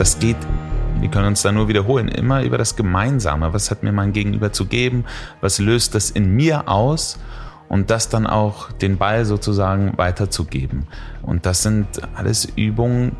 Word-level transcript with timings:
das 0.00 0.18
geht, 0.18 0.38
wir 0.98 1.10
können 1.10 1.26
uns 1.26 1.42
da 1.42 1.52
nur 1.52 1.68
wiederholen, 1.68 2.08
immer 2.08 2.42
über 2.42 2.56
das 2.56 2.74
Gemeinsame. 2.74 3.52
Was 3.52 3.70
hat 3.70 3.82
mir 3.82 3.92
mein 3.92 4.14
Gegenüber 4.14 4.50
zu 4.50 4.64
geben? 4.64 5.04
Was 5.42 5.58
löst 5.58 5.94
das 5.94 6.10
in 6.10 6.34
mir 6.34 6.68
aus? 6.68 7.18
Und 7.68 7.90
das 7.90 8.08
dann 8.08 8.26
auch 8.26 8.72
den 8.72 8.96
Ball 8.96 9.26
sozusagen 9.26 9.98
weiterzugeben. 9.98 10.86
Und 11.20 11.44
das 11.44 11.62
sind 11.62 11.86
alles 12.14 12.46
Übungen, 12.46 13.14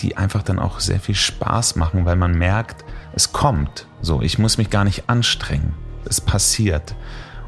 die 0.00 0.16
einfach 0.16 0.42
dann 0.42 0.58
auch 0.58 0.80
sehr 0.80 0.98
viel 0.98 1.14
Spaß 1.14 1.76
machen, 1.76 2.04
weil 2.04 2.16
man 2.16 2.36
merkt, 2.36 2.84
es 3.14 3.32
kommt. 3.32 3.86
So, 4.02 4.20
ich 4.20 4.40
muss 4.40 4.58
mich 4.58 4.70
gar 4.70 4.82
nicht 4.82 5.08
anstrengen. 5.08 5.74
Es 6.04 6.20
passiert. 6.20 6.96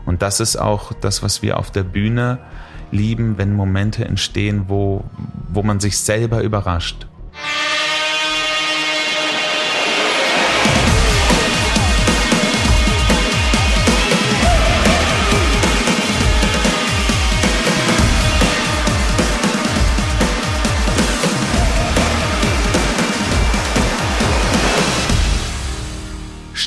Und 0.07 0.23
das 0.23 0.39
ist 0.39 0.57
auch 0.57 0.93
das, 0.93 1.25
was 1.25 1.43
wir 1.43 1.59
auf 1.59 1.73
der 1.73 1.83
Bühne 1.83 2.39
lieben, 2.93 3.37
wenn 3.37 3.53
Momente 3.53 4.05
entstehen, 4.05 4.67
wo, 4.69 5.05
wo 5.49 5.65
man 5.65 5.81
sich 5.81 5.99
selber 5.99 6.43
überrascht. 6.43 7.09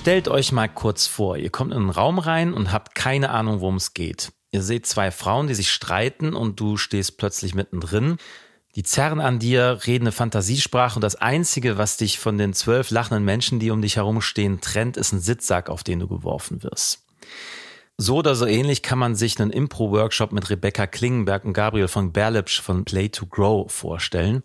Stellt 0.03 0.27
euch 0.27 0.51
mal 0.51 0.67
kurz 0.67 1.07
vor, 1.07 1.37
ihr 1.37 1.49
kommt 1.49 1.71
in 1.71 1.77
einen 1.77 1.89
Raum 1.89 2.19
rein 2.19 2.53
und 2.53 2.73
habt 2.73 2.93
keine 2.93 3.29
Ahnung, 3.29 3.61
worum 3.61 3.77
es 3.77 3.93
geht. 3.93 4.33
Ihr 4.51 4.61
seht 4.61 4.85
zwei 4.85 5.11
Frauen, 5.11 5.47
die 5.47 5.53
sich 5.53 5.71
streiten 5.71 6.33
und 6.33 6.59
du 6.59 6.75
stehst 6.75 7.17
plötzlich 7.17 7.55
mittendrin. 7.55 8.17
Die 8.75 8.83
zerren 8.83 9.21
an 9.21 9.39
dir, 9.39 9.79
reden 9.87 10.03
eine 10.03 10.11
Fantasiesprache 10.11 10.95
und 10.95 11.03
das 11.03 11.15
Einzige, 11.15 11.77
was 11.77 11.95
dich 11.95 12.19
von 12.19 12.37
den 12.37 12.51
zwölf 12.51 12.91
lachenden 12.91 13.23
Menschen, 13.23 13.61
die 13.61 13.71
um 13.71 13.81
dich 13.81 13.95
herumstehen, 13.95 14.59
trennt, 14.59 14.97
ist 14.97 15.13
ein 15.13 15.21
Sitzsack, 15.21 15.69
auf 15.69 15.85
den 15.85 15.99
du 15.99 16.09
geworfen 16.09 16.63
wirst. 16.63 17.02
So 18.05 18.17
oder 18.17 18.35
so 18.35 18.45
ähnlich 18.45 18.81
kann 18.81 18.99
man 18.99 19.15
sich 19.15 19.39
einen 19.39 19.49
Impro-Workshop 19.49 20.33
mit 20.33 20.49
Rebecca 20.49 20.87
Klingenberg 20.87 21.45
und 21.45 21.53
Gabriel 21.53 21.87
von 21.87 22.11
Berlipsch 22.11 22.59
von 22.59 22.83
Play 22.83 23.07
to 23.07 23.25
Grow 23.27 23.71
vorstellen. 23.71 24.43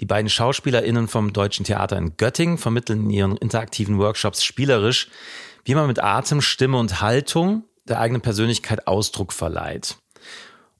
Die 0.00 0.06
beiden 0.06 0.30
SchauspielerInnen 0.30 1.06
vom 1.06 1.34
Deutschen 1.34 1.66
Theater 1.66 1.98
in 1.98 2.16
Göttingen 2.16 2.56
vermitteln 2.56 3.02
in 3.02 3.10
ihren 3.10 3.36
interaktiven 3.36 3.98
Workshops 3.98 4.42
spielerisch, 4.42 5.10
wie 5.66 5.74
man 5.74 5.86
mit 5.86 6.02
Atem, 6.02 6.40
Stimme 6.40 6.78
und 6.78 7.02
Haltung 7.02 7.64
der 7.86 8.00
eigenen 8.00 8.22
Persönlichkeit 8.22 8.86
Ausdruck 8.86 9.34
verleiht. 9.34 9.98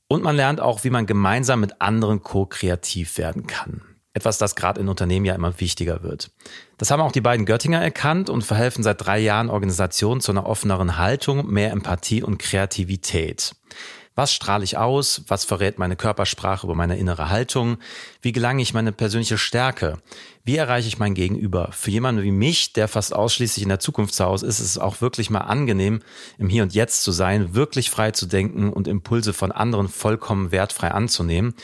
Und 0.08 0.22
man 0.22 0.34
lernt 0.34 0.62
auch, 0.62 0.82
wie 0.82 0.88
man 0.88 1.04
gemeinsam 1.04 1.60
mit 1.60 1.82
anderen 1.82 2.22
co-kreativ 2.22 3.18
werden 3.18 3.46
kann. 3.46 3.82
Etwas, 4.14 4.38
das 4.38 4.54
gerade 4.54 4.80
in 4.80 4.88
Unternehmen 4.88 5.26
ja 5.26 5.34
immer 5.34 5.60
wichtiger 5.60 6.04
wird. 6.04 6.30
Das 6.78 6.90
haben 6.90 7.02
auch 7.02 7.12
die 7.12 7.20
beiden 7.20 7.46
Göttinger 7.46 7.82
erkannt 7.82 8.30
und 8.30 8.42
verhelfen 8.42 8.84
seit 8.84 9.04
drei 9.04 9.18
Jahren 9.18 9.50
Organisationen 9.50 10.20
zu 10.20 10.30
einer 10.30 10.46
offeneren 10.46 10.96
Haltung, 10.96 11.48
mehr 11.48 11.72
Empathie 11.72 12.22
und 12.22 12.38
Kreativität. 12.38 13.56
Was 14.16 14.32
strahle 14.32 14.62
ich 14.62 14.76
aus? 14.76 15.22
Was 15.26 15.44
verrät 15.44 15.78
meine 15.78 15.96
Körpersprache 15.96 16.66
über 16.66 16.76
meine 16.76 16.96
innere 16.96 17.30
Haltung? 17.30 17.78
Wie 18.22 18.30
gelange 18.30 18.62
ich 18.62 18.72
meine 18.72 18.92
persönliche 18.92 19.38
Stärke? 19.38 19.98
Wie 20.44 20.56
erreiche 20.56 20.86
ich 20.86 20.98
mein 20.98 21.14
Gegenüber? 21.14 21.70
Für 21.72 21.90
jemanden 21.90 22.22
wie 22.22 22.30
mich, 22.30 22.72
der 22.74 22.86
fast 22.86 23.12
ausschließlich 23.12 23.64
in 23.64 23.70
der 23.70 23.80
Zukunft 23.80 24.14
zu 24.14 24.24
Hause 24.24 24.46
ist, 24.46 24.60
ist 24.60 24.66
es 24.66 24.78
auch 24.78 25.00
wirklich 25.00 25.30
mal 25.30 25.40
angenehm, 25.40 26.00
im 26.38 26.48
Hier 26.48 26.62
und 26.62 26.74
Jetzt 26.74 27.02
zu 27.02 27.10
sein, 27.10 27.54
wirklich 27.54 27.90
frei 27.90 28.12
zu 28.12 28.26
denken 28.26 28.72
und 28.72 28.86
Impulse 28.86 29.32
von 29.32 29.50
anderen 29.50 29.88
vollkommen 29.88 30.52
wertfrei 30.52 30.92
anzunehmen. 30.92 31.54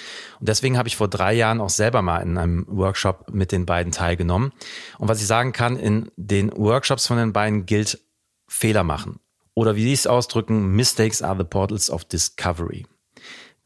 Und 0.40 0.48
deswegen 0.48 0.76
habe 0.76 0.88
ich 0.88 0.96
vor 0.96 1.08
drei 1.08 1.34
Jahren 1.34 1.60
auch 1.60 1.70
selber 1.70 2.02
mal 2.02 2.18
in 2.18 2.36
einem 2.36 2.66
Workshop 2.68 3.32
mit 3.32 3.52
den 3.52 3.64
beiden 3.64 3.92
teilgenommen. 3.92 4.52
Und 4.98 5.08
was 5.08 5.20
ich 5.20 5.26
sagen 5.28 5.52
kann, 5.52 5.76
in 5.76 6.10
den 6.16 6.50
Workshops 6.56 7.06
von 7.06 7.16
den 7.16 7.32
beiden 7.32 7.64
gilt 7.64 8.00
Fehler 8.48 8.82
machen. 8.82 9.20
Oder 9.61 9.77
wie 9.77 9.83
sie 9.83 9.92
es 9.92 10.06
ausdrücken, 10.06 10.75
Mistakes 10.75 11.21
are 11.21 11.37
the 11.37 11.44
portals 11.44 11.91
of 11.91 12.06
discovery. 12.06 12.87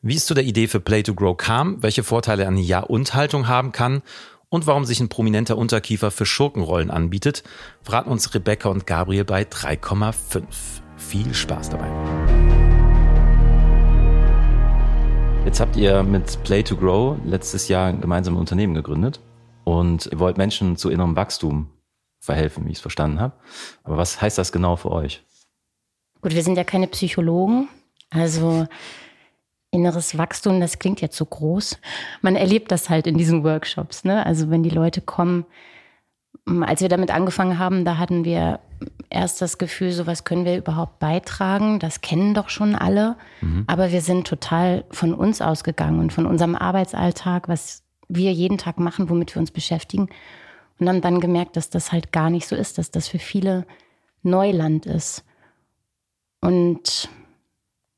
Wie 0.03 0.17
es 0.17 0.27
zu 0.27 0.35
der 0.35 0.43
Idee 0.43 0.67
für 0.67 0.81
Play 0.81 1.05
to 1.05 1.15
Grow 1.15 1.37
kam, 1.37 1.81
welche 1.85 2.03
Vorteile 2.03 2.49
eine 2.49 2.61
Ja-und-Haltung 2.61 3.47
haben 3.47 3.71
kann 3.71 4.03
und 4.49 4.67
warum 4.67 4.85
sich 4.85 4.99
ein 4.99 5.09
prominenter 5.09 5.57
Unterkiefer 5.57 6.11
für 6.11 6.27
Schurkenrollen 6.27 6.91
anbietet, 6.91 7.45
verraten 7.83 8.11
uns 8.11 8.35
Rebecca 8.35 8.71
und 8.71 8.89
Gabriel 8.89 9.25
bei 9.25 9.43
3,5. 9.43 10.43
Viel 10.97 11.33
Spaß 11.33 11.71
dabei. 11.71 11.89
Jetzt 15.45 15.61
habt 15.61 15.77
ihr 15.77 16.03
mit 16.03 16.43
Play 16.43 16.65
to 16.65 16.75
Grow 16.75 17.19
letztes 17.25 17.69
Jahr 17.69 17.87
ein 17.87 18.01
gemeinsames 18.01 18.41
Unternehmen 18.41 18.75
gegründet 18.75 19.21
und 19.63 20.07
ihr 20.07 20.19
wollt 20.19 20.39
Menschen 20.39 20.77
zu 20.77 20.91
innerem 20.91 21.15
Wachstum 21.15 21.71
verhelfen, 22.19 22.67
wie 22.67 22.73
ich 22.73 22.79
es 22.79 22.83
verstanden 22.83 23.21
habe. 23.21 23.35
Aber 23.85 23.97
was 23.97 24.21
heißt 24.21 24.39
das 24.39 24.51
genau 24.51 24.75
für 24.75 24.91
euch? 24.91 25.25
Gut, 26.25 26.35
wir 26.35 26.43
sind 26.43 26.57
ja 26.57 26.65
keine 26.65 26.87
Psychologen. 26.87 27.69
Also 28.09 28.67
inneres 29.71 30.17
Wachstum, 30.17 30.59
das 30.59 30.79
klingt 30.79 31.03
ja 31.03 31.11
zu 31.11 31.27
groß. 31.27 31.79
Man 32.23 32.35
erlebt 32.35 32.73
das 32.73 32.89
halt 32.89 33.07
in 33.07 33.19
diesen 33.19 33.45
Workshops. 33.45 34.05
Ne? 34.05 34.25
Also 34.25 34.49
wenn 34.49 34.63
die 34.63 34.71
Leute 34.71 35.03
kommen, 35.03 35.45
als 36.63 36.81
wir 36.81 36.89
damit 36.89 37.11
angefangen 37.11 37.59
haben, 37.59 37.85
da 37.85 37.99
hatten 37.99 38.25
wir 38.25 38.61
erst 39.11 39.43
das 39.43 39.59
Gefühl, 39.59 39.93
so 39.93 40.07
was 40.07 40.25
können 40.25 40.47
wir 40.47 40.57
überhaupt 40.57 40.99
beitragen. 40.99 41.79
Das 41.79 42.01
kennen 42.01 42.33
doch 42.33 42.49
schon 42.49 42.75
alle. 42.75 43.17
Mhm. 43.43 43.65
Aber 43.67 43.93
wir 43.93 44.01
sind 44.01 44.27
total 44.27 44.85
von 44.91 45.13
uns 45.13 45.43
ausgegangen 45.43 46.01
und 46.01 46.11
von 46.11 46.25
unserem 46.25 46.55
Arbeitsalltag, 46.55 47.51
was 47.51 47.83
wir 48.09 48.33
jeden 48.33 48.57
Tag 48.57 48.79
machen, 48.79 49.11
womit 49.11 49.35
wir 49.35 49.41
uns 49.41 49.51
beschäftigen. 49.51 50.09
Und 50.79 50.89
haben 50.89 51.03
dann 51.03 51.21
gemerkt, 51.21 51.59
dass 51.59 51.69
das 51.69 51.93
halt 51.93 52.13
gar 52.13 52.31
nicht 52.31 52.49
so 52.49 52.57
ist, 52.57 52.79
dass 52.79 52.91
das 52.91 53.09
für 53.09 53.19
viele 53.19 53.67
Neuland 54.23 54.87
ist. 54.87 55.23
Und 56.45 57.09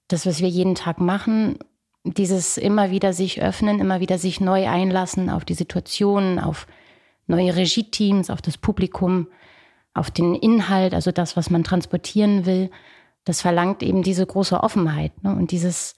das, 0.09 0.25
was 0.25 0.41
wir 0.41 0.49
jeden 0.49 0.77
Tag 0.77 1.01
machen, 1.01 1.59
dieses 2.05 2.59
immer 2.59 2.93
wieder 2.93 3.13
sich 3.13 3.43
öffnen, 3.43 3.81
immer 3.81 3.99
wieder 3.99 4.19
sich 4.19 4.41
neu 4.41 4.69
einlassen 4.69 5.29
auf 5.31 5.45
die 5.45 5.55
Situationen, 5.55 6.39
auf 6.39 6.69
neue 7.27 7.57
Regie-Teams, 7.57 8.31
auf 8.31 8.41
das 8.41 8.57
Publikum, 8.57 9.27
auf 9.95 10.13
den 10.13 10.37
Inhalt, 10.37 10.95
also 10.95 11.11
das, 11.11 11.37
was 11.37 11.51
man 11.51 11.65
transportieren 11.65 12.47
will, 12.47 12.71
das 13.25 13.41
verlangt 13.41 13.83
eben 13.83 14.05
diese 14.05 14.25
große 14.25 14.63
Offenheit 14.63 15.25
ne? 15.25 15.35
und 15.35 15.51
dieses 15.51 15.97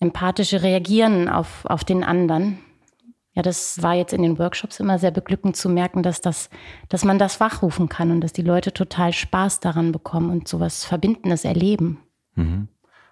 empathische 0.00 0.62
Reagieren 0.62 1.28
auf, 1.28 1.66
auf 1.66 1.84
den 1.84 2.04
anderen. 2.04 2.58
Ja, 3.34 3.42
das 3.42 3.82
war 3.82 3.94
jetzt 3.94 4.12
in 4.12 4.22
den 4.22 4.38
Workshops 4.38 4.78
immer 4.78 4.98
sehr 4.98 5.10
beglückend 5.10 5.56
zu 5.56 5.70
merken, 5.70 6.02
dass 6.02 6.20
das, 6.20 6.50
dass 6.90 7.04
man 7.04 7.18
das 7.18 7.40
wachrufen 7.40 7.88
kann 7.88 8.10
und 8.10 8.20
dass 8.20 8.34
die 8.34 8.42
Leute 8.42 8.72
total 8.72 9.12
Spaß 9.12 9.60
daran 9.60 9.90
bekommen 9.90 10.30
und 10.30 10.48
sowas 10.48 10.84
Verbindendes 10.84 11.44
erleben. 11.44 11.98
Mhm. 12.34 12.68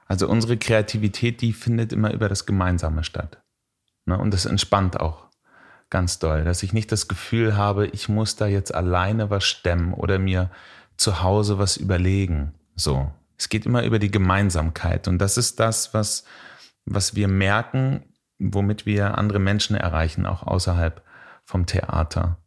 Also 0.07 0.29
unsere 0.29 0.59
Kreativität, 0.59 1.41
die 1.41 1.53
findet 1.53 1.93
immer 1.93 2.13
über 2.13 2.29
das 2.29 2.45
Gemeinsame 2.45 3.05
statt. 3.05 3.43
Ne? 4.05 4.19
Und 4.19 4.35
das 4.35 4.45
entspannt 4.45 5.01
auch 5.01 5.29
ganz 5.89 6.19
doll, 6.19 6.45
dass 6.45 6.63
ich 6.63 6.73
nicht 6.73 6.93
das 6.93 7.09
Gefühl 7.09 7.57
habe, 7.57 7.87
ich 7.87 8.09
muss 8.09 8.37
da 8.37 8.47
jetzt 8.47 8.75
alleine 8.75 9.31
was 9.31 9.45
stemmen 9.45 9.95
oder 9.95 10.19
mir 10.19 10.51
zu 10.97 11.23
Hause 11.23 11.59
was 11.59 11.77
überlegen. 11.77 12.55
So. 12.77 13.11
Es 13.39 13.49
geht 13.49 13.65
immer 13.65 13.85
über 13.85 13.99
die 13.99 14.11
Gemeinsamkeit. 14.11 15.09
Und 15.09 15.19
das 15.19 15.39
ist 15.39 15.59
das, 15.61 15.95
was, 15.95 16.25
was 16.85 17.15
wir 17.15 17.27
merken, 17.27 18.05
womit 18.41 18.87
wir 18.87 19.19
andere 19.19 19.39
Menschen 19.39 19.77
erreichen, 19.77 20.27
auch 20.27 20.43
außerhalb 20.43 21.03
vom 21.45 21.67
Theater. 21.67 22.39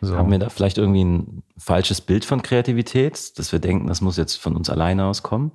So. 0.00 0.16
Haben 0.16 0.30
wir 0.30 0.38
da 0.38 0.48
vielleicht 0.48 0.78
irgendwie 0.78 1.04
ein 1.04 1.42
falsches 1.56 2.00
Bild 2.00 2.24
von 2.24 2.42
Kreativität, 2.42 3.38
dass 3.38 3.50
wir 3.50 3.58
denken, 3.58 3.88
das 3.88 4.00
muss 4.00 4.16
jetzt 4.16 4.36
von 4.36 4.54
uns 4.54 4.70
alleine 4.70 5.06
auskommen? 5.06 5.50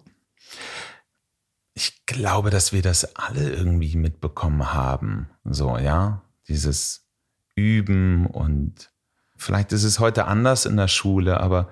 Ich 1.74 2.06
glaube, 2.06 2.50
dass 2.50 2.74
wir 2.74 2.82
das 2.82 3.16
alle 3.16 3.50
irgendwie 3.50 3.96
mitbekommen 3.96 4.74
haben. 4.74 5.30
So, 5.46 5.78
ja. 5.78 6.22
Dieses 6.48 7.08
Üben 7.56 8.28
und 8.28 8.92
vielleicht 9.38 9.72
ist 9.72 9.84
es 9.84 10.00
heute 10.00 10.26
anders 10.26 10.66
in 10.66 10.76
der 10.76 10.90
Schule, 10.90 11.40
aber 11.40 11.70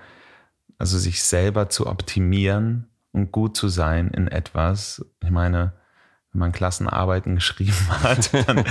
also 0.78 0.98
sich 0.98 1.22
selber 1.24 1.70
zu 1.70 1.88
optimieren 1.88 2.88
und 3.12 3.32
gut 3.32 3.58
zu 3.58 3.68
sein 3.68 4.10
in 4.10 4.28
etwas. 4.28 5.06
Ich 5.22 5.30
meine, 5.30 5.74
wenn 6.34 6.40
man 6.40 6.52
Klassenarbeiten 6.52 7.36
geschrieben 7.36 7.90
hat, 7.90 8.32
dann 8.48 8.64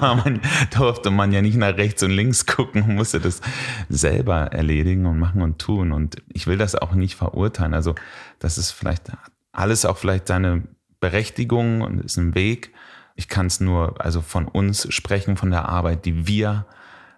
man, 0.00 0.40
durfte 0.76 1.10
man 1.10 1.32
ja 1.32 1.42
nicht 1.42 1.56
nach 1.56 1.76
rechts 1.76 2.02
und 2.02 2.10
links 2.10 2.46
gucken, 2.46 2.94
musste 2.94 3.20
das 3.20 3.40
selber 3.88 4.52
erledigen 4.52 5.06
und 5.06 5.18
machen 5.18 5.42
und 5.42 5.58
tun. 5.58 5.92
Und 5.92 6.16
ich 6.32 6.46
will 6.46 6.58
das 6.58 6.74
auch 6.74 6.92
nicht 6.92 7.14
verurteilen. 7.14 7.74
Also 7.74 7.94
das 8.38 8.58
ist 8.58 8.72
vielleicht 8.72 9.12
alles 9.52 9.84
auch 9.84 9.96
vielleicht 9.96 10.26
seine 10.26 10.64
Berechtigung 11.00 11.82
und 11.82 12.00
ist 12.00 12.16
ein 12.16 12.34
Weg. 12.34 12.72
Ich 13.14 13.28
kann 13.28 13.46
es 13.46 13.60
nur 13.60 14.00
also 14.04 14.20
von 14.20 14.46
uns 14.46 14.92
sprechen, 14.92 15.36
von 15.36 15.50
der 15.50 15.68
Arbeit, 15.68 16.04
die 16.04 16.26
wir 16.26 16.66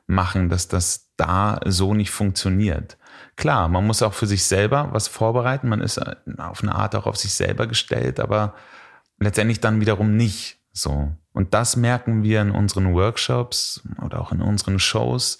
machen, 0.06 0.48
dass 0.48 0.68
das 0.68 1.12
da 1.16 1.60
so 1.66 1.94
nicht 1.94 2.10
funktioniert. 2.10 2.96
Klar, 3.36 3.68
man 3.68 3.86
muss 3.86 4.02
auch 4.02 4.14
für 4.14 4.26
sich 4.26 4.44
selber 4.44 4.88
was 4.92 5.08
vorbereiten. 5.08 5.68
Man 5.68 5.80
ist 5.80 5.98
auf 6.38 6.62
eine 6.62 6.74
Art 6.74 6.94
auch 6.94 7.06
auf 7.06 7.16
sich 7.16 7.34
selber 7.34 7.66
gestellt, 7.66 8.20
aber 8.20 8.54
letztendlich 9.18 9.60
dann 9.60 9.80
wiederum 9.80 10.16
nicht 10.16 10.58
so. 10.72 11.12
Und 11.32 11.54
das 11.54 11.76
merken 11.76 12.22
wir 12.22 12.40
in 12.40 12.50
unseren 12.50 12.94
Workshops 12.94 13.82
oder 14.04 14.20
auch 14.20 14.32
in 14.32 14.40
unseren 14.40 14.78
Shows, 14.78 15.38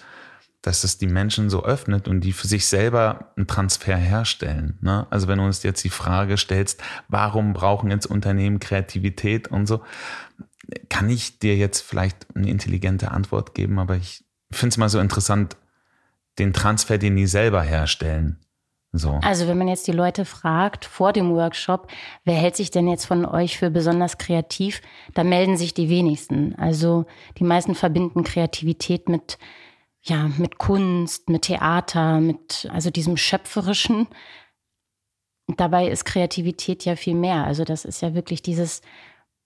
dass 0.62 0.84
es 0.84 0.98
die 0.98 1.06
Menschen 1.06 1.50
so 1.50 1.64
öffnet 1.64 2.08
und 2.08 2.20
die 2.20 2.32
für 2.32 2.48
sich 2.48 2.66
selber 2.66 3.32
einen 3.36 3.46
Transfer 3.46 3.96
herstellen. 3.96 4.78
Ne? 4.80 5.06
Also 5.10 5.28
wenn 5.28 5.38
du 5.38 5.44
uns 5.44 5.62
jetzt 5.62 5.84
die 5.84 5.88
Frage 5.88 6.36
stellst, 6.36 6.82
warum 7.08 7.52
brauchen 7.52 7.90
jetzt 7.90 8.06
Unternehmen 8.06 8.58
Kreativität 8.58 9.48
und 9.48 9.66
so, 9.66 9.82
kann 10.88 11.08
ich 11.08 11.38
dir 11.38 11.56
jetzt 11.56 11.80
vielleicht 11.80 12.26
eine 12.34 12.50
intelligente 12.50 13.10
Antwort 13.10 13.54
geben, 13.54 13.78
aber 13.78 13.96
ich 13.96 14.24
finde 14.50 14.74
es 14.74 14.76
mal 14.76 14.88
so 14.88 14.98
interessant, 14.98 15.56
den 16.38 16.52
Transfer, 16.52 16.98
den 16.98 17.16
die 17.16 17.26
selber 17.26 17.62
herstellen. 17.62 18.38
So. 18.92 19.18
Also 19.22 19.46
wenn 19.46 19.58
man 19.58 19.68
jetzt 19.68 19.86
die 19.86 19.92
Leute 19.92 20.24
fragt 20.24 20.86
vor 20.86 21.12
dem 21.12 21.34
Workshop, 21.34 21.88
wer 22.24 22.34
hält 22.34 22.56
sich 22.56 22.70
denn 22.70 22.88
jetzt 22.88 23.04
von 23.04 23.26
euch 23.26 23.58
für 23.58 23.70
besonders 23.70 24.16
kreativ, 24.16 24.80
da 25.14 25.24
melden 25.24 25.58
sich 25.58 25.74
die 25.74 25.90
wenigsten. 25.90 26.54
Also 26.56 27.04
die 27.38 27.44
meisten 27.44 27.74
verbinden 27.74 28.24
Kreativität 28.24 29.08
mit 29.08 29.38
ja, 30.02 30.30
mit 30.38 30.58
Kunst, 30.58 31.28
mit 31.28 31.42
Theater, 31.42 32.20
mit 32.20 32.68
also 32.72 32.90
diesem 32.90 33.16
schöpferischen. 33.16 34.08
Dabei 35.56 35.88
ist 35.88 36.04
Kreativität 36.04 36.84
ja 36.84 36.96
viel 36.96 37.14
mehr. 37.14 37.44
Also 37.44 37.64
das 37.64 37.84
ist 37.84 38.00
ja 38.00 38.14
wirklich 38.14 38.42
dieses 38.42 38.82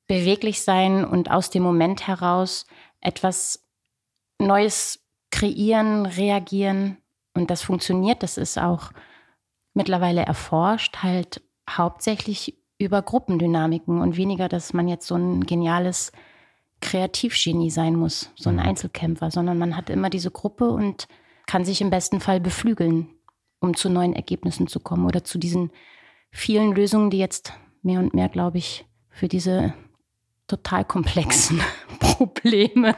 beweglich 0.06 0.62
sein 0.62 1.04
und 1.04 1.30
aus 1.30 1.50
dem 1.50 1.62
Moment 1.62 2.06
heraus 2.06 2.66
etwas 3.00 3.64
Neues 4.38 5.00
kreieren, 5.30 6.06
reagieren. 6.06 6.98
Und 7.34 7.50
das 7.50 7.62
funktioniert. 7.62 8.22
Das 8.22 8.36
ist 8.36 8.58
auch 8.58 8.92
mittlerweile 9.74 10.22
erforscht, 10.22 10.98
halt 11.02 11.42
hauptsächlich 11.68 12.58
über 12.78 13.02
Gruppendynamiken 13.02 14.00
und 14.00 14.16
weniger, 14.16 14.48
dass 14.48 14.72
man 14.72 14.88
jetzt 14.88 15.06
so 15.06 15.14
ein 15.14 15.44
geniales 15.44 16.12
Kreativgenie 16.80 17.70
sein 17.70 17.94
muss, 17.94 18.30
so 18.34 18.50
ein 18.50 18.56
mhm. 18.56 18.62
Einzelkämpfer, 18.62 19.30
sondern 19.30 19.56
man 19.56 19.76
hat 19.76 19.88
immer 19.88 20.10
diese 20.10 20.30
Gruppe 20.30 20.70
und 20.70 21.06
kann 21.46 21.64
sich 21.64 21.80
im 21.80 21.90
besten 21.90 22.20
Fall 22.20 22.40
beflügeln, 22.40 23.08
um 23.60 23.76
zu 23.76 23.88
neuen 23.88 24.14
Ergebnissen 24.14 24.66
zu 24.66 24.80
kommen 24.80 25.06
oder 25.06 25.24
zu 25.24 25.38
diesen 25.38 25.70
vielen 26.30 26.74
Lösungen, 26.74 27.10
die 27.10 27.18
jetzt 27.18 27.52
mehr 27.82 28.00
und 28.00 28.14
mehr, 28.14 28.28
glaube 28.28 28.58
ich, 28.58 28.84
für 29.10 29.28
diese 29.28 29.74
total 30.48 30.84
komplexen 30.84 31.60
Probleme, 31.98 32.96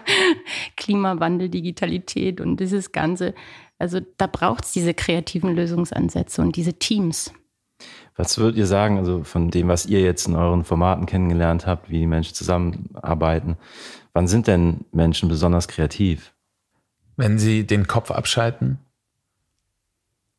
Klimawandel, 0.76 1.48
Digitalität 1.48 2.40
und 2.40 2.58
dieses 2.58 2.92
Ganze 2.92 3.34
also 3.78 4.00
da 4.16 4.26
braucht 4.26 4.64
es 4.64 4.72
diese 4.72 4.94
kreativen 4.94 5.54
Lösungsansätze 5.54 6.42
und 6.42 6.56
diese 6.56 6.74
Teams. 6.74 7.32
Was 8.16 8.38
würdet 8.38 8.56
ihr 8.56 8.66
sagen, 8.66 8.98
also 8.98 9.24
von 9.24 9.50
dem, 9.50 9.68
was 9.68 9.86
ihr 9.86 10.00
jetzt 10.00 10.28
in 10.28 10.36
euren 10.36 10.64
Formaten 10.64 11.06
kennengelernt 11.06 11.66
habt, 11.66 11.90
wie 11.90 11.98
die 11.98 12.06
Menschen 12.06 12.34
zusammenarbeiten, 12.34 13.56
wann 14.12 14.28
sind 14.28 14.46
denn 14.46 14.84
Menschen 14.92 15.28
besonders 15.28 15.66
kreativ? 15.66 16.32
Wenn 17.16 17.38
sie 17.38 17.66
den 17.66 17.86
Kopf 17.88 18.10
abschalten. 18.10 18.78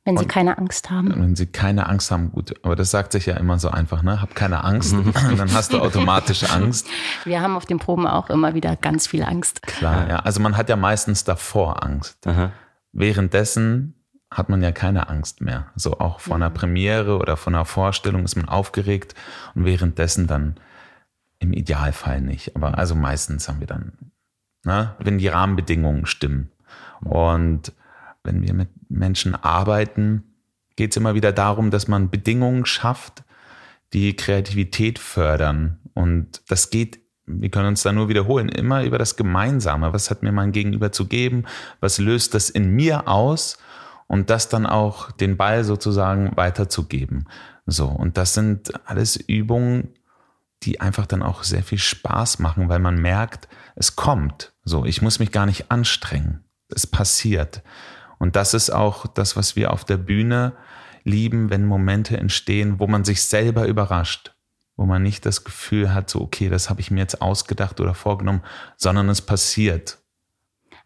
Wenn 0.05 0.17
sie 0.17 0.25
keine 0.25 0.57
Angst 0.57 0.91
haben. 0.91 1.09
Wenn 1.15 1.35
sie 1.35 1.47
keine 1.47 1.89
Angst 1.89 2.11
haben, 2.11 2.31
gut. 2.31 2.53
Aber 2.63 2.75
das 2.75 2.91
sagt 2.91 3.11
sich 3.11 3.25
ja 3.25 3.37
immer 3.37 3.57
so 3.57 3.69
einfach, 3.69 4.03
ne? 4.03 4.21
Hab 4.21 4.35
keine 4.35 4.63
Angst. 4.63 4.93
dann 5.37 5.53
hast 5.53 5.73
du 5.73 5.79
automatisch 5.79 6.43
Angst. 6.43 6.87
Wir 7.23 7.41
haben 7.41 7.55
auf 7.55 7.65
den 7.65 7.79
Proben 7.79 8.05
auch 8.05 8.29
immer 8.29 8.53
wieder 8.53 8.75
ganz 8.75 9.07
viel 9.07 9.23
Angst. 9.23 9.63
Klar, 9.63 10.07
ja. 10.07 10.19
Also 10.19 10.41
man 10.41 10.57
hat 10.57 10.69
ja 10.69 10.75
meistens 10.75 11.23
davor 11.23 11.83
Angst. 11.83 12.25
Aha 12.27 12.51
währenddessen 12.95 13.93
hat 14.31 14.49
man 14.49 14.63
ja 14.63 14.71
keine 14.71 15.09
Angst 15.09 15.41
mehr. 15.41 15.71
So 15.75 15.99
auch 15.99 16.19
vor 16.19 16.35
einer 16.35 16.49
mhm. 16.49 16.55
Premiere 16.55 17.17
oder 17.17 17.37
vor 17.37 17.53
einer 17.53 17.65
Vorstellung 17.65 18.23
ist 18.23 18.35
man 18.35 18.49
aufgeregt 18.49 19.13
und 19.53 19.65
währenddessen 19.65 20.25
dann 20.25 20.55
im 21.39 21.53
Idealfall 21.53 22.21
nicht. 22.21 22.55
Aber 22.55 22.77
also 22.77 22.95
meistens 22.95 23.47
haben 23.47 23.59
wir 23.59 23.67
dann, 23.67 23.93
ne, 24.63 24.95
wenn 24.99 25.19
die 25.19 25.27
Rahmenbedingungen 25.27 26.05
stimmen. 26.05 26.51
Und 27.01 27.73
wenn 28.23 28.41
wir 28.41 28.53
mit 28.53 28.69
Menschen 28.89 29.35
arbeiten, 29.35 30.23
geht 30.75 30.91
es 30.91 30.97
immer 30.97 31.13
wieder 31.13 31.31
darum, 31.31 31.69
dass 31.69 31.87
man 31.87 32.09
Bedingungen 32.09 32.65
schafft, 32.65 33.23
die 33.93 34.15
Kreativität 34.15 34.97
fördern. 34.99 35.79
Und 35.93 36.41
das 36.49 36.69
geht 36.69 36.99
wir 37.27 37.49
können 37.49 37.69
uns 37.69 37.83
da 37.83 37.91
nur 37.91 38.07
wiederholen, 38.09 38.49
immer 38.49 38.83
über 38.83 38.97
das 38.97 39.15
Gemeinsame. 39.15 39.93
Was 39.93 40.11
hat 40.11 40.21
mir 40.23 40.31
mein 40.31 40.51
Gegenüber 40.51 40.91
zu 40.91 41.07
geben? 41.07 41.45
Was 41.79 41.97
löst 41.97 42.33
das 42.33 42.49
in 42.49 42.69
mir 42.69 43.07
aus? 43.07 43.57
Und 44.07 44.29
das 44.29 44.49
dann 44.49 44.67
auch 44.67 45.11
den 45.11 45.35
Ball 45.35 45.63
sozusagen 45.63 46.37
weiterzugeben. 46.37 47.27
So. 47.65 47.87
Und 47.87 48.17
das 48.17 48.35
sind 48.35 48.71
alles 48.87 49.15
Übungen, 49.15 49.95
die 50.61 50.79
einfach 50.79 51.07
dann 51.07 51.23
auch 51.23 51.43
sehr 51.43 51.63
viel 51.63 51.79
Spaß 51.79 52.37
machen, 52.39 52.69
weil 52.69 52.79
man 52.79 53.01
merkt, 53.01 53.47
es 53.75 53.95
kommt. 53.95 54.53
So. 54.63 54.85
Ich 54.85 55.01
muss 55.01 55.17
mich 55.17 55.31
gar 55.31 55.47
nicht 55.47 55.71
anstrengen. 55.71 56.43
Es 56.69 56.85
passiert. 56.85 57.63
Und 58.19 58.35
das 58.35 58.53
ist 58.53 58.69
auch 58.69 59.07
das, 59.07 59.35
was 59.35 59.55
wir 59.55 59.73
auf 59.73 59.83
der 59.83 59.97
Bühne 59.97 60.53
lieben, 61.03 61.49
wenn 61.49 61.65
Momente 61.65 62.17
entstehen, 62.17 62.79
wo 62.79 62.85
man 62.85 63.03
sich 63.03 63.23
selber 63.23 63.67
überrascht 63.67 64.34
wo 64.77 64.85
man 64.85 65.03
nicht 65.03 65.25
das 65.25 65.43
Gefühl 65.43 65.93
hat, 65.93 66.09
so, 66.09 66.21
okay, 66.21 66.49
das 66.49 66.69
habe 66.69 66.81
ich 66.81 66.91
mir 66.91 66.99
jetzt 66.99 67.21
ausgedacht 67.21 67.79
oder 67.79 67.93
vorgenommen, 67.93 68.43
sondern 68.77 69.09
es 69.09 69.21
passiert. 69.21 69.99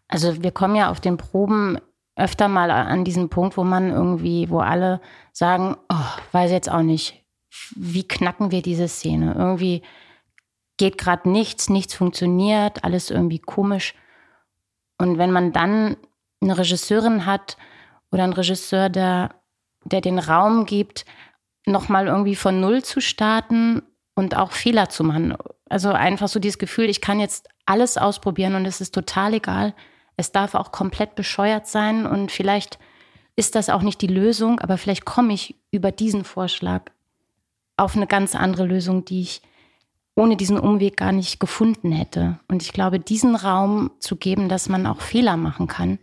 Also 0.08 0.42
wir 0.42 0.50
kommen 0.50 0.76
ja 0.76 0.90
auf 0.90 1.00
den 1.00 1.16
Proben 1.16 1.78
öfter 2.16 2.48
mal 2.48 2.70
an 2.70 3.04
diesen 3.04 3.28
Punkt, 3.28 3.56
wo 3.56 3.64
man 3.64 3.90
irgendwie, 3.90 4.50
wo 4.50 4.58
alle 4.58 5.00
sagen, 5.32 5.76
oh, 5.88 6.32
weiß 6.32 6.50
jetzt 6.50 6.70
auch 6.70 6.82
nicht, 6.82 7.24
wie 7.74 8.06
knacken 8.06 8.50
wir 8.50 8.62
diese 8.62 8.88
Szene? 8.88 9.34
Irgendwie 9.36 9.82
geht 10.76 10.98
gerade 10.98 11.28
nichts, 11.28 11.68
nichts 11.68 11.94
funktioniert, 11.94 12.84
alles 12.84 13.10
irgendwie 13.10 13.38
komisch. 13.38 13.94
Und 14.98 15.18
wenn 15.18 15.30
man 15.30 15.52
dann 15.52 15.96
eine 16.40 16.58
Regisseurin 16.58 17.26
hat 17.26 17.56
oder 18.10 18.24
einen 18.24 18.32
Regisseur, 18.32 18.88
der, 18.88 19.34
der 19.84 20.00
den 20.00 20.18
Raum 20.18 20.66
gibt, 20.66 21.04
nochmal 21.66 22.06
irgendwie 22.06 22.36
von 22.36 22.60
Null 22.60 22.82
zu 22.82 23.00
starten 23.00 23.82
und 24.14 24.36
auch 24.36 24.52
Fehler 24.52 24.88
zu 24.88 25.04
machen. 25.04 25.36
Also 25.68 25.90
einfach 25.90 26.28
so 26.28 26.40
dieses 26.40 26.58
Gefühl, 26.58 26.88
ich 26.88 27.00
kann 27.00 27.20
jetzt 27.20 27.48
alles 27.66 27.96
ausprobieren 27.96 28.54
und 28.54 28.66
es 28.66 28.80
ist 28.80 28.94
total 28.94 29.34
egal. 29.34 29.74
Es 30.16 30.32
darf 30.32 30.54
auch 30.54 30.72
komplett 30.72 31.14
bescheuert 31.14 31.66
sein 31.66 32.06
und 32.06 32.30
vielleicht 32.30 32.78
ist 33.36 33.54
das 33.54 33.70
auch 33.70 33.82
nicht 33.82 34.02
die 34.02 34.06
Lösung, 34.06 34.60
aber 34.60 34.76
vielleicht 34.76 35.04
komme 35.04 35.32
ich 35.32 35.56
über 35.70 35.92
diesen 35.92 36.24
Vorschlag 36.24 36.90
auf 37.76 37.96
eine 37.96 38.06
ganz 38.06 38.34
andere 38.34 38.66
Lösung, 38.66 39.04
die 39.04 39.22
ich 39.22 39.42
ohne 40.16 40.36
diesen 40.36 40.58
Umweg 40.58 40.98
gar 40.98 41.12
nicht 41.12 41.40
gefunden 41.40 41.92
hätte. 41.92 42.38
Und 42.48 42.62
ich 42.62 42.72
glaube, 42.72 42.98
diesen 43.00 43.36
Raum 43.36 43.92
zu 44.00 44.16
geben, 44.16 44.48
dass 44.48 44.68
man 44.68 44.86
auch 44.86 45.00
Fehler 45.00 45.36
machen 45.36 45.66
kann, 45.66 45.98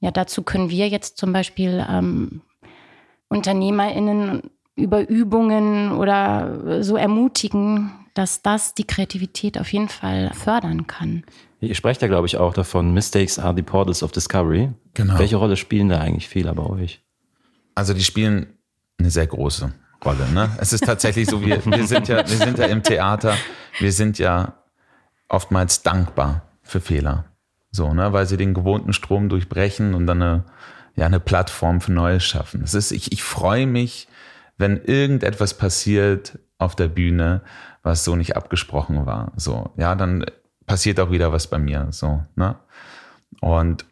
ja, 0.00 0.10
dazu 0.10 0.42
können 0.42 0.68
wir 0.68 0.88
jetzt 0.88 1.16
zum 1.16 1.32
Beispiel 1.32 1.82
ähm, 1.88 2.42
UnternehmerInnen 3.28 4.50
über 4.76 5.08
Übungen 5.08 5.92
oder 5.92 6.82
so 6.82 6.96
ermutigen, 6.96 7.92
dass 8.14 8.42
das 8.42 8.74
die 8.74 8.84
Kreativität 8.84 9.58
auf 9.58 9.72
jeden 9.72 9.88
Fall 9.88 10.30
fördern 10.34 10.86
kann. 10.86 11.24
Ihr 11.60 11.74
sprecht 11.74 12.02
ja, 12.02 12.08
glaube 12.08 12.26
ich, 12.26 12.36
auch 12.36 12.54
davon, 12.54 12.92
Mistakes 12.92 13.38
are 13.38 13.54
the 13.54 13.62
portals 13.62 14.02
of 14.02 14.12
discovery. 14.12 14.70
Genau. 14.94 15.18
Welche 15.18 15.36
Rolle 15.36 15.56
spielen 15.56 15.88
da 15.88 16.00
eigentlich 16.00 16.28
Fehler 16.28 16.54
bei 16.54 16.64
euch? 16.64 17.02
Also 17.74 17.94
die 17.94 18.04
spielen 18.04 18.46
eine 18.98 19.10
sehr 19.10 19.26
große 19.26 19.72
Rolle. 20.04 20.28
Ne? 20.32 20.50
Es 20.58 20.72
ist 20.72 20.84
tatsächlich 20.84 21.28
so, 21.28 21.44
wir, 21.44 21.64
wir, 21.64 21.86
sind 21.86 22.08
ja, 22.08 22.18
wir 22.18 22.36
sind 22.36 22.58
ja 22.58 22.66
im 22.66 22.82
Theater, 22.82 23.36
wir 23.80 23.92
sind 23.92 24.18
ja 24.18 24.54
oftmals 25.28 25.82
dankbar 25.82 26.42
für 26.62 26.80
Fehler. 26.80 27.24
So, 27.70 27.92
ne, 27.92 28.12
weil 28.12 28.26
sie 28.26 28.36
den 28.36 28.54
gewohnten 28.54 28.92
Strom 28.92 29.28
durchbrechen 29.28 29.94
und 29.94 30.06
dann 30.06 30.22
eine, 30.22 30.44
ja, 30.94 31.06
eine 31.06 31.18
Plattform 31.18 31.80
für 31.80 31.90
Neues 31.90 32.22
schaffen. 32.22 32.62
Es 32.62 32.74
ist, 32.74 32.92
ich, 32.92 33.10
ich 33.10 33.24
freue 33.24 33.66
mich, 33.66 34.06
wenn 34.58 34.76
irgendetwas 34.76 35.54
passiert 35.54 36.38
auf 36.58 36.76
der 36.76 36.88
Bühne, 36.88 37.42
was 37.82 38.04
so 38.04 38.16
nicht 38.16 38.36
abgesprochen 38.36 39.06
war, 39.06 39.32
so, 39.36 39.72
ja, 39.76 39.94
dann 39.94 40.24
passiert 40.66 41.00
auch 41.00 41.10
wieder 41.10 41.32
was 41.32 41.48
bei 41.48 41.58
mir, 41.58 41.88
so, 41.90 42.22
ne? 42.36 42.56
Und 43.40 43.84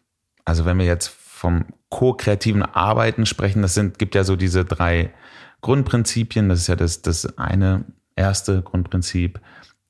also 0.45 0.65
wenn 0.65 0.79
wir 0.79 0.85
jetzt 0.85 1.07
vom 1.07 1.65
ko-kreativen 1.89 2.63
Arbeiten 2.63 3.25
sprechen, 3.25 3.61
das 3.61 3.73
sind, 3.73 3.99
gibt 3.99 4.15
ja 4.15 4.23
so 4.23 4.35
diese 4.35 4.65
drei 4.65 5.13
Grundprinzipien, 5.61 6.49
das 6.49 6.59
ist 6.59 6.67
ja 6.67 6.75
das, 6.75 7.01
das 7.01 7.37
eine 7.37 7.85
erste 8.15 8.61
Grundprinzip 8.61 9.39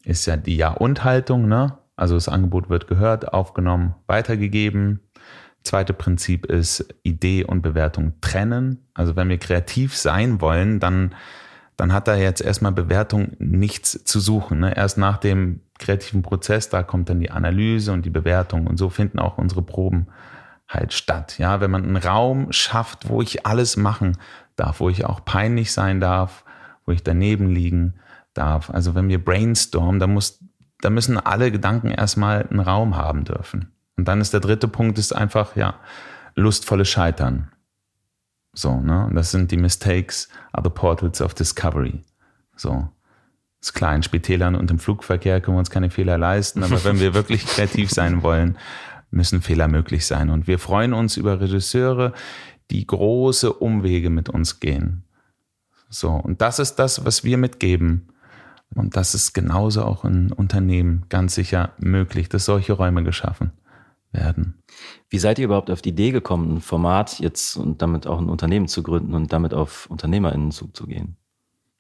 ist 0.04 0.26
ja 0.26 0.38
die 0.38 0.58
Ja-und-Haltung, 0.58 1.48
ne? 1.48 1.78
Also 1.96 2.16
das 2.16 2.28
Angebot 2.28 2.70
wird 2.70 2.88
gehört, 2.88 3.34
aufgenommen, 3.34 3.96
weitergegeben. 4.08 5.00
Zweite 5.64 5.94
Prinzip 5.94 6.46
ist 6.46 6.86
Idee 7.04 7.46
und 7.46 7.62
Bewertung 7.62 8.14
trennen. 8.20 8.86
Also 8.94 9.16
wenn 9.16 9.30
wir 9.30 9.38
kreativ 9.38 9.96
sein 9.96 10.42
wollen, 10.42 10.80
dann, 10.80 11.16
dann 11.78 11.94
hat 11.94 12.08
da 12.08 12.16
jetzt 12.16 12.42
erstmal 12.42 12.74
Bewertung 12.74 13.32
nichts 13.40 14.04
zu 14.04 14.20
suchen. 14.20 14.60
Ne? 14.60 14.76
Erst 14.76 14.98
nach 14.98 15.18
dem 15.18 15.62
kreativen 15.80 16.22
Prozess, 16.22 16.70
da 16.70 16.84
kommt 16.84 17.10
dann 17.10 17.20
die 17.20 17.32
Analyse 17.32 17.94
und 17.94 18.06
die 18.06 18.10
Bewertung 18.10 18.68
und 18.68 18.78
so 18.78 18.90
finden 18.90 19.20
auch 19.20 19.38
unsere 19.38 19.62
Proben 19.62 20.08
halt 20.68 20.94
statt. 20.94 21.38
Ja, 21.38 21.62
wenn 21.62 21.72
man 21.72 21.84
einen 21.84 21.98
Raum 21.98 22.52
schafft, 22.52 23.10
wo 23.10 23.22
ich 23.22 23.46
alles 23.46 23.78
machen 23.78 24.18
darf, 24.56 24.80
wo 24.80 24.90
ich 24.90 25.06
auch 25.06 25.24
peinlich 25.24 25.72
sein 25.72 26.00
darf, 26.00 26.44
wo 26.86 26.92
ich 26.92 27.04
daneben 27.04 27.50
liegen 27.50 27.96
darf. 28.34 28.70
Also 28.70 28.96
wenn 28.96 29.10
wir 29.10 29.24
brainstormen, 29.24 30.00
da 30.00 30.08
muss, 30.08 30.40
da 30.82 30.90
müssen 30.90 31.18
alle 31.18 31.52
Gedanken 31.52 31.90
erstmal 31.90 32.48
einen 32.48 32.60
Raum 32.60 32.98
haben 32.98 33.24
dürfen. 33.24 33.73
Und 33.98 34.08
dann 34.08 34.22
ist 34.22 34.34
der 34.34 34.40
dritte 34.40 34.68
Punkt 34.68 34.98
ist 34.98 35.14
einfach, 35.14 35.56
ja, 35.56 35.80
lustvolle 36.36 36.86
Scheitern. 36.86 37.52
So, 38.54 38.80
ne? 38.80 39.10
Das 39.14 39.32
sind 39.32 39.52
die 39.52 39.58
Mistakes 39.58 40.30
are 40.52 40.64
the 40.64 40.70
portals 40.70 41.22
of 41.22 41.34
discovery. 41.34 42.04
So. 42.56 42.88
Das 43.60 43.74
kleinen 43.74 44.04
Spitälern 44.04 44.56
und 44.56 44.70
im 44.72 44.80
Flugverkehr 44.80 45.40
können 45.40 45.56
wir 45.56 45.60
uns 45.60 45.70
keine 45.70 45.90
Fehler 45.90 46.18
leisten, 46.18 46.64
aber 46.64 46.84
wenn 46.84 47.00
wir 47.00 47.14
wirklich 47.14 47.46
kreativ 47.46 47.92
sein 47.92 48.22
wollen, 48.22 48.58
müssen 49.10 49.42
Fehler 49.42 49.70
möglich 49.70 50.06
sein. 50.06 50.30
Und 50.30 50.48
wir 50.48 50.60
freuen 50.60 50.94
uns 50.94 51.16
über 51.16 51.40
Regisseure, 51.40 52.12
die 52.72 52.86
große 52.86 53.54
Umwege 53.54 54.10
mit 54.10 54.28
uns 54.28 54.60
gehen. 54.60 55.04
So, 55.90 56.10
und 56.10 56.42
das 56.42 56.60
ist 56.60 56.76
das, 56.76 57.06
was 57.06 57.24
wir 57.24 57.38
mitgeben. 57.38 58.10
Und 58.76 58.98
das 58.98 59.16
ist 59.16 59.34
genauso 59.34 59.86
auch 59.86 60.04
in 60.04 60.34
Unternehmen 60.34 61.06
ganz 61.08 61.36
sicher 61.36 61.72
möglich, 61.78 62.28
dass 62.28 62.46
solche 62.46 62.74
Räume 62.74 63.04
geschaffen 63.04 63.54
werden. 64.14 64.64
Wie 65.10 65.20
seid 65.20 65.40
ihr 65.40 65.46
überhaupt 65.46 65.70
auf 65.70 65.82
die 65.82 65.90
Idee 65.90 66.12
gekommen, 66.12 66.56
ein 66.56 66.62
Format 66.62 67.20
jetzt 67.20 67.58
und 67.58 67.82
damit 67.82 68.08
auch 68.08 68.20
ein 68.20 68.30
Unternehmen 68.30 68.68
zu 68.68 68.84
gründen 68.84 69.14
und 69.14 69.34
damit 69.34 69.54
auf 69.54 69.90
UnternehmerInnen 69.90 70.52
zuzugehen? 70.52 71.18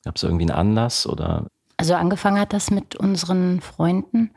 Gab 0.04 0.18
es 0.18 0.24
irgendwie 0.24 0.44
einen 0.44 0.52
Anlass 0.52 1.08
oder? 1.08 1.48
Also 1.78 1.96
angefangen 1.96 2.40
hat 2.40 2.54
das 2.54 2.72
mit 2.72 2.96
unseren 2.96 3.62
Freunden, 3.62 4.32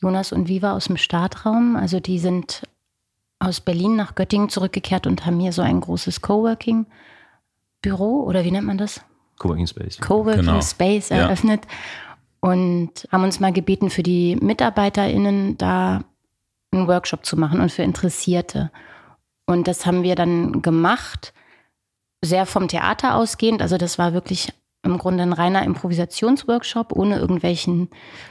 Jonas 0.00 0.32
und 0.32 0.48
Viva 0.48 0.74
aus 0.74 0.86
dem 0.86 0.96
Startraum. 0.96 1.76
Also 1.76 2.00
die 2.00 2.18
sind 2.18 2.62
aus 3.38 3.60
Berlin 3.60 3.96
nach 3.96 4.14
Göttingen 4.14 4.48
zurückgekehrt 4.48 5.06
und 5.06 5.26
haben 5.26 5.40
hier 5.40 5.52
so 5.52 5.62
ein 5.62 5.80
großes 5.80 6.20
Coworking-Büro 6.20 8.24
oder 8.24 8.44
wie 8.44 8.50
nennt 8.50 8.66
man 8.66 8.78
das? 8.78 9.00
Coworking 9.38 9.66
Space. 9.66 10.00
Coworking 10.00 10.42
genau. 10.42 10.62
Space 10.62 11.10
eröffnet 11.10 11.64
ja. 11.64 12.50
und 12.50 13.08
haben 13.10 13.24
uns 13.24 13.40
mal 13.40 13.52
gebeten, 13.52 13.90
für 13.90 14.02
die 14.02 14.36
MitarbeiterInnen 14.36 15.56
da 15.58 16.04
einen 16.72 16.88
Workshop 16.88 17.24
zu 17.24 17.36
machen 17.36 17.60
und 17.60 17.72
für 17.72 17.82
Interessierte. 17.82 18.70
Und 19.46 19.68
das 19.68 19.86
haben 19.86 20.02
wir 20.02 20.14
dann 20.14 20.62
gemacht, 20.62 21.32
sehr 22.22 22.46
vom 22.46 22.68
Theater 22.68 23.14
ausgehend. 23.14 23.62
Also 23.62 23.78
das 23.78 23.98
war 23.98 24.12
wirklich 24.12 24.52
im 24.84 24.98
Grunde 24.98 25.22
ein 25.22 25.32
reiner 25.32 25.64
Improvisationsworkshop 25.64 26.92
ohne 26.92 27.18
irgendwelchen 27.18 27.88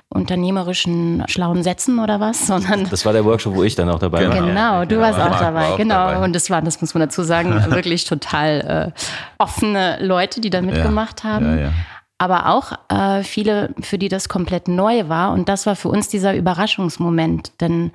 unternehmerischen 0.10 1.24
schlauen 1.28 1.62
Sätzen 1.62 2.00
oder 2.00 2.20
was, 2.20 2.48
sondern 2.48 2.90
das 2.90 3.06
war 3.06 3.14
der 3.14 3.26
Workshop, 3.26 3.56
wo 3.56 3.64
ich 3.64 3.76
dann 3.76 3.90
auch 3.90 4.00
dabei 4.00 4.28
war. 4.30 4.36
Genau, 4.36 4.86
du 4.86 5.00
warst 5.00 5.20
auch 5.20 5.40
dabei, 5.40 5.70
auch 5.70 5.78
genau. 5.78 6.08
Dabei. 6.08 6.26
Und 6.26 6.34
das 6.34 6.50
waren, 6.50 6.66
das 6.66 6.80
muss 6.80 6.94
man 6.94 7.02
dazu 7.02 7.24
sagen, 7.24 7.54
wirklich 7.72 8.06
total 8.06 8.94
äh, 8.96 9.00
offene 9.38 9.98
Leute, 10.02 10.40
die 10.40 10.50
da 10.50 10.62
mitgemacht 10.62 11.24
ja. 11.24 11.30
haben. 11.30 11.58
Ja, 11.58 11.64
ja. 11.66 11.74
Aber 12.18 12.50
auch 12.50 12.72
äh, 12.90 13.24
viele, 13.24 13.76
für 13.82 13.98
die 13.98 14.10
das 14.10 14.28
komplett 14.30 14.68
neu 14.68 15.08
war. 15.08 15.34
Und 15.34 15.50
das 15.50 15.66
war 15.66 15.76
für 15.76 15.90
uns 15.90 16.08
dieser 16.08 16.34
Überraschungsmoment, 16.34 17.52
denn 17.62 17.92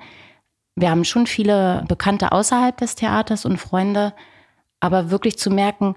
wir 0.75 0.89
haben 0.89 1.05
schon 1.05 1.27
viele 1.27 1.85
Bekannte 1.87 2.31
außerhalb 2.31 2.75
des 2.77 2.95
Theaters 2.95 3.45
und 3.45 3.57
Freunde, 3.57 4.13
aber 4.79 5.11
wirklich 5.11 5.37
zu 5.37 5.49
merken, 5.49 5.95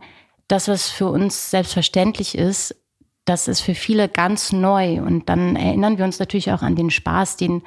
das, 0.49 0.69
was 0.69 0.89
für 0.89 1.07
uns 1.07 1.51
selbstverständlich 1.51 2.37
ist, 2.37 2.77
das 3.25 3.49
ist 3.49 3.61
für 3.61 3.75
viele 3.75 4.09
ganz 4.09 4.53
neu. 4.53 5.01
Und 5.01 5.29
dann 5.29 5.57
erinnern 5.57 5.99
wir 5.99 6.05
uns 6.05 6.19
natürlich 6.19 6.53
auch 6.53 6.63
an 6.63 6.77
den 6.77 6.91
Spaß, 6.91 7.37
den, 7.37 7.63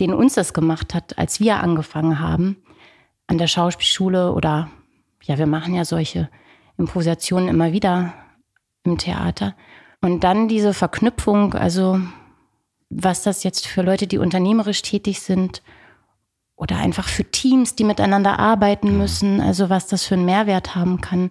den 0.00 0.12
uns 0.12 0.34
das 0.34 0.52
gemacht 0.52 0.94
hat, 0.94 1.16
als 1.18 1.38
wir 1.38 1.60
angefangen 1.60 2.18
haben 2.18 2.56
an 3.28 3.38
der 3.38 3.46
Schauspielschule 3.46 4.32
oder 4.32 4.70
ja, 5.22 5.38
wir 5.38 5.46
machen 5.46 5.74
ja 5.74 5.84
solche 5.84 6.28
Improvisationen 6.78 7.48
immer 7.48 7.72
wieder 7.72 8.14
im 8.82 8.98
Theater. 8.98 9.54
Und 10.00 10.24
dann 10.24 10.48
diese 10.48 10.74
Verknüpfung, 10.74 11.54
also 11.54 12.00
was 12.88 13.22
das 13.22 13.44
jetzt 13.44 13.66
für 13.66 13.82
Leute, 13.82 14.06
die 14.06 14.18
unternehmerisch 14.18 14.82
tätig 14.82 15.20
sind, 15.20 15.62
oder 16.58 16.76
einfach 16.76 17.08
für 17.08 17.24
Teams, 17.24 17.76
die 17.76 17.84
miteinander 17.84 18.38
arbeiten 18.38 18.98
müssen, 18.98 19.40
also 19.40 19.70
was 19.70 19.86
das 19.86 20.04
für 20.04 20.14
einen 20.14 20.24
Mehrwert 20.24 20.74
haben 20.74 21.00
kann. 21.00 21.30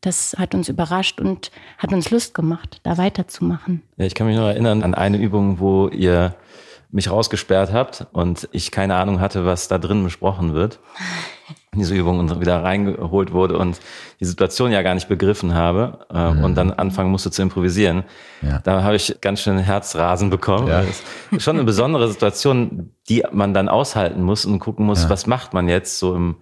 Das 0.00 0.34
hat 0.36 0.54
uns 0.54 0.68
überrascht 0.68 1.20
und 1.20 1.50
hat 1.78 1.92
uns 1.92 2.10
Lust 2.10 2.34
gemacht, 2.34 2.80
da 2.82 2.98
weiterzumachen. 2.98 3.82
Ja, 3.96 4.04
ich 4.04 4.14
kann 4.14 4.26
mich 4.26 4.36
noch 4.36 4.48
erinnern 4.48 4.82
an 4.82 4.94
eine 4.94 5.16
Übung, 5.16 5.60
wo 5.60 5.88
ihr 5.88 6.34
mich 6.94 7.10
rausgesperrt 7.10 7.72
habt 7.72 8.06
und 8.12 8.48
ich 8.52 8.70
keine 8.70 8.94
Ahnung 8.94 9.18
hatte, 9.18 9.44
was 9.44 9.66
da 9.66 9.78
drin 9.78 10.04
besprochen 10.04 10.54
wird. 10.54 10.78
Diese 11.74 11.92
Übung 11.92 12.20
und 12.20 12.40
wieder 12.40 12.62
reingeholt 12.62 13.32
wurde 13.32 13.58
und 13.58 13.80
die 14.20 14.24
Situation 14.24 14.70
ja 14.70 14.80
gar 14.82 14.94
nicht 14.94 15.08
begriffen 15.08 15.54
habe 15.54 16.06
äh, 16.14 16.30
mhm. 16.30 16.44
und 16.44 16.54
dann 16.54 16.72
anfangen 16.72 17.10
musste 17.10 17.32
zu 17.32 17.42
improvisieren. 17.42 18.04
Ja. 18.42 18.60
Da 18.60 18.84
habe 18.84 18.94
ich 18.94 19.16
ganz 19.20 19.40
schön 19.40 19.58
Herzrasen 19.58 20.30
bekommen. 20.30 20.68
Ja. 20.68 20.82
Das 20.82 21.02
ist 21.32 21.42
schon 21.42 21.56
eine 21.56 21.64
besondere 21.64 22.06
Situation, 22.06 22.92
die 23.08 23.24
man 23.32 23.54
dann 23.54 23.68
aushalten 23.68 24.22
muss 24.22 24.46
und 24.46 24.60
gucken 24.60 24.86
muss, 24.86 25.02
ja. 25.02 25.10
was 25.10 25.26
macht 25.26 25.52
man 25.52 25.68
jetzt 25.68 25.98
so 25.98 26.14
im 26.14 26.36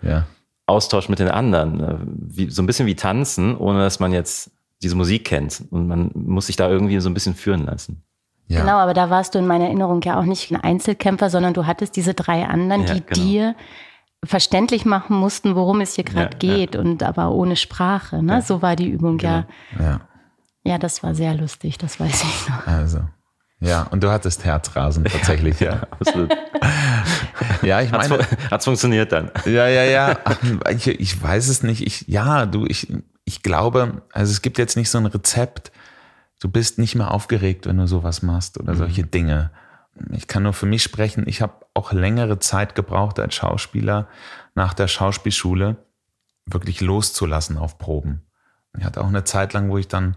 Austausch 0.66 1.08
mit 1.08 1.18
den 1.18 1.30
anderen. 1.30 1.80
Äh, 1.80 1.96
wie, 2.04 2.50
so 2.50 2.62
ein 2.62 2.66
bisschen 2.66 2.84
wie 2.86 2.94
tanzen, 2.94 3.56
ohne 3.56 3.78
dass 3.78 4.00
man 4.00 4.12
jetzt 4.12 4.50
diese 4.82 4.96
Musik 4.96 5.24
kennt. 5.24 5.64
Und 5.70 5.88
man 5.88 6.10
muss 6.12 6.48
sich 6.48 6.56
da 6.56 6.68
irgendwie 6.68 7.00
so 7.00 7.08
ein 7.08 7.14
bisschen 7.14 7.34
führen 7.34 7.64
lassen. 7.64 8.04
Ja. 8.48 8.60
Genau, 8.60 8.74
aber 8.74 8.92
da 8.94 9.08
warst 9.08 9.34
du 9.34 9.38
in 9.38 9.46
meiner 9.46 9.64
Erinnerung 9.64 10.02
ja 10.02 10.18
auch 10.18 10.24
nicht 10.24 10.50
ein 10.50 10.60
Einzelkämpfer, 10.60 11.30
sondern 11.30 11.54
du 11.54 11.66
hattest 11.66 11.96
diese 11.96 12.14
drei 12.14 12.44
anderen, 12.44 12.86
ja, 12.86 12.94
die 12.94 13.00
genau. 13.00 13.20
dir 13.20 13.54
verständlich 14.24 14.84
machen 14.84 15.16
mussten, 15.16 15.56
worum 15.56 15.80
es 15.80 15.94
hier 15.94 16.04
gerade 16.04 16.36
ja, 16.40 16.56
geht 16.56 16.76
und 16.76 17.02
aber 17.02 17.32
ohne 17.32 17.56
Sprache. 17.56 18.22
Ne? 18.22 18.42
So 18.42 18.62
war 18.62 18.76
die 18.76 18.88
Übung 18.88 19.18
genau. 19.18 19.44
ja. 19.78 20.00
Ja, 20.64 20.78
das 20.78 21.02
war 21.02 21.14
sehr 21.14 21.34
lustig, 21.34 21.76
das 21.78 21.98
weiß 21.98 22.22
ich 22.22 22.48
noch. 22.48 22.66
Also. 22.66 23.00
Ja, 23.58 23.82
und 23.90 24.02
du 24.02 24.10
hattest 24.10 24.44
Herzrasen 24.44 25.04
tatsächlich, 25.04 25.60
ja. 25.60 25.74
ja 25.74 25.82
absolut. 25.90 26.32
ja, 27.62 27.80
ich 27.80 27.92
meine. 27.92 28.18
Hat's, 28.18 28.36
hat's 28.50 28.64
funktioniert 28.64 29.12
dann? 29.12 29.30
Ja, 29.44 29.68
ja, 29.68 29.84
ja. 29.84 30.18
Ich, 30.70 30.88
ich 30.88 31.22
weiß 31.22 31.48
es 31.48 31.62
nicht. 31.62 31.86
Ich, 31.86 32.06
ja, 32.08 32.46
du, 32.46 32.66
ich, 32.66 32.92
ich 33.24 33.42
glaube, 33.42 34.02
also 34.12 34.32
es 34.32 34.42
gibt 34.42 34.58
jetzt 34.58 34.76
nicht 34.76 34.90
so 34.90 34.98
ein 34.98 35.06
Rezept, 35.06 35.70
du 36.42 36.48
bist 36.48 36.78
nicht 36.78 36.96
mehr 36.96 37.12
aufgeregt, 37.12 37.66
wenn 37.66 37.76
du 37.76 37.86
sowas 37.86 38.22
machst 38.22 38.58
oder 38.58 38.72
mhm. 38.74 38.78
solche 38.78 39.04
Dinge. 39.04 39.52
Ich 40.10 40.26
kann 40.26 40.42
nur 40.42 40.52
für 40.52 40.66
mich 40.66 40.82
sprechen, 40.82 41.24
ich 41.28 41.40
habe 41.40 41.54
auch 41.72 41.92
längere 41.92 42.40
Zeit 42.40 42.74
gebraucht 42.74 43.20
als 43.20 43.34
Schauspieler 43.34 44.08
nach 44.54 44.74
der 44.74 44.88
Schauspielschule 44.88 45.76
wirklich 46.46 46.80
loszulassen 46.80 47.56
auf 47.56 47.78
Proben. 47.78 48.22
Ich 48.76 48.84
hatte 48.84 49.02
auch 49.02 49.06
eine 49.06 49.22
Zeit 49.22 49.52
lang, 49.52 49.70
wo 49.70 49.78
ich 49.78 49.86
dann 49.86 50.16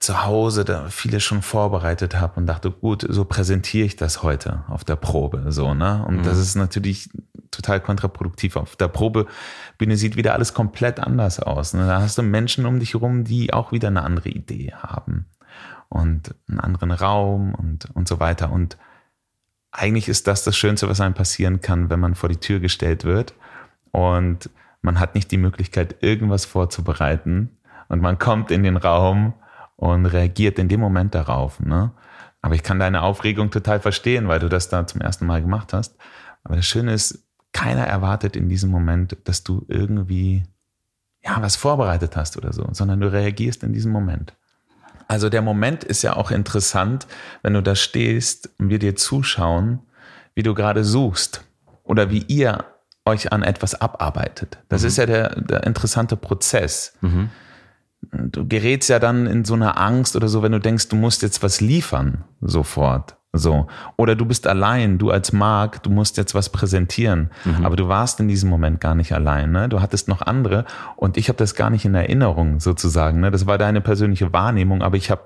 zu 0.00 0.24
Hause 0.24 0.64
da 0.64 0.88
viele 0.88 1.20
schon 1.20 1.42
vorbereitet 1.42 2.16
habe 2.16 2.40
und 2.40 2.46
dachte, 2.46 2.70
gut, 2.70 3.06
so 3.06 3.26
präsentiere 3.26 3.84
ich 3.84 3.96
das 3.96 4.22
heute 4.22 4.64
auf 4.68 4.82
der 4.82 4.96
Probe, 4.96 5.52
so, 5.52 5.74
ne? 5.74 6.04
Und 6.08 6.18
mhm. 6.18 6.22
das 6.22 6.38
ist 6.38 6.54
natürlich 6.54 7.10
total 7.50 7.80
kontraproduktiv. 7.80 8.56
Auf 8.56 8.76
der 8.76 8.88
Probebühne 8.88 9.96
sieht 9.96 10.16
wieder 10.16 10.32
alles 10.32 10.54
komplett 10.54 11.00
anders 11.00 11.40
aus. 11.40 11.74
Ne? 11.74 11.86
Da 11.86 12.00
hast 12.00 12.16
du 12.16 12.22
Menschen 12.22 12.64
um 12.64 12.78
dich 12.78 12.94
herum, 12.94 13.24
die 13.24 13.52
auch 13.52 13.72
wieder 13.72 13.88
eine 13.88 14.02
andere 14.02 14.28
Idee 14.28 14.72
haben 14.72 15.26
und 15.88 16.34
einen 16.48 16.60
anderen 16.60 16.92
Raum 16.92 17.54
und, 17.54 17.88
und 17.94 18.08
so 18.08 18.20
weiter. 18.20 18.52
Und 18.52 18.78
eigentlich 19.72 20.08
ist 20.08 20.26
das 20.26 20.44
das 20.44 20.56
Schönste, 20.56 20.88
was 20.88 21.00
einem 21.00 21.14
passieren 21.14 21.60
kann, 21.60 21.90
wenn 21.90 22.00
man 22.00 22.14
vor 22.14 22.28
die 22.28 22.36
Tür 22.36 22.60
gestellt 22.60 23.04
wird 23.04 23.34
und 23.90 24.48
man 24.80 24.98
hat 24.98 25.14
nicht 25.14 25.30
die 25.30 25.36
Möglichkeit, 25.36 26.02
irgendwas 26.02 26.44
vorzubereiten 26.44 27.58
und 27.88 28.00
man 28.00 28.18
kommt 28.18 28.50
in 28.50 28.62
den 28.62 28.76
Raum 28.76 29.34
und 29.80 30.04
reagiert 30.04 30.58
in 30.58 30.68
dem 30.68 30.78
Moment 30.78 31.14
darauf. 31.14 31.58
Ne? 31.58 31.92
Aber 32.42 32.54
ich 32.54 32.62
kann 32.62 32.78
deine 32.78 33.02
Aufregung 33.02 33.50
total 33.50 33.80
verstehen, 33.80 34.28
weil 34.28 34.38
du 34.38 34.50
das 34.50 34.68
da 34.68 34.86
zum 34.86 35.00
ersten 35.00 35.24
Mal 35.24 35.40
gemacht 35.40 35.72
hast. 35.72 35.96
Aber 36.44 36.56
das 36.56 36.66
Schöne 36.66 36.92
ist, 36.92 37.24
keiner 37.52 37.86
erwartet 37.86 38.36
in 38.36 38.50
diesem 38.50 38.70
Moment, 38.70 39.16
dass 39.24 39.42
du 39.42 39.64
irgendwie 39.68 40.44
ja 41.24 41.40
was 41.40 41.56
vorbereitet 41.56 42.14
hast 42.14 42.36
oder 42.36 42.52
so, 42.52 42.68
sondern 42.72 43.00
du 43.00 43.10
reagierst 43.10 43.62
in 43.62 43.72
diesem 43.72 43.90
Moment. 43.90 44.34
Also 45.08 45.30
der 45.30 45.42
Moment 45.42 45.82
ist 45.82 46.02
ja 46.02 46.14
auch 46.14 46.30
interessant, 46.30 47.06
wenn 47.42 47.54
du 47.54 47.62
da 47.62 47.74
stehst 47.74 48.50
und 48.58 48.68
wir 48.68 48.78
dir 48.78 48.96
zuschauen, 48.96 49.80
wie 50.34 50.42
du 50.42 50.54
gerade 50.54 50.84
suchst 50.84 51.42
oder 51.84 52.10
wie 52.10 52.22
ihr 52.28 52.66
euch 53.06 53.32
an 53.32 53.42
etwas 53.42 53.80
abarbeitet. 53.80 54.58
Das 54.68 54.82
mhm. 54.82 54.88
ist 54.88 54.98
ja 54.98 55.06
der, 55.06 55.40
der 55.40 55.64
interessante 55.64 56.16
Prozess. 56.18 56.92
Mhm 57.00 57.30
du 58.02 58.46
gerätst 58.46 58.88
ja 58.88 58.98
dann 58.98 59.26
in 59.26 59.44
so 59.44 59.54
eine 59.54 59.76
Angst 59.76 60.16
oder 60.16 60.28
so, 60.28 60.42
wenn 60.42 60.52
du 60.52 60.60
denkst, 60.60 60.88
du 60.88 60.96
musst 60.96 61.22
jetzt 61.22 61.42
was 61.42 61.60
liefern, 61.60 62.24
sofort. 62.40 63.16
So. 63.32 63.68
Oder 63.96 64.16
du 64.16 64.24
bist 64.24 64.48
allein, 64.48 64.98
du 64.98 65.10
als 65.10 65.32
Marc, 65.32 65.84
du 65.84 65.90
musst 65.90 66.16
jetzt 66.16 66.34
was 66.34 66.48
präsentieren. 66.48 67.30
Mhm. 67.44 67.64
Aber 67.64 67.76
du 67.76 67.86
warst 67.86 68.18
in 68.18 68.26
diesem 68.26 68.50
Moment 68.50 68.80
gar 68.80 68.96
nicht 68.96 69.12
allein. 69.12 69.52
Ne? 69.52 69.68
Du 69.68 69.80
hattest 69.80 70.08
noch 70.08 70.22
andere 70.22 70.64
und 70.96 71.16
ich 71.16 71.28
habe 71.28 71.36
das 71.36 71.54
gar 71.54 71.70
nicht 71.70 71.84
in 71.84 71.94
Erinnerung 71.94 72.58
sozusagen. 72.58 73.20
Ne? 73.20 73.30
Das 73.30 73.46
war 73.46 73.56
deine 73.56 73.80
persönliche 73.80 74.32
Wahrnehmung, 74.32 74.82
aber 74.82 74.96
ich 74.96 75.12
habe, 75.12 75.22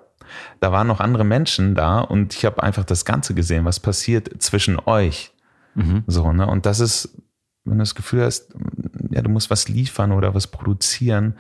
da 0.61 0.71
waren 0.71 0.87
noch 0.87 1.01
andere 1.01 1.25
Menschen 1.25 1.75
da 1.75 2.01
und 2.01 2.35
ich 2.35 2.45
habe 2.45 2.63
einfach 2.63 2.85
das 2.85 3.07
Ganze 3.07 3.33
gesehen, 3.33 3.65
was 3.65 3.81
passiert 3.81 4.31
zwischen 4.43 4.79
euch. 4.85 5.33
Mhm. 5.75 6.05
So, 6.07 6.31
ne? 6.33 6.47
Und 6.47 6.67
das 6.67 6.81
ist, 6.81 7.23
wenn 7.65 7.79
du 7.79 7.83
das 7.83 7.95
Gefühl 7.95 8.25
hast, 8.25 8.55
ja, 9.11 9.23
du 9.23 9.31
musst 9.31 9.51
was 9.51 9.69
liefern 9.69 10.13
oder 10.13 10.35
was 10.35 10.47
produzieren, 10.47 11.37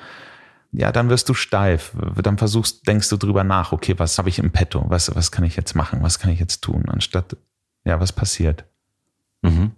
ja, 0.77 0.91
dann 0.91 1.09
wirst 1.09 1.29
du 1.29 1.35
steif. 1.35 1.93
Dann 2.23 2.37
versuchst, 2.37 2.87
denkst 2.87 3.09
du 3.09 3.17
drüber 3.17 3.45
nach, 3.45 3.73
okay, 3.73 3.95
was 3.99 4.19
habe 4.19 4.29
ich 4.29 4.39
im 4.39 4.51
Petto? 4.51 4.85
Was, 4.89 5.15
was 5.15 5.31
kann 5.31 5.45
ich 5.45 5.57
jetzt 5.57 5.75
machen? 5.75 6.03
Was 6.03 6.19
kann 6.19 6.31
ich 6.31 6.41
jetzt 6.41 6.63
tun? 6.63 6.85
Anstatt, 6.89 7.37
ja, 7.85 8.01
was 8.01 8.13
passiert? 8.13 8.65
Mhm. 9.43 9.73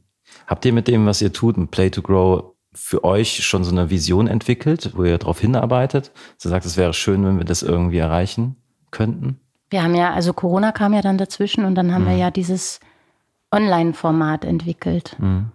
Habt 0.46 0.64
ihr 0.64 0.72
mit 0.72 0.88
dem, 0.88 1.06
was 1.06 1.20
ihr 1.20 1.32
tut, 1.32 1.56
mit 1.56 1.70
Play 1.70 1.90
to 1.90 2.02
Grow, 2.02 2.52
für 2.72 3.04
euch 3.04 3.44
schon 3.44 3.64
so 3.64 3.70
eine 3.70 3.90
Vision 3.90 4.26
entwickelt, 4.26 4.92
wo 4.94 5.04
ihr 5.04 5.18
darauf 5.18 5.40
hinarbeitet? 5.40 6.12
Du 6.42 6.48
sagst, 6.48 6.66
es 6.66 6.76
wäre 6.76 6.92
schön, 6.92 7.24
wenn 7.24 7.38
wir 7.38 7.44
das 7.44 7.62
irgendwie 7.62 7.98
erreichen 7.98 8.56
könnten? 8.90 9.40
Wir 9.70 9.82
haben 9.82 9.94
ja, 9.94 10.12
also 10.12 10.32
Corona 10.32 10.72
kam 10.72 10.92
ja 10.92 11.02
dann 11.02 11.18
dazwischen 11.18 11.64
und 11.64 11.74
dann 11.74 11.92
haben 11.92 12.04
mhm. 12.04 12.08
wir 12.08 12.16
ja 12.16 12.30
dieses 12.30 12.80
Online-Format 13.50 14.44
entwickelt. 14.44 15.16
Mhm. 15.18 15.52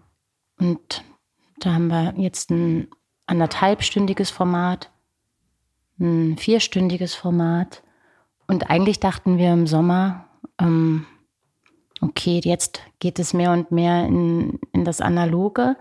Und 0.59 1.03
da 1.59 1.73
haben 1.73 1.87
wir 1.87 2.13
jetzt 2.17 2.49
ein 2.51 2.87
anderthalbstündiges 3.27 4.29
Format, 4.31 4.91
ein 5.99 6.37
vierstündiges 6.37 7.15
Format. 7.15 7.83
Und 8.47 8.69
eigentlich 8.69 8.99
dachten 8.99 9.37
wir 9.37 9.53
im 9.53 9.67
Sommer, 9.67 10.25
ähm, 10.59 11.05
okay, 12.01 12.41
jetzt 12.43 12.81
geht 12.99 13.19
es 13.19 13.33
mehr 13.33 13.51
und 13.51 13.71
mehr 13.71 14.05
in, 14.05 14.59
in 14.73 14.83
das 14.83 15.01
Analoge, 15.01 15.77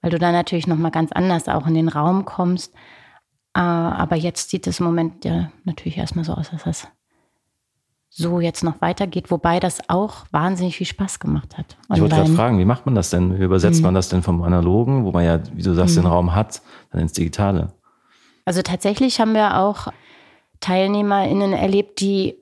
weil 0.00 0.10
du 0.10 0.18
da 0.18 0.30
natürlich 0.30 0.66
nochmal 0.66 0.90
ganz 0.90 1.12
anders 1.12 1.48
auch 1.48 1.66
in 1.66 1.74
den 1.74 1.88
Raum 1.88 2.24
kommst. 2.24 2.74
Äh, 3.54 3.60
aber 3.60 4.16
jetzt 4.16 4.50
sieht 4.50 4.66
es 4.66 4.80
im 4.80 4.86
Moment 4.86 5.24
ja 5.24 5.50
natürlich 5.64 5.98
erstmal 5.98 6.24
so 6.24 6.34
aus, 6.34 6.50
dass 6.50 6.64
das 6.64 6.88
so 8.10 8.40
jetzt 8.40 8.64
noch 8.64 8.80
weitergeht, 8.80 9.30
wobei 9.30 9.60
das 9.60 9.88
auch 9.88 10.26
wahnsinnig 10.30 10.76
viel 10.76 10.86
Spaß 10.86 11.20
gemacht 11.20 11.56
hat. 11.58 11.76
Online. 11.88 11.94
Ich 11.94 12.00
wollte 12.00 12.14
gerade 12.16 12.36
fragen, 12.36 12.58
wie 12.58 12.64
macht 12.64 12.86
man 12.86 12.94
das 12.94 13.10
denn? 13.10 13.38
Wie 13.38 13.44
übersetzt 13.44 13.80
mhm. 13.80 13.86
man 13.86 13.94
das 13.94 14.08
denn 14.08 14.22
vom 14.22 14.42
Analogen, 14.42 15.04
wo 15.04 15.12
man 15.12 15.24
ja, 15.24 15.40
wie 15.54 15.62
du 15.62 15.74
sagst, 15.74 15.96
mhm. 15.96 16.02
den 16.02 16.06
Raum 16.08 16.34
hat, 16.34 16.62
dann 16.90 17.00
ins 17.00 17.12
Digitale? 17.12 17.72
Also 18.48 18.62
tatsächlich 18.62 19.20
haben 19.20 19.34
wir 19.34 19.58
auch 19.58 19.88
TeilnehmerInnen 20.60 21.52
erlebt, 21.52 22.00
die 22.00 22.38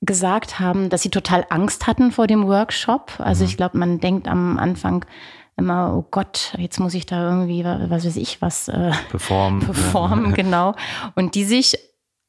gesagt 0.00 0.58
haben, 0.58 0.88
dass 0.88 1.02
sie 1.02 1.10
total 1.10 1.44
Angst 1.50 1.86
hatten 1.86 2.12
vor 2.12 2.26
dem 2.26 2.46
Workshop. 2.46 3.12
Also 3.18 3.44
mhm. 3.44 3.50
ich 3.50 3.56
glaube, 3.58 3.76
man 3.76 4.00
denkt 4.00 4.26
am 4.26 4.56
Anfang 4.56 5.04
immer, 5.58 5.94
oh 5.94 6.06
Gott, 6.10 6.54
jetzt 6.56 6.80
muss 6.80 6.94
ich 6.94 7.04
da 7.04 7.28
irgendwie, 7.28 7.62
was 7.62 8.06
weiß 8.06 8.16
ich, 8.16 8.40
was 8.40 8.68
äh, 8.68 8.92
performen. 9.10 9.60
performen, 9.60 10.32
genau. 10.34 10.74
Und 11.14 11.34
die 11.34 11.44
sich 11.44 11.76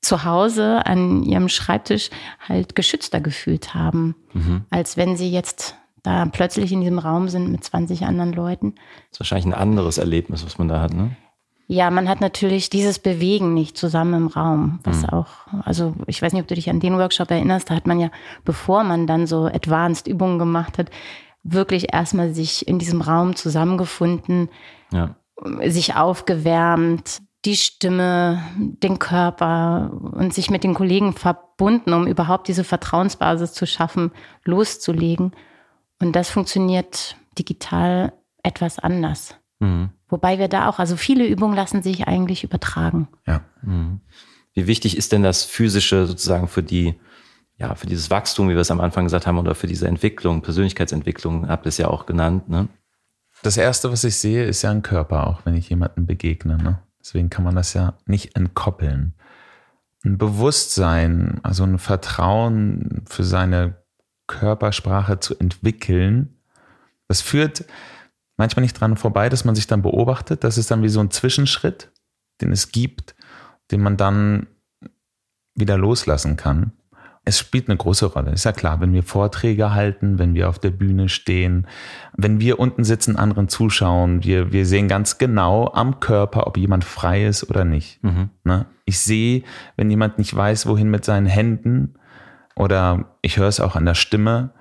zu 0.01 0.25
Hause 0.25 0.85
an 0.85 1.23
ihrem 1.23 1.47
Schreibtisch 1.47 2.09
halt 2.49 2.75
geschützter 2.75 3.21
gefühlt 3.21 3.73
haben, 3.73 4.13
mhm. 4.33 4.65
als 4.69 4.97
wenn 4.97 5.15
sie 5.15 5.31
jetzt 5.31 5.77
da 6.03 6.25
plötzlich 6.25 6.73
in 6.73 6.81
diesem 6.81 6.99
Raum 6.99 7.29
sind 7.29 7.49
mit 7.49 7.63
20 7.63 8.03
anderen 8.03 8.33
Leuten. 8.33 8.75
Das 8.75 9.13
ist 9.13 9.19
wahrscheinlich 9.21 9.45
ein 9.45 9.53
anderes 9.53 9.99
Erlebnis, 9.99 10.45
was 10.45 10.57
man 10.57 10.67
da 10.67 10.81
hat, 10.81 10.93
ne? 10.93 11.15
Ja, 11.71 11.89
man 11.89 12.09
hat 12.09 12.19
natürlich 12.19 12.69
dieses 12.69 12.99
Bewegen 12.99 13.53
nicht 13.53 13.77
zusammen 13.77 14.13
im 14.13 14.27
Raum, 14.27 14.79
was 14.83 15.03
mhm. 15.03 15.09
auch, 15.11 15.27
also 15.63 15.93
ich 16.05 16.21
weiß 16.21 16.33
nicht, 16.33 16.41
ob 16.41 16.47
du 16.49 16.55
dich 16.55 16.69
an 16.69 16.81
den 16.81 16.97
Workshop 16.97 17.31
erinnerst, 17.31 17.69
da 17.69 17.75
hat 17.75 17.87
man 17.87 17.97
ja, 17.97 18.11
bevor 18.43 18.83
man 18.83 19.07
dann 19.07 19.25
so 19.25 19.45
Advanced 19.45 20.05
Übungen 20.05 20.37
gemacht 20.37 20.77
hat, 20.77 20.89
wirklich 21.43 21.93
erstmal 21.93 22.33
sich 22.33 22.67
in 22.67 22.77
diesem 22.77 22.99
Raum 22.99 23.37
zusammengefunden, 23.37 24.49
ja. 24.91 25.15
sich 25.65 25.95
aufgewärmt, 25.95 27.21
die 27.45 27.55
Stimme, 27.55 28.43
den 28.57 28.99
Körper 28.99 29.91
und 29.93 30.33
sich 30.33 30.49
mit 30.49 30.65
den 30.65 30.73
Kollegen 30.73 31.13
verbunden, 31.13 31.93
um 31.93 32.05
überhaupt 32.05 32.49
diese 32.49 32.65
Vertrauensbasis 32.65 33.53
zu 33.53 33.65
schaffen, 33.65 34.11
loszulegen. 34.43 35.31
Und 36.01 36.17
das 36.17 36.31
funktioniert 36.31 37.15
digital 37.39 38.11
etwas 38.43 38.77
anders. 38.77 39.35
Mhm. 39.61 39.91
Wobei 40.09 40.39
wir 40.39 40.49
da 40.49 40.67
auch, 40.67 40.79
also 40.79 40.97
viele 40.97 41.25
Übungen 41.25 41.55
lassen 41.55 41.83
sich 41.83 42.07
eigentlich 42.07 42.43
übertragen. 42.43 43.07
Ja. 43.25 43.41
Mhm. 43.61 44.01
Wie 44.53 44.67
wichtig 44.67 44.97
ist 44.97 45.13
denn 45.13 45.23
das 45.23 45.45
Physische 45.45 46.07
sozusagen 46.07 46.47
für 46.47 46.63
die, 46.63 46.95
ja, 47.57 47.75
für 47.75 47.87
dieses 47.87 48.09
Wachstum, 48.09 48.49
wie 48.49 48.55
wir 48.55 48.61
es 48.61 48.71
am 48.71 48.81
Anfang 48.81 49.05
gesagt 49.05 49.27
haben, 49.27 49.37
oder 49.37 49.55
für 49.55 49.67
diese 49.67 49.87
Entwicklung, 49.87 50.41
Persönlichkeitsentwicklung, 50.41 51.47
habt 51.47 51.65
ihr 51.65 51.69
es 51.69 51.77
ja 51.77 51.87
auch 51.87 52.05
genannt, 52.05 52.49
ne? 52.49 52.67
Das 53.43 53.57
erste, 53.57 53.91
was 53.91 54.03
ich 54.03 54.17
sehe, 54.17 54.45
ist 54.45 54.61
ja 54.61 54.69
ein 54.69 54.83
Körper, 54.83 55.25
auch 55.25 55.45
wenn 55.45 55.55
ich 55.55 55.69
jemandem 55.69 56.05
begegne, 56.05 56.57
ne? 56.57 56.79
Deswegen 56.99 57.29
kann 57.29 57.43
man 57.43 57.55
das 57.55 57.73
ja 57.73 57.93
nicht 58.05 58.35
entkoppeln. 58.35 59.15
Ein 60.03 60.17
Bewusstsein, 60.17 61.39
also 61.43 61.63
ein 61.63 61.79
Vertrauen 61.79 63.03
für 63.07 63.23
seine 63.23 63.77
Körpersprache 64.27 65.19
zu 65.19 65.37
entwickeln, 65.39 66.35
das 67.07 67.21
führt 67.21 67.65
manchmal 68.41 68.61
nicht 68.63 68.79
dran 68.79 68.97
vorbei, 68.97 69.29
dass 69.29 69.45
man 69.45 69.55
sich 69.55 69.67
dann 69.67 69.81
beobachtet. 69.81 70.43
Das 70.43 70.57
ist 70.57 70.71
dann 70.71 70.83
wie 70.83 70.89
so 70.89 70.99
ein 70.99 71.11
Zwischenschritt, 71.11 71.91
den 72.41 72.51
es 72.51 72.71
gibt, 72.71 73.15
den 73.71 73.81
man 73.81 73.97
dann 73.97 74.47
wieder 75.55 75.77
loslassen 75.77 76.37
kann 76.37 76.73
es 77.23 77.37
spielt 77.37 77.69
eine 77.69 77.77
große 77.77 78.07
Rolle. 78.07 78.31
Ist 78.31 78.45
ja 78.45 78.51
klar, 78.51 78.81
wenn 78.81 78.93
wir 78.93 79.03
Vorträge 79.03 79.73
halten, 79.73 80.17
wenn 80.17 80.33
wir 80.33 80.49
auf 80.49 80.57
der 80.57 80.71
Bühne 80.71 81.07
stehen, 81.07 81.67
wenn 82.17 82.39
wir 82.39 82.59
unten 82.59 82.83
sitzen, 82.83 83.15
anderen 83.15 83.47
zuschauen, 83.47 84.23
wir, 84.23 84.51
wir 84.51 84.65
sehen 84.65 84.87
ganz 84.87 85.19
genau 85.19 85.71
am 85.71 85.99
Körper, 85.99 86.47
ob 86.47 86.57
jemand 86.57 86.83
frei 86.83 87.25
ist 87.25 87.47
oder 87.47 87.63
nicht. 87.63 88.03
Mhm. 88.03 88.31
Ne? 88.43 88.65
Ich 88.85 88.99
sehe, 88.99 89.43
wenn 89.77 89.91
jemand 89.91 90.17
nicht 90.17 90.35
weiß, 90.35 90.65
wohin 90.65 90.89
mit 90.89 91.05
seinen 91.05 91.27
Händen 91.27 91.93
oder 92.55 93.17
ich 93.21 93.37
höre 93.37 93.47
es 93.47 93.59
auch 93.59 93.75
an 93.75 93.85
der 93.85 93.95
Stimme. 93.95 94.51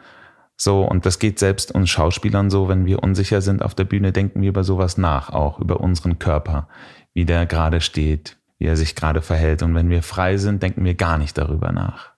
So, 0.63 0.83
und 0.83 1.07
das 1.07 1.19
geht 1.19 1.39
selbst 1.39 1.73
uns 1.73 1.89
Schauspielern 1.89 2.51
so, 2.51 2.69
wenn 2.69 2.85
wir 2.85 3.03
unsicher 3.03 3.41
sind 3.41 3.63
auf 3.63 3.75
der 3.75 3.85
Bühne, 3.85 4.13
denken 4.13 4.43
wir 4.43 4.51
über 4.51 4.63
sowas 4.63 4.99
nach, 4.99 5.31
auch 5.31 5.59
über 5.59 5.81
unseren 5.81 6.19
Körper, 6.19 6.69
wie 7.15 7.25
der 7.25 7.47
gerade 7.47 7.81
steht, 7.81 8.37
wie 8.59 8.67
er 8.67 8.77
sich 8.77 8.95
gerade 8.95 9.23
verhält. 9.23 9.63
Und 9.63 9.75
wenn 9.75 9.89
wir 9.89 10.03
frei 10.03 10.37
sind, 10.37 10.63
denken 10.63 10.85
wir 10.85 10.95
gar 10.95 11.17
nicht 11.17 11.39
darüber 11.39 11.73
nach. 11.73 12.11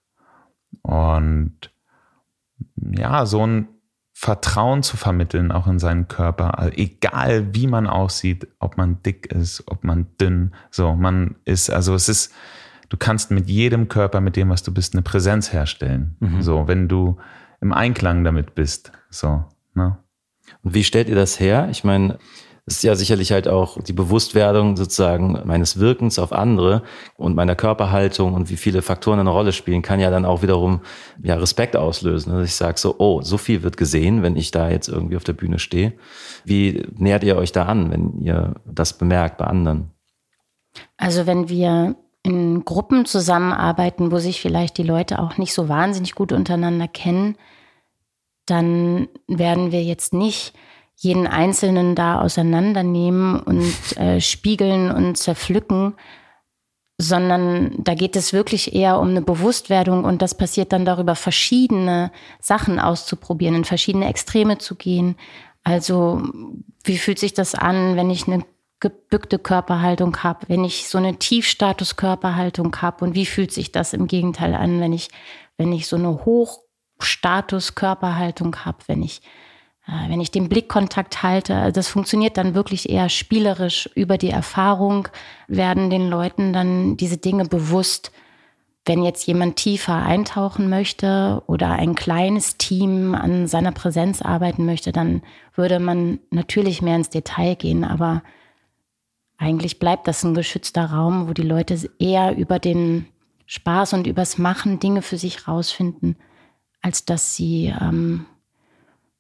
Und 0.83 1.55
ja, 2.74 3.26
so 3.26 3.46
ein 3.46 3.68
Vertrauen 4.12 4.83
zu 4.83 4.96
vermitteln, 4.96 5.52
auch 5.52 5.68
in 5.68 5.78
seinen 5.78 6.09
Körper, 6.09 6.59
also 6.59 6.72
egal 6.74 7.55
wie 7.55 7.68
man 7.68 7.87
aussieht, 7.87 8.48
ob 8.59 8.76
man 8.76 9.05
dick 9.05 9.26
ist, 9.26 9.62
ob 9.68 9.85
man 9.85 10.09
dünn, 10.20 10.52
so, 10.72 10.96
man 10.96 11.37
ist, 11.44 11.70
also 11.70 11.94
es 11.94 12.09
ist, 12.09 12.35
du 12.88 12.96
kannst 12.96 13.31
mit 13.31 13.48
jedem 13.48 13.87
Körper, 13.87 14.20
mit 14.20 14.35
dem, 14.35 14.50
was 14.50 14.64
du 14.64 14.74
bist, 14.74 14.94
eine 14.94 15.02
Präsenz 15.02 15.52
herstellen. 15.52 16.16
Mhm. 16.18 16.42
So, 16.42 16.66
wenn 16.66 16.88
du 16.88 17.18
im 17.62 17.72
Einklang 17.72 18.25
damit 18.25 18.55
bist, 18.55 18.92
so, 19.09 19.44
ne? 19.75 19.96
Und 20.62 20.75
wie 20.75 20.85
stellt 20.85 21.09
ihr 21.09 21.14
das 21.14 21.40
her? 21.40 21.68
Ich 21.70 21.85
meine, 21.85 22.18
es 22.66 22.77
ist 22.77 22.83
ja 22.83 22.94
sicherlich 22.94 23.33
halt 23.33 23.48
auch 23.48 23.81
die 23.81 23.92
Bewusstwerdung 23.92 24.77
sozusagen 24.77 25.40
meines 25.44 25.79
Wirkens 25.79 26.18
auf 26.18 26.33
andere 26.33 26.83
und 27.16 27.35
meiner 27.35 27.55
Körperhaltung 27.55 28.35
und 28.35 28.51
wie 28.51 28.57
viele 28.57 28.83
Faktoren 28.83 29.20
eine 29.20 29.31
Rolle 29.31 29.53
spielen, 29.53 29.83
kann 29.83 30.01
ja 30.01 30.11
dann 30.11 30.25
auch 30.25 30.42
wiederum 30.42 30.81
ja 31.22 31.37
Respekt 31.37 31.77
auslösen. 31.77 32.31
Dass 32.31 32.38
also 32.38 32.44
ich 32.44 32.55
sage 32.55 32.79
so, 32.79 32.96
oh, 32.98 33.22
so 33.22 33.38
viel 33.38 33.62
wird 33.62 33.77
gesehen, 33.77 34.22
wenn 34.22 34.37
ich 34.37 34.51
da 34.51 34.68
jetzt 34.68 34.88
irgendwie 34.88 35.16
auf 35.16 35.25
der 35.25 35.33
Bühne 35.33 35.59
stehe. 35.59 35.94
Wie 36.44 36.87
nähert 36.96 37.25
ihr 37.25 37.37
euch 37.37 37.53
da 37.53 37.66
an, 37.66 37.90
wenn 37.90 38.20
ihr 38.20 38.55
das 38.64 38.98
bemerkt 38.98 39.38
bei 39.38 39.46
anderen? 39.46 39.90
Also 40.96 41.27
wenn 41.27 41.48
wir 41.48 41.96
in 42.22 42.64
Gruppen 42.64 43.05
zusammenarbeiten, 43.07 44.12
wo 44.12 44.18
sich 44.18 44.40
vielleicht 44.40 44.79
die 44.79 44.85
Leute 44.85 45.18
auch 45.18 45.38
nicht 45.38 45.53
so 45.53 45.68
wahnsinnig 45.68 46.14
gut 46.14 46.33
untereinander 46.33 46.87
kennen, 46.87 47.37
dann 48.46 49.09
werden 49.26 49.72
wir 49.72 49.83
jetzt 49.83 50.12
nicht 50.12 50.55
jeden 50.96 51.26
Einzelnen 51.26 51.94
da 51.94 52.20
auseinandernehmen 52.20 53.40
und 53.40 53.96
äh, 53.96 54.20
spiegeln 54.20 54.90
und 54.90 55.16
zerpflücken, 55.16 55.94
sondern 56.98 57.72
da 57.78 57.94
geht 57.94 58.14
es 58.16 58.33
wirklich 58.33 58.74
eher 58.74 58.98
um 59.00 59.09
eine 59.09 59.22
Bewusstwerdung 59.22 60.05
und 60.05 60.22
das 60.22 60.37
passiert 60.37 60.72
dann 60.72 60.85
darüber, 60.85 61.16
verschiedene 61.16 62.12
Sachen 62.40 62.78
auszuprobieren, 62.78 63.57
in 63.57 63.64
verschiedene 63.64 64.09
Extreme 64.09 64.59
zu 64.59 64.76
gehen. 64.76 65.16
Also 65.64 66.22
wie 66.85 66.98
fühlt 66.98 67.18
sich 67.18 67.35
das 67.35 67.55
an, 67.55 67.96
wenn 67.96 68.11
ich 68.11 68.26
eine 68.26 68.44
gebückte 68.78 69.38
Körperhaltung 69.38 70.18
habe, 70.18 70.48
wenn 70.48 70.64
ich 70.64 70.88
so 70.88 70.98
eine 70.98 71.16
Tiefstatus-Körperhaltung 71.16 72.76
habe 72.83 73.05
und 73.05 73.14
wie 73.14 73.26
fühlt 73.26 73.52
sich 73.52 73.72
das 73.72 73.92
im 73.92 74.09
Gegenteil 74.09 74.55
an, 74.55 74.81
wenn 74.81 74.92
ich, 74.92 75.09
wenn 75.57 75.72
ich 75.72 75.87
so 75.87 75.96
eine 75.96 76.24
Hochstatus-Körperhaltung 77.03 78.65
habe, 78.65 78.79
wenn 78.87 79.03
ich 79.03 79.21
äh, 79.87 80.09
wenn 80.09 80.21
ich 80.21 80.31
den 80.31 80.49
Blickkontakt 80.49 81.23
halte, 81.23 81.57
also 81.57 81.73
das 81.73 81.88
funktioniert 81.88 82.37
dann 82.37 82.55
wirklich 82.55 82.88
eher 82.88 83.09
spielerisch. 83.09 83.91
Über 83.95 84.17
die 84.17 84.31
Erfahrung, 84.31 85.09
werden 85.49 85.91
den 85.91 86.09
Leuten 86.09 86.53
dann 86.53 86.97
diese 86.97 87.19
Dinge 87.19 87.45
bewusst. 87.45 88.12
Wenn 88.85 89.03
jetzt 89.05 89.27
jemand 89.27 89.57
tiefer 89.57 89.95
eintauchen 89.95 90.69
möchte 90.69 91.43
oder 91.47 91.71
ein 91.71 91.95
kleines 91.95 92.57
Team 92.57 93.15
an 93.15 93.47
seiner 93.47 93.71
Präsenz 93.71 94.23
arbeiten 94.23 94.65
möchte, 94.65 94.91
dann 94.91 95.23
würde 95.55 95.79
man 95.79 96.19
natürlich 96.31 96.83
mehr 96.83 96.97
ins 96.97 97.11
Detail 97.11 97.55
gehen, 97.55 97.85
aber 97.85 98.23
eigentlich 99.38 99.79
bleibt 99.79 100.07
das 100.09 100.25
ein 100.25 100.35
geschützter 100.35 100.87
Raum, 100.87 101.29
wo 101.29 101.33
die 101.33 101.43
Leute 101.43 101.91
eher 101.99 102.37
über 102.37 102.59
den 102.59 103.07
Spaß 103.47 103.93
und 103.93 104.07
übers 104.07 104.38
Machen 104.38 104.81
Dinge 104.81 105.03
für 105.03 105.19
sich 105.19 105.47
rausfinden, 105.47 106.17
als 106.83 107.05
dass 107.05 107.35
sie 107.35 107.73
ähm, 107.81 108.27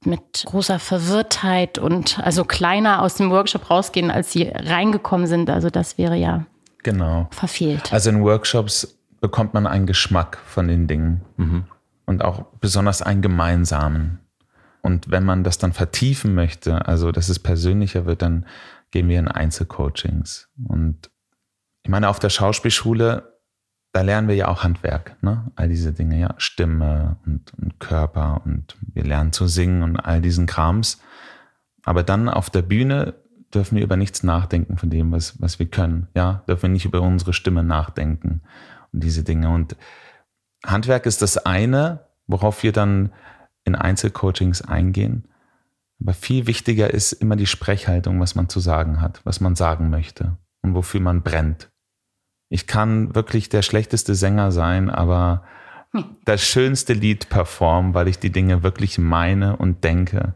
mit 0.04 0.44
großer 0.46 0.78
Verwirrtheit 0.78 1.78
und 1.78 2.18
also 2.18 2.44
kleiner 2.44 3.02
aus 3.02 3.14
dem 3.14 3.30
Workshop 3.30 3.70
rausgehen, 3.70 4.10
als 4.10 4.32
sie 4.32 4.48
reingekommen 4.52 5.26
sind. 5.26 5.48
Also 5.48 5.70
das 5.70 5.96
wäre 5.96 6.16
ja 6.16 6.44
genau. 6.82 7.28
verfehlt. 7.30 7.92
Also 7.92 8.10
in 8.10 8.22
Workshops 8.22 8.98
bekommt 9.20 9.54
man 9.54 9.66
einen 9.66 9.86
Geschmack 9.86 10.38
von 10.44 10.66
den 10.66 10.88
Dingen 10.88 11.22
mhm. 11.36 11.64
und 12.06 12.24
auch 12.24 12.44
besonders 12.60 13.02
einen 13.02 13.22
gemeinsamen. 13.22 14.18
Und 14.82 15.10
wenn 15.10 15.24
man 15.24 15.44
das 15.44 15.58
dann 15.58 15.72
vertiefen 15.72 16.34
möchte, 16.34 16.86
also 16.88 17.12
dass 17.12 17.28
es 17.28 17.38
persönlicher 17.38 18.04
wird, 18.04 18.22
dann 18.22 18.46
gehen 18.90 19.08
wir 19.08 19.20
in 19.20 19.28
Einzelcoachings. 19.28 20.48
Und 20.66 21.10
ich 21.84 21.90
meine, 21.90 22.08
auf 22.08 22.18
der 22.18 22.30
Schauspielschule, 22.30 23.31
da 23.92 24.00
lernen 24.00 24.28
wir 24.28 24.34
ja 24.34 24.48
auch 24.48 24.64
Handwerk, 24.64 25.16
ne? 25.22 25.50
All 25.54 25.68
diese 25.68 25.92
Dinge, 25.92 26.18
ja, 26.18 26.34
Stimme 26.38 27.16
und, 27.26 27.52
und 27.58 27.78
Körper 27.78 28.40
und 28.44 28.76
wir 28.94 29.04
lernen 29.04 29.32
zu 29.32 29.46
singen 29.46 29.82
und 29.82 29.96
all 29.96 30.22
diesen 30.22 30.46
Krams. 30.46 31.00
Aber 31.84 32.02
dann 32.02 32.28
auf 32.28 32.48
der 32.48 32.62
Bühne 32.62 33.14
dürfen 33.54 33.76
wir 33.76 33.84
über 33.84 33.96
nichts 33.96 34.22
nachdenken 34.22 34.78
von 34.78 34.88
dem, 34.88 35.12
was, 35.12 35.40
was 35.40 35.58
wir 35.58 35.66
können. 35.66 36.08
Ja, 36.14 36.42
dürfen 36.48 36.62
wir 36.62 36.70
nicht 36.70 36.86
über 36.86 37.02
unsere 37.02 37.34
Stimme 37.34 37.62
nachdenken 37.62 38.40
und 38.92 39.04
diese 39.04 39.24
Dinge. 39.24 39.50
Und 39.50 39.76
Handwerk 40.64 41.04
ist 41.04 41.20
das 41.20 41.36
eine, 41.38 42.06
worauf 42.26 42.62
wir 42.62 42.72
dann 42.72 43.12
in 43.64 43.74
Einzelcoachings 43.74 44.62
eingehen. 44.62 45.28
Aber 46.00 46.14
viel 46.14 46.46
wichtiger 46.46 46.92
ist 46.92 47.12
immer 47.12 47.36
die 47.36 47.46
Sprechhaltung, 47.46 48.20
was 48.20 48.34
man 48.34 48.48
zu 48.48 48.58
sagen 48.58 49.00
hat, 49.00 49.20
was 49.24 49.40
man 49.40 49.54
sagen 49.54 49.90
möchte 49.90 50.38
und 50.62 50.74
wofür 50.74 51.00
man 51.00 51.22
brennt. 51.22 51.71
Ich 52.52 52.66
kann 52.66 53.14
wirklich 53.14 53.48
der 53.48 53.62
schlechteste 53.62 54.14
Sänger 54.14 54.52
sein, 54.52 54.90
aber 54.90 55.44
hm. 55.92 56.04
das 56.24 56.42
schönste 56.42 56.92
Lied 56.92 57.28
performen, 57.28 57.94
weil 57.94 58.08
ich 58.08 58.18
die 58.18 58.30
Dinge 58.30 58.62
wirklich 58.62 58.98
meine 58.98 59.56
und 59.56 59.84
denke 59.84 60.34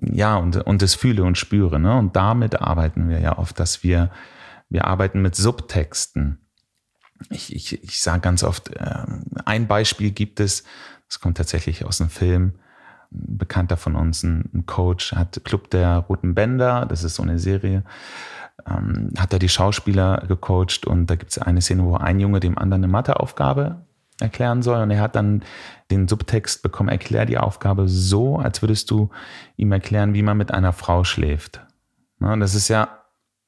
ja, 0.00 0.36
und, 0.36 0.56
und 0.56 0.82
es 0.82 0.94
fühle 0.94 1.24
und 1.24 1.38
spüre. 1.38 1.78
Ne? 1.78 1.96
Und 1.96 2.16
damit 2.16 2.60
arbeiten 2.60 3.08
wir 3.08 3.20
ja 3.20 3.38
oft, 3.38 3.58
dass 3.58 3.82
wir, 3.82 4.10
wir 4.68 4.86
arbeiten 4.86 5.22
mit 5.22 5.34
Subtexten. 5.34 6.38
Ich, 7.30 7.54
ich, 7.54 7.82
ich 7.82 8.00
sage 8.00 8.20
ganz 8.20 8.42
oft, 8.42 8.74
äh, 8.76 9.04
ein 9.44 9.66
Beispiel 9.66 10.10
gibt 10.10 10.40
es, 10.40 10.64
das 11.08 11.20
kommt 11.20 11.36
tatsächlich 11.36 11.84
aus 11.84 12.00
einem 12.00 12.10
Film, 12.10 12.54
ein 13.12 13.38
Bekannter 13.38 13.76
von 13.76 13.94
uns, 13.94 14.22
ein, 14.22 14.50
ein 14.52 14.66
Coach, 14.66 15.12
hat 15.12 15.40
Club 15.44 15.70
der 15.70 15.98
Roten 15.98 16.34
Bänder, 16.34 16.86
das 16.86 17.04
ist 17.04 17.14
so 17.14 17.22
eine 17.22 17.38
Serie, 17.38 17.84
ähm, 18.68 19.10
hat 19.18 19.32
er 19.32 19.38
die 19.38 19.48
Schauspieler 19.48 20.24
gecoacht 20.28 20.86
und 20.86 21.06
da 21.06 21.16
gibt 21.16 21.32
es 21.32 21.38
eine 21.38 21.60
Szene, 21.60 21.84
wo 21.84 21.96
ein 21.96 22.20
Junge 22.20 22.40
dem 22.40 22.58
anderen 22.58 22.84
eine 22.84 22.92
Matheaufgabe 22.92 23.82
erklären 24.20 24.62
soll. 24.62 24.82
Und 24.82 24.90
er 24.90 25.00
hat 25.00 25.16
dann 25.16 25.42
den 25.90 26.08
Subtext 26.08 26.62
bekommen, 26.62 26.88
erklär 26.88 27.26
die 27.26 27.38
Aufgabe 27.38 27.88
so, 27.88 28.38
als 28.38 28.62
würdest 28.62 28.90
du 28.90 29.10
ihm 29.56 29.72
erklären, 29.72 30.14
wie 30.14 30.22
man 30.22 30.36
mit 30.36 30.52
einer 30.52 30.72
Frau 30.72 31.04
schläft. 31.04 31.60
Und 32.18 32.40
das 32.40 32.54
ist 32.54 32.68
ja, 32.68 32.88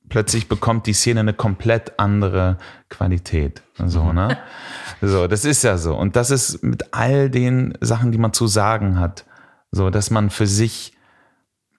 plötzlich 0.09 0.49
bekommt 0.49 0.87
die 0.87 0.93
Szene 0.93 1.21
eine 1.21 1.33
komplett 1.33 1.99
andere 1.99 2.59
Qualität. 2.89 3.63
So, 3.77 4.05
mhm. 4.05 4.15
ne? 4.15 4.39
So, 5.01 5.27
das 5.27 5.45
ist 5.45 5.63
ja 5.65 5.79
so. 5.79 5.97
Und 5.97 6.17
das 6.17 6.31
ist 6.31 6.63
mit 6.63 6.93
all 6.93 7.31
den 7.31 7.77
Sachen, 7.81 8.13
die 8.13 8.19
man 8.19 8.33
zu 8.33 8.47
sagen 8.47 9.01
hat, 9.01 9.25
so, 9.71 9.91
dass 9.91 10.11
man 10.11 10.31
für 10.31 10.47
sich, 10.47 10.95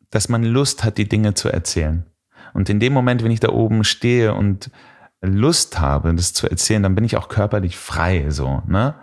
dass 0.10 0.30
man 0.30 0.44
Lust 0.44 0.84
hat, 0.84 0.98
die 0.98 1.10
Dinge 1.10 1.34
zu 1.34 1.50
erzählen. 1.50 2.06
Und 2.54 2.70
in 2.70 2.80
dem 2.80 2.94
Moment, 2.94 3.24
wenn 3.24 3.32
ich 3.32 3.40
da 3.40 3.50
oben 3.50 3.84
stehe 3.84 4.34
und 4.34 4.72
Lust 5.22 5.80
habe, 5.80 6.14
das 6.14 6.34
zu 6.34 6.50
erzählen, 6.50 6.84
dann 6.84 6.96
bin 6.96 7.04
ich 7.04 7.18
auch 7.18 7.28
körperlich 7.28 7.78
frei, 7.78 8.30
so, 8.30 8.62
ne? 8.68 8.96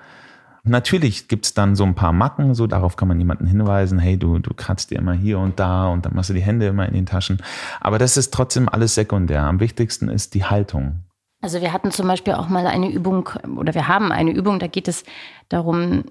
Natürlich 0.68 1.28
gibt's 1.28 1.54
dann 1.54 1.76
so 1.76 1.84
ein 1.84 1.94
paar 1.94 2.12
Macken, 2.12 2.54
so 2.54 2.66
darauf 2.66 2.96
kann 2.96 3.06
man 3.06 3.20
jemanden 3.20 3.46
hinweisen, 3.46 4.00
hey, 4.00 4.18
du, 4.18 4.40
du 4.40 4.52
kratzt 4.52 4.90
dir 4.90 4.98
immer 4.98 5.12
hier 5.12 5.38
und 5.38 5.60
da 5.60 5.86
und 5.86 6.04
dann 6.04 6.14
machst 6.14 6.30
du 6.30 6.34
die 6.34 6.42
Hände 6.42 6.66
immer 6.66 6.88
in 6.88 6.94
den 6.94 7.06
Taschen. 7.06 7.40
Aber 7.80 7.98
das 7.98 8.16
ist 8.16 8.34
trotzdem 8.34 8.68
alles 8.68 8.96
sekundär. 8.96 9.44
Am 9.44 9.60
wichtigsten 9.60 10.08
ist 10.08 10.34
die 10.34 10.44
Haltung. 10.44 11.04
Also 11.40 11.60
wir 11.60 11.72
hatten 11.72 11.92
zum 11.92 12.08
Beispiel 12.08 12.32
auch 12.32 12.48
mal 12.48 12.66
eine 12.66 12.90
Übung, 12.90 13.28
oder 13.56 13.74
wir 13.74 13.86
haben 13.86 14.10
eine 14.10 14.32
Übung, 14.32 14.58
da 14.58 14.66
geht 14.66 14.88
es 14.88 15.04
darum, 15.48 16.02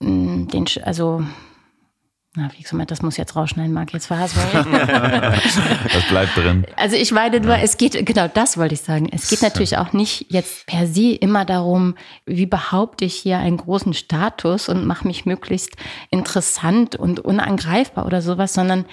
den, 0.00 0.64
also 0.82 1.22
na, 2.36 2.48
wie 2.56 2.62
gesagt, 2.62 2.92
das 2.92 3.02
muss 3.02 3.16
jetzt 3.16 3.34
rausschneiden, 3.34 3.72
Marc, 3.72 3.92
jetzt 3.92 4.06
verhaspeln. 4.06 4.64
das 4.72 6.08
bleibt 6.08 6.36
drin. 6.36 6.64
Also 6.76 6.94
ich 6.94 7.10
meine 7.10 7.40
nur, 7.40 7.56
ja. 7.56 7.62
es 7.62 7.76
geht, 7.76 8.06
genau 8.06 8.28
das 8.28 8.56
wollte 8.56 8.74
ich 8.74 8.82
sagen. 8.82 9.08
Es 9.10 9.28
geht 9.28 9.42
natürlich 9.42 9.78
auch 9.78 9.92
nicht 9.92 10.26
jetzt 10.28 10.64
per 10.66 10.86
se 10.86 11.10
immer 11.10 11.44
darum, 11.44 11.96
wie 12.26 12.46
behaupte 12.46 13.04
ich 13.04 13.16
hier 13.16 13.38
einen 13.38 13.56
großen 13.56 13.94
Status 13.94 14.68
und 14.68 14.86
mache 14.86 15.08
mich 15.08 15.26
möglichst 15.26 15.74
interessant 16.10 16.94
und 16.94 17.18
unangreifbar 17.18 18.06
oder 18.06 18.22
sowas, 18.22 18.54
sondern 18.54 18.84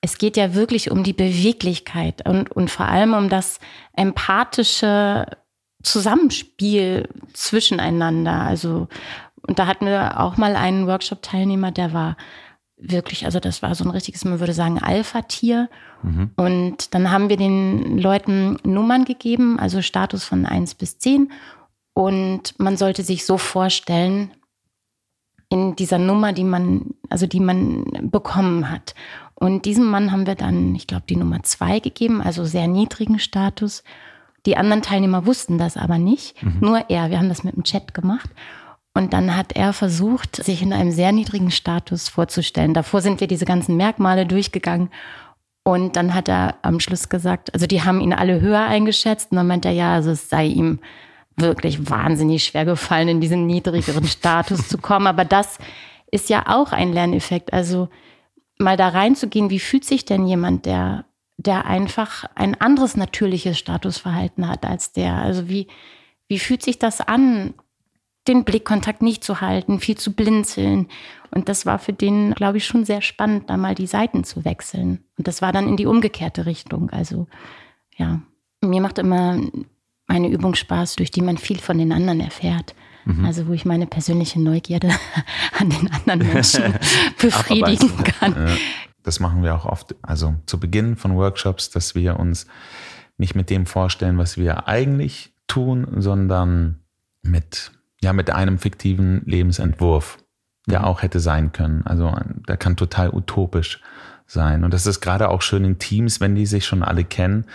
es 0.00 0.16
geht 0.16 0.38
ja 0.38 0.54
wirklich 0.54 0.90
um 0.90 1.04
die 1.04 1.12
Beweglichkeit 1.12 2.26
und, 2.26 2.50
und 2.52 2.70
vor 2.70 2.86
allem 2.86 3.12
um 3.12 3.28
das 3.28 3.58
empathische 3.94 5.26
Zusammenspiel 5.82 7.10
zwischeneinander. 7.34 8.40
Also, 8.40 8.88
und 9.46 9.58
da 9.58 9.66
hatten 9.66 9.84
wir 9.84 10.18
auch 10.18 10.38
mal 10.38 10.56
einen 10.56 10.86
Workshop-Teilnehmer, 10.86 11.72
der 11.72 11.92
war 11.92 12.16
wirklich, 12.76 13.24
also 13.24 13.40
das 13.40 13.62
war 13.62 13.74
so 13.74 13.84
ein 13.84 13.90
richtiges, 13.90 14.24
man 14.24 14.40
würde 14.40 14.52
sagen, 14.52 14.78
Alpha-Tier. 14.78 15.68
Mhm. 16.02 16.30
Und 16.36 16.94
dann 16.94 17.10
haben 17.10 17.28
wir 17.28 17.36
den 17.36 17.98
Leuten 17.98 18.58
Nummern 18.64 19.04
gegeben, 19.04 19.58
also 19.58 19.82
Status 19.82 20.24
von 20.24 20.46
1 20.46 20.74
bis 20.74 20.98
10. 20.98 21.32
Und 21.94 22.58
man 22.58 22.76
sollte 22.76 23.02
sich 23.02 23.24
so 23.24 23.38
vorstellen, 23.38 24.30
in 25.48 25.76
dieser 25.76 25.98
Nummer, 25.98 26.32
die 26.32 26.44
man, 26.44 26.94
also 27.08 27.26
die 27.26 27.40
man 27.40 27.84
bekommen 28.10 28.70
hat. 28.70 28.94
Und 29.34 29.64
diesem 29.64 29.86
Mann 29.86 30.12
haben 30.12 30.26
wir 30.26 30.34
dann, 30.34 30.74
ich 30.74 30.86
glaube, 30.86 31.04
die 31.08 31.16
Nummer 31.16 31.42
2 31.42 31.80
gegeben, 31.80 32.20
also 32.20 32.44
sehr 32.44 32.66
niedrigen 32.66 33.18
Status. 33.18 33.84
Die 34.44 34.56
anderen 34.56 34.82
Teilnehmer 34.82 35.26
wussten 35.26 35.58
das 35.58 35.76
aber 35.76 35.98
nicht, 35.98 36.42
mhm. 36.42 36.58
nur 36.60 36.90
er. 36.90 37.10
Wir 37.10 37.18
haben 37.18 37.28
das 37.28 37.44
mit 37.44 37.54
dem 37.54 37.64
Chat 37.64 37.94
gemacht. 37.94 38.30
Und 38.96 39.12
dann 39.12 39.36
hat 39.36 39.52
er 39.52 39.74
versucht, 39.74 40.36
sich 40.36 40.62
in 40.62 40.72
einem 40.72 40.90
sehr 40.90 41.12
niedrigen 41.12 41.50
Status 41.50 42.08
vorzustellen. 42.08 42.72
Davor 42.72 43.02
sind 43.02 43.20
wir 43.20 43.26
diese 43.26 43.44
ganzen 43.44 43.76
Merkmale 43.76 44.24
durchgegangen. 44.24 44.88
Und 45.64 45.96
dann 45.96 46.14
hat 46.14 46.30
er 46.30 46.54
am 46.62 46.80
Schluss 46.80 47.10
gesagt, 47.10 47.52
also 47.52 47.66
die 47.66 47.82
haben 47.82 48.00
ihn 48.00 48.14
alle 48.14 48.40
höher 48.40 48.62
eingeschätzt. 48.62 49.32
Und 49.32 49.36
dann 49.36 49.48
meint 49.48 49.66
er, 49.66 49.72
ja, 49.72 49.92
also 49.92 50.12
es 50.12 50.30
sei 50.30 50.46
ihm 50.46 50.78
wirklich 51.36 51.90
wahnsinnig 51.90 52.44
schwer 52.44 52.64
gefallen, 52.64 53.08
in 53.08 53.20
diesen 53.20 53.46
niedrigeren 53.46 54.06
Status 54.06 54.66
zu 54.66 54.78
kommen. 54.78 55.06
Aber 55.06 55.26
das 55.26 55.58
ist 56.10 56.30
ja 56.30 56.44
auch 56.46 56.72
ein 56.72 56.94
Lerneffekt. 56.94 57.52
Also 57.52 57.90
mal 58.58 58.78
da 58.78 58.88
reinzugehen, 58.88 59.50
wie 59.50 59.60
fühlt 59.60 59.84
sich 59.84 60.06
denn 60.06 60.26
jemand, 60.26 60.64
der, 60.64 61.04
der 61.36 61.66
einfach 61.66 62.24
ein 62.34 62.58
anderes 62.58 62.96
natürliches 62.96 63.58
Statusverhalten 63.58 64.48
hat 64.48 64.64
als 64.64 64.92
der? 64.92 65.16
Also 65.16 65.50
wie, 65.50 65.66
wie 66.28 66.38
fühlt 66.38 66.62
sich 66.62 66.78
das 66.78 67.02
an, 67.02 67.52
den 68.28 68.44
Blickkontakt 68.44 69.02
nicht 69.02 69.24
zu 69.24 69.40
halten, 69.40 69.80
viel 69.80 69.96
zu 69.96 70.12
blinzeln. 70.12 70.88
Und 71.30 71.48
das 71.48 71.66
war 71.66 71.78
für 71.78 71.92
den, 71.92 72.32
glaube 72.34 72.58
ich, 72.58 72.66
schon 72.66 72.84
sehr 72.84 73.02
spannend, 73.02 73.50
da 73.50 73.56
mal 73.56 73.74
die 73.74 73.86
Seiten 73.86 74.24
zu 74.24 74.44
wechseln. 74.44 75.04
Und 75.18 75.28
das 75.28 75.42
war 75.42 75.52
dann 75.52 75.68
in 75.68 75.76
die 75.76 75.86
umgekehrte 75.86 76.46
Richtung. 76.46 76.90
Also 76.90 77.26
ja, 77.96 78.20
mir 78.60 78.80
macht 78.80 78.98
immer 78.98 79.40
eine 80.06 80.28
Übung 80.28 80.54
Spaß, 80.54 80.96
durch 80.96 81.10
die 81.10 81.22
man 81.22 81.38
viel 81.38 81.58
von 81.58 81.78
den 81.78 81.92
anderen 81.92 82.20
erfährt. 82.20 82.74
Mhm. 83.04 83.24
Also 83.24 83.46
wo 83.46 83.52
ich 83.52 83.64
meine 83.64 83.86
persönliche 83.86 84.40
Neugierde 84.40 84.90
an 85.58 85.70
den 85.70 85.90
anderen 85.90 86.32
Menschen 86.32 86.74
befriedigen 87.20 88.04
kann. 88.04 88.56
Das 89.02 89.20
machen 89.20 89.42
wir 89.42 89.54
auch 89.54 89.66
oft. 89.66 89.94
Also 90.02 90.34
zu 90.46 90.58
Beginn 90.58 90.96
von 90.96 91.16
Workshops, 91.16 91.70
dass 91.70 91.94
wir 91.94 92.18
uns 92.18 92.46
nicht 93.18 93.34
mit 93.34 93.50
dem 93.50 93.66
vorstellen, 93.66 94.18
was 94.18 94.36
wir 94.36 94.68
eigentlich 94.68 95.32
tun, 95.46 95.86
sondern 95.96 96.80
mit 97.22 97.72
ja, 98.06 98.12
mit 98.12 98.30
einem 98.30 98.58
fiktiven 98.58 99.22
Lebensentwurf, 99.24 100.18
der 100.68 100.78
mhm. 100.78 100.84
auch 100.84 101.02
hätte 101.02 101.18
sein 101.18 101.50
können. 101.50 101.84
Also 101.84 102.16
der 102.46 102.56
kann 102.56 102.76
total 102.76 103.12
utopisch 103.12 103.80
sein. 104.26 104.62
Und 104.62 104.72
das 104.72 104.86
ist 104.86 105.00
gerade 105.00 105.28
auch 105.28 105.42
schön 105.42 105.64
in 105.64 105.80
Teams, 105.80 106.20
wenn 106.20 106.36
die 106.36 106.46
sich 106.46 106.64
schon 106.66 106.84
alle 106.84 107.02
kennen, 107.02 107.46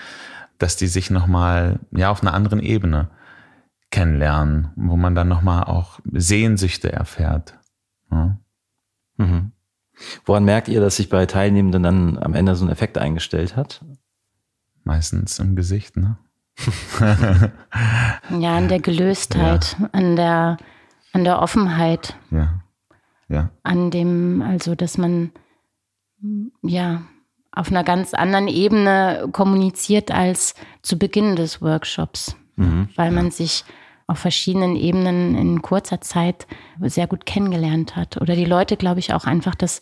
dass 0.58 0.76
die 0.76 0.88
sich 0.88 1.10
nochmal, 1.10 1.80
ja, 1.92 2.10
auf 2.12 2.22
einer 2.22 2.34
anderen 2.34 2.60
Ebene 2.60 3.10
kennenlernen, 3.92 4.72
wo 4.76 4.98
man 4.98 5.16
dann 5.16 5.30
nochmal 5.30 5.64
auch 5.64 6.02
Sehnsüchte 6.12 6.92
erfährt. 6.92 7.58
Ja. 8.12 8.38
Mhm. 9.16 9.54
Woran 10.26 10.44
merkt 10.44 10.68
ihr, 10.68 10.82
dass 10.82 10.98
sich 10.98 11.08
bei 11.08 11.26
Teilnehmenden 11.28 11.84
dann 11.84 12.18
am 12.18 12.34
Ende 12.34 12.58
so 12.58 12.66
ein 12.66 12.72
Effekt 12.72 12.98
eingestellt 12.98 13.56
hat? 13.56 13.86
Meistens 14.84 15.40
im 15.40 15.56
Gesicht, 15.56 15.96
ne? 15.96 16.18
Ja, 18.40 18.58
an 18.58 18.68
der 18.68 18.80
Gelöstheit, 18.80 19.78
ja. 19.80 19.90
an 19.92 20.16
der, 20.16 20.58
an 21.14 21.24
der 21.24 21.42
Offenheit. 21.42 22.16
Ja. 22.30 22.62
Ja. 23.28 23.50
An 23.64 23.92
dem, 23.92 24.42
also, 24.42 24.76
dass 24.76 24.98
man 24.98 25.32
ja 26.62 27.04
auf 27.52 27.70
einer 27.70 27.84
ganz 27.84 28.14
anderen 28.14 28.48
Ebene 28.48 29.28
kommuniziert 29.32 30.12
als 30.12 30.54
zu 30.82 30.98
Beginn 30.98 31.36
des 31.36 31.62
Workshops, 31.62 32.36
mhm. 32.56 32.90
weil 32.96 33.12
man 33.12 33.32
sich 33.32 33.64
auf 34.08 34.20
verschiedenen 34.20 34.76
Ebenen 34.76 35.36
in 35.36 35.62
kurzer 35.62 36.02
Zeit 36.02 36.46
sehr 36.82 37.08
gut 37.08 37.26
kennengelernt 37.26 37.96
hat. 37.96 38.18
Oder 38.18 38.36
die 38.36 38.46
Leute, 38.46 38.76
glaube 38.76 39.00
ich, 39.00 39.14
auch 39.14 39.26
einfach 39.26 39.56
das 39.56 39.82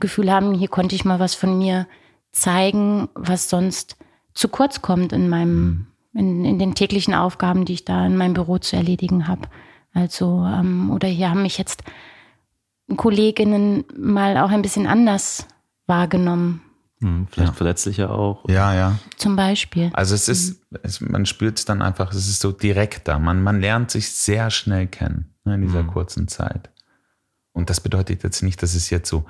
Gefühl 0.00 0.30
haben, 0.30 0.54
hier 0.54 0.68
konnte 0.68 0.94
ich 0.94 1.04
mal 1.04 1.20
was 1.20 1.34
von 1.34 1.58
mir 1.58 1.86
zeigen, 2.32 3.08
was 3.14 3.50
sonst 3.50 3.96
zu 4.32 4.48
kurz 4.48 4.82
kommt 4.82 5.12
in 5.12 5.28
meinem 5.28 5.64
mhm 5.64 5.86
in, 6.16 6.44
in 6.44 6.58
den 6.58 6.74
täglichen 6.74 7.14
Aufgaben, 7.14 7.64
die 7.64 7.74
ich 7.74 7.84
da 7.84 8.06
in 8.06 8.16
meinem 8.16 8.34
Büro 8.34 8.58
zu 8.58 8.76
erledigen 8.76 9.28
habe. 9.28 9.42
Also, 9.92 10.44
ähm, 10.44 10.90
oder 10.90 11.08
hier 11.08 11.30
haben 11.30 11.42
mich 11.42 11.58
jetzt 11.58 11.82
Kolleginnen 12.96 13.84
mal 13.96 14.36
auch 14.38 14.50
ein 14.50 14.62
bisschen 14.62 14.86
anders 14.86 15.46
wahrgenommen. 15.86 16.62
Hm, 17.00 17.26
vielleicht 17.30 17.52
ja. 17.52 17.56
verletzlicher 17.56 18.10
auch. 18.10 18.48
Ja, 18.48 18.74
ja. 18.74 18.98
Zum 19.16 19.36
Beispiel. 19.36 19.90
Also 19.92 20.14
es 20.14 20.28
ist, 20.28 20.62
es, 20.82 21.00
man 21.00 21.26
spürt 21.26 21.58
es 21.58 21.64
dann 21.64 21.82
einfach, 21.82 22.12
es 22.12 22.28
ist 22.28 22.40
so 22.40 22.52
direkter. 22.52 23.18
Man, 23.18 23.42
man 23.42 23.60
lernt 23.60 23.90
sich 23.90 24.10
sehr 24.10 24.50
schnell 24.50 24.86
kennen 24.86 25.34
ne, 25.44 25.56
in 25.56 25.62
dieser 25.62 25.82
mhm. 25.82 25.88
kurzen 25.88 26.28
Zeit. 26.28 26.70
Und 27.52 27.70
das 27.70 27.80
bedeutet 27.80 28.22
jetzt 28.22 28.42
nicht, 28.42 28.62
dass 28.62 28.74
es 28.74 28.90
jetzt 28.90 29.08
so 29.08 29.24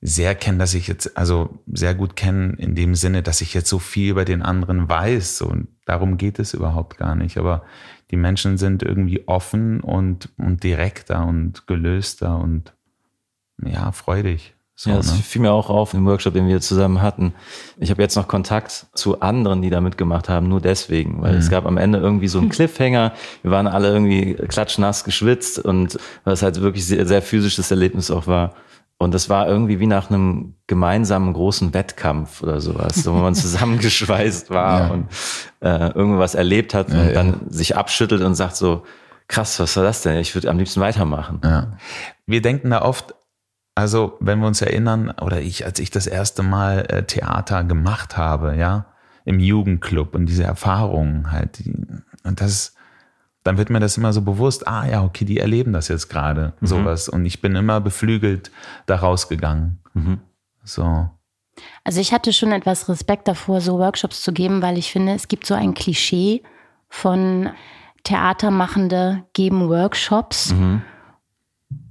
sehr 0.00 0.34
kenne, 0.34 0.58
dass 0.58 0.74
ich 0.74 0.88
jetzt, 0.88 1.16
also 1.16 1.58
sehr 1.72 1.94
gut 1.94 2.16
kenne 2.16 2.54
in 2.58 2.74
dem 2.74 2.94
Sinne, 2.94 3.22
dass 3.22 3.40
ich 3.40 3.54
jetzt 3.54 3.68
so 3.68 3.78
viel 3.78 4.10
über 4.10 4.24
den 4.24 4.42
anderen 4.42 4.88
weiß. 4.88 5.42
Und 5.42 5.68
darum 5.84 6.16
geht 6.16 6.38
es 6.38 6.54
überhaupt 6.54 6.98
gar 6.98 7.14
nicht. 7.14 7.38
Aber 7.38 7.62
die 8.10 8.16
Menschen 8.16 8.58
sind 8.58 8.82
irgendwie 8.82 9.26
offen 9.26 9.80
und, 9.80 10.30
und 10.36 10.62
direkter 10.62 11.26
und 11.26 11.66
gelöster 11.66 12.38
und 12.38 12.74
ja, 13.62 13.90
freudig. 13.92 14.54
So, 14.78 14.90
ja, 14.90 14.96
das 14.96 15.10
ne? 15.10 15.22
fiel 15.22 15.40
mir 15.40 15.52
auch 15.52 15.70
auf 15.70 15.94
im 15.94 16.04
Workshop, 16.04 16.34
den 16.34 16.48
wir 16.48 16.60
zusammen 16.60 17.00
hatten. 17.00 17.32
Ich 17.78 17.90
habe 17.90 18.02
jetzt 18.02 18.14
noch 18.14 18.28
Kontakt 18.28 18.86
zu 18.92 19.22
anderen, 19.22 19.62
die 19.62 19.70
da 19.70 19.80
mitgemacht 19.80 20.28
haben, 20.28 20.48
nur 20.48 20.60
deswegen, 20.60 21.22
weil 21.22 21.32
mhm. 21.32 21.38
es 21.38 21.48
gab 21.48 21.64
am 21.64 21.78
Ende 21.78 21.98
irgendwie 21.98 22.28
so 22.28 22.38
einen 22.38 22.48
Cliffhanger. 22.50 23.14
Wir 23.40 23.50
waren 23.50 23.66
alle 23.66 23.88
irgendwie 23.88 24.34
klatschnass 24.34 25.04
geschwitzt 25.04 25.58
und 25.58 25.98
was 26.24 26.42
halt 26.42 26.60
wirklich 26.60 26.84
sehr, 26.84 27.06
sehr 27.06 27.22
physisches 27.22 27.70
Erlebnis 27.70 28.10
auch 28.10 28.26
war. 28.26 28.54
Und 28.98 29.12
das 29.12 29.28
war 29.28 29.46
irgendwie 29.46 29.78
wie 29.78 29.86
nach 29.86 30.08
einem 30.08 30.54
gemeinsamen 30.66 31.34
großen 31.34 31.74
Wettkampf 31.74 32.42
oder 32.42 32.60
sowas, 32.60 33.06
wo 33.06 33.12
man 33.12 33.34
zusammengeschweißt 33.36 34.50
war 34.50 34.80
ja. 34.80 34.86
und 34.88 35.08
äh, 35.60 35.90
irgendwas 35.92 36.34
erlebt 36.34 36.72
hat 36.72 36.88
und 36.88 36.96
ja, 36.96 37.12
dann 37.12 37.40
sich 37.50 37.76
abschüttelt 37.76 38.22
und 38.22 38.34
sagt 38.34 38.56
so, 38.56 38.84
krass, 39.28 39.60
was 39.60 39.76
war 39.76 39.84
das 39.84 40.02
denn? 40.02 40.16
Ich 40.16 40.34
würde 40.34 40.48
am 40.48 40.58
liebsten 40.58 40.80
weitermachen. 40.80 41.40
Wir 42.26 42.40
denken 42.40 42.70
da 42.70 42.82
oft, 42.82 43.14
also 43.74 44.16
wenn 44.20 44.38
wir 44.38 44.46
uns 44.46 44.62
erinnern, 44.62 45.10
oder 45.20 45.40
ich, 45.40 45.66
als 45.66 45.78
ich 45.78 45.90
das 45.90 46.06
erste 46.06 46.42
Mal 46.42 46.86
äh, 46.88 47.02
Theater 47.02 47.64
gemacht 47.64 48.16
habe, 48.16 48.56
ja, 48.56 48.86
im 49.26 49.40
Jugendclub 49.40 50.14
und 50.14 50.26
diese 50.26 50.44
Erfahrungen 50.44 51.32
halt, 51.32 51.58
die, 51.58 51.74
und 52.22 52.40
das 52.40 52.75
dann 53.46 53.58
wird 53.58 53.70
mir 53.70 53.80
das 53.80 53.96
immer 53.96 54.12
so 54.12 54.22
bewusst, 54.22 54.66
ah 54.66 54.86
ja, 54.86 55.04
okay, 55.04 55.24
die 55.24 55.38
erleben 55.38 55.72
das 55.72 55.88
jetzt 55.88 56.08
gerade, 56.08 56.52
mhm. 56.60 56.66
sowas. 56.66 57.08
Und 57.08 57.24
ich 57.24 57.40
bin 57.40 57.54
immer 57.54 57.80
beflügelt 57.80 58.50
da 58.86 58.96
rausgegangen. 58.96 59.78
Mhm. 59.94 60.18
So. 60.64 61.08
Also 61.84 62.00
ich 62.00 62.12
hatte 62.12 62.32
schon 62.32 62.52
etwas 62.52 62.88
Respekt 62.88 63.28
davor, 63.28 63.60
so 63.60 63.78
Workshops 63.78 64.22
zu 64.22 64.32
geben, 64.32 64.62
weil 64.62 64.76
ich 64.76 64.90
finde, 64.90 65.12
es 65.12 65.28
gibt 65.28 65.46
so 65.46 65.54
ein 65.54 65.74
Klischee 65.74 66.42
von 66.88 67.50
Theatermachende 68.02 69.24
geben 69.32 69.68
Workshops. 69.68 70.52
Mhm. 70.52 70.82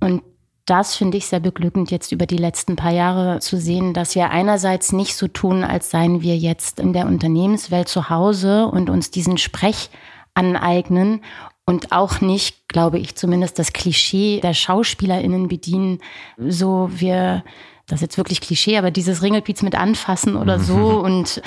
Und 0.01 0.23
das 0.65 0.95
finde 0.95 1.17
ich 1.17 1.27
sehr 1.27 1.39
beglückend, 1.39 1.91
jetzt 1.91 2.11
über 2.11 2.25
die 2.25 2.37
letzten 2.37 2.75
paar 2.75 2.91
Jahre 2.91 3.39
zu 3.39 3.57
sehen, 3.57 3.93
dass 3.93 4.15
wir 4.15 4.31
einerseits 4.31 4.91
nicht 4.91 5.15
so 5.15 5.27
tun, 5.27 5.63
als 5.63 5.91
seien 5.91 6.21
wir 6.21 6.37
jetzt 6.37 6.79
in 6.79 6.91
der 6.91 7.05
Unternehmenswelt 7.05 7.87
zu 7.87 8.09
Hause 8.09 8.67
und 8.67 8.89
uns 8.89 9.11
diesen 9.11 9.37
Sprech 9.37 9.89
aneignen 10.35 11.21
und 11.65 11.91
auch 11.91 12.21
nicht, 12.21 12.67
glaube 12.69 12.99
ich 12.99 13.15
zumindest, 13.15 13.57
das 13.57 13.73
Klischee 13.73 14.39
der 14.41 14.53
SchauspielerInnen 14.53 15.47
bedienen, 15.47 15.99
so 16.37 16.89
wir, 16.91 17.43
das 17.87 17.97
ist 17.97 18.01
jetzt 18.01 18.17
wirklich 18.17 18.41
Klischee, 18.41 18.77
aber 18.77 18.91
dieses 18.91 19.23
Ringelpiez 19.23 19.63
mit 19.63 19.75
anfassen 19.75 20.35
oder 20.35 20.59
so 20.59 20.99
und, 20.99 21.41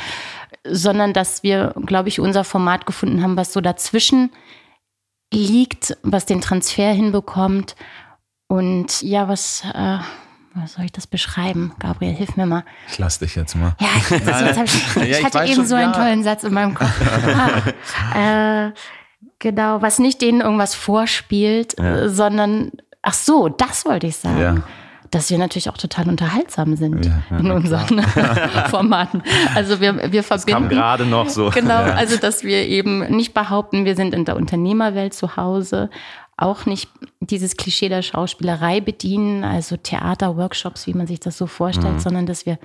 sondern 0.65 1.13
dass 1.13 1.43
wir, 1.43 1.75
glaube 1.87 2.09
ich, 2.09 2.19
unser 2.19 2.43
Format 2.45 2.87
gefunden 2.87 3.23
haben, 3.23 3.37
was 3.37 3.53
so 3.53 3.61
dazwischen 3.61 4.31
liegt, 5.33 5.97
was 6.03 6.27
den 6.27 6.41
Transfer 6.41 6.93
hinbekommt. 6.93 7.77
Und 8.49 9.03
ja, 9.03 9.29
was, 9.29 9.63
äh, 9.75 9.99
was 10.63 10.75
soll 10.75 10.85
ich 10.85 10.93
das 10.93 11.07
beschreiben? 11.07 11.73
Gabriel, 11.79 12.15
hilf 12.15 12.37
mir 12.37 12.47
mal. 12.47 12.65
Ich 12.89 12.99
lass 12.99 13.19
dich 13.19 13.35
jetzt 13.35 13.55
mal. 13.55 13.75
Ja, 13.81 13.89
ich, 13.97 14.25
das, 14.25 14.75
ich, 14.75 14.97
ich, 14.97 15.11
ich 15.11 15.25
hatte 15.25 15.39
eben 15.45 15.55
schon, 15.55 15.67
so 15.67 15.75
einen 15.75 15.93
ja. 15.93 15.99
tollen 15.99 16.23
Satz 16.25 16.45
in 16.45 16.53
meinem 16.53 16.75
Kopf. 16.75 16.91
ah, 18.15 18.67
äh, 18.67 18.73
genau, 19.39 19.83
was 19.83 19.99
nicht 19.99 20.21
denen 20.23 20.41
irgendwas 20.41 20.75
vorspielt, 20.75 21.77
ja. 21.79 22.09
sondern, 22.09 22.73
ach 23.03 23.15
so, 23.15 23.49
das 23.49 23.85
wollte 23.85 24.07
ich 24.07 24.17
sagen. 24.17 24.41
Ja. 24.41 24.57
Dass 25.11 25.31
wir 25.31 25.39
natürlich 25.39 25.71
auch 25.71 25.79
total 25.79 26.07
unterhaltsam 26.07 26.77
sind 26.77 27.07
ja, 27.07 27.39
in 27.39 27.51
unseren 27.51 28.03
Formaten. 28.69 29.23
Also 29.55 29.81
wir, 29.81 30.13
wir 30.13 30.23
verbinden. 30.23 30.25
Das 30.25 30.45
kam 30.45 30.69
gerade 30.69 31.07
noch 31.07 31.31
so. 31.31 31.49
Genau, 31.49 31.81
also 31.81 32.19
dass 32.19 32.45
wir 32.45 32.67
eben 32.67 33.09
nicht 33.17 33.33
behaupten, 33.33 33.87
wir 33.87 33.97
sind 33.97 34.13
in 34.13 34.27
der 34.27 34.37
Unternehmerwelt 34.37 35.15
zu 35.15 35.37
Hause, 35.37 35.89
auch 36.39 36.67
nicht 36.67 36.89
dieses 37.21 37.57
Klischee 37.57 37.89
der 37.89 38.03
Schauspielerei 38.03 38.81
bedienen, 38.81 39.45
also 39.45 39.77
Theaterworkshops, 39.77 40.87
wie 40.87 40.95
man 40.95 41.07
sich 41.07 41.21
das 41.21 41.37
so 41.37 41.47
vorstellt, 41.47 41.95
mhm. 41.95 42.01
sondern 42.01 42.27
dass 42.27 42.47
wir 42.47 42.59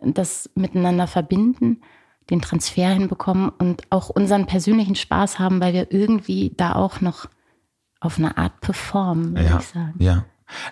das 0.00 0.48
miteinander 0.54 1.06
verbinden, 1.06 1.82
den 2.30 2.40
Transfer 2.40 2.88
hinbekommen 2.88 3.50
und 3.50 3.82
auch 3.90 4.08
unseren 4.08 4.46
persönlichen 4.46 4.94
Spaß 4.94 5.38
haben, 5.38 5.60
weil 5.60 5.74
wir 5.74 5.92
irgendwie 5.92 6.52
da 6.56 6.74
auch 6.74 7.00
noch 7.00 7.26
auf 8.00 8.18
eine 8.18 8.36
Art 8.36 8.60
performen, 8.60 9.34
würde 9.34 9.48
ja, 9.48 9.58
ich 9.58 9.66
sagen. 9.66 9.94
Ja. 9.98 10.24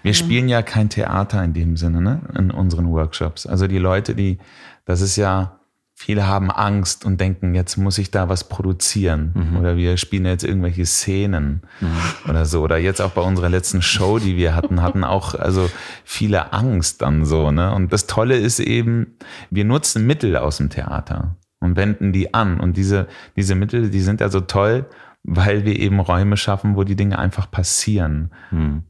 Wir 0.02 0.12
ja. 0.12 0.16
spielen 0.16 0.48
ja 0.48 0.62
kein 0.62 0.88
Theater 0.88 1.42
in 1.42 1.52
dem 1.52 1.76
Sinne, 1.76 2.00
ne, 2.00 2.22
in 2.38 2.50
unseren 2.52 2.90
Workshops. 2.90 3.46
Also 3.46 3.66
die 3.66 3.78
Leute, 3.78 4.14
die, 4.14 4.38
das 4.84 5.00
ist 5.00 5.16
ja, 5.16 5.58
Viele 6.04 6.26
haben 6.26 6.50
Angst 6.50 7.06
und 7.06 7.18
denken, 7.18 7.54
jetzt 7.54 7.78
muss 7.78 7.96
ich 7.96 8.10
da 8.10 8.28
was 8.28 8.46
produzieren. 8.50 9.32
Mhm. 9.32 9.56
Oder 9.56 9.78
wir 9.78 9.96
spielen 9.96 10.26
jetzt 10.26 10.44
irgendwelche 10.44 10.84
Szenen 10.84 11.62
mhm. 11.80 12.28
oder 12.28 12.44
so. 12.44 12.60
Oder 12.60 12.76
jetzt 12.76 13.00
auch 13.00 13.12
bei 13.12 13.22
unserer 13.22 13.48
letzten 13.48 13.80
Show, 13.80 14.18
die 14.18 14.36
wir 14.36 14.54
hatten, 14.54 14.82
hatten 14.82 15.02
auch 15.02 15.34
also 15.34 15.70
viele 16.04 16.52
Angst 16.52 17.00
dann 17.00 17.24
so. 17.24 17.50
Ne? 17.50 17.72
Und 17.72 17.90
das 17.90 18.06
Tolle 18.06 18.36
ist 18.36 18.60
eben, 18.60 19.16
wir 19.48 19.64
nutzen 19.64 20.06
Mittel 20.06 20.36
aus 20.36 20.58
dem 20.58 20.68
Theater 20.68 21.36
und 21.60 21.76
wenden 21.76 22.12
die 22.12 22.34
an. 22.34 22.60
Und 22.60 22.76
diese, 22.76 23.08
diese 23.34 23.54
Mittel, 23.54 23.88
die 23.88 24.02
sind 24.02 24.20
ja 24.20 24.28
so 24.28 24.40
toll, 24.40 24.84
weil 25.22 25.64
wir 25.64 25.80
eben 25.80 26.00
Räume 26.00 26.36
schaffen, 26.36 26.76
wo 26.76 26.84
die 26.84 26.96
Dinge 26.96 27.18
einfach 27.18 27.50
passieren. 27.50 28.30
Mhm. 28.50 28.82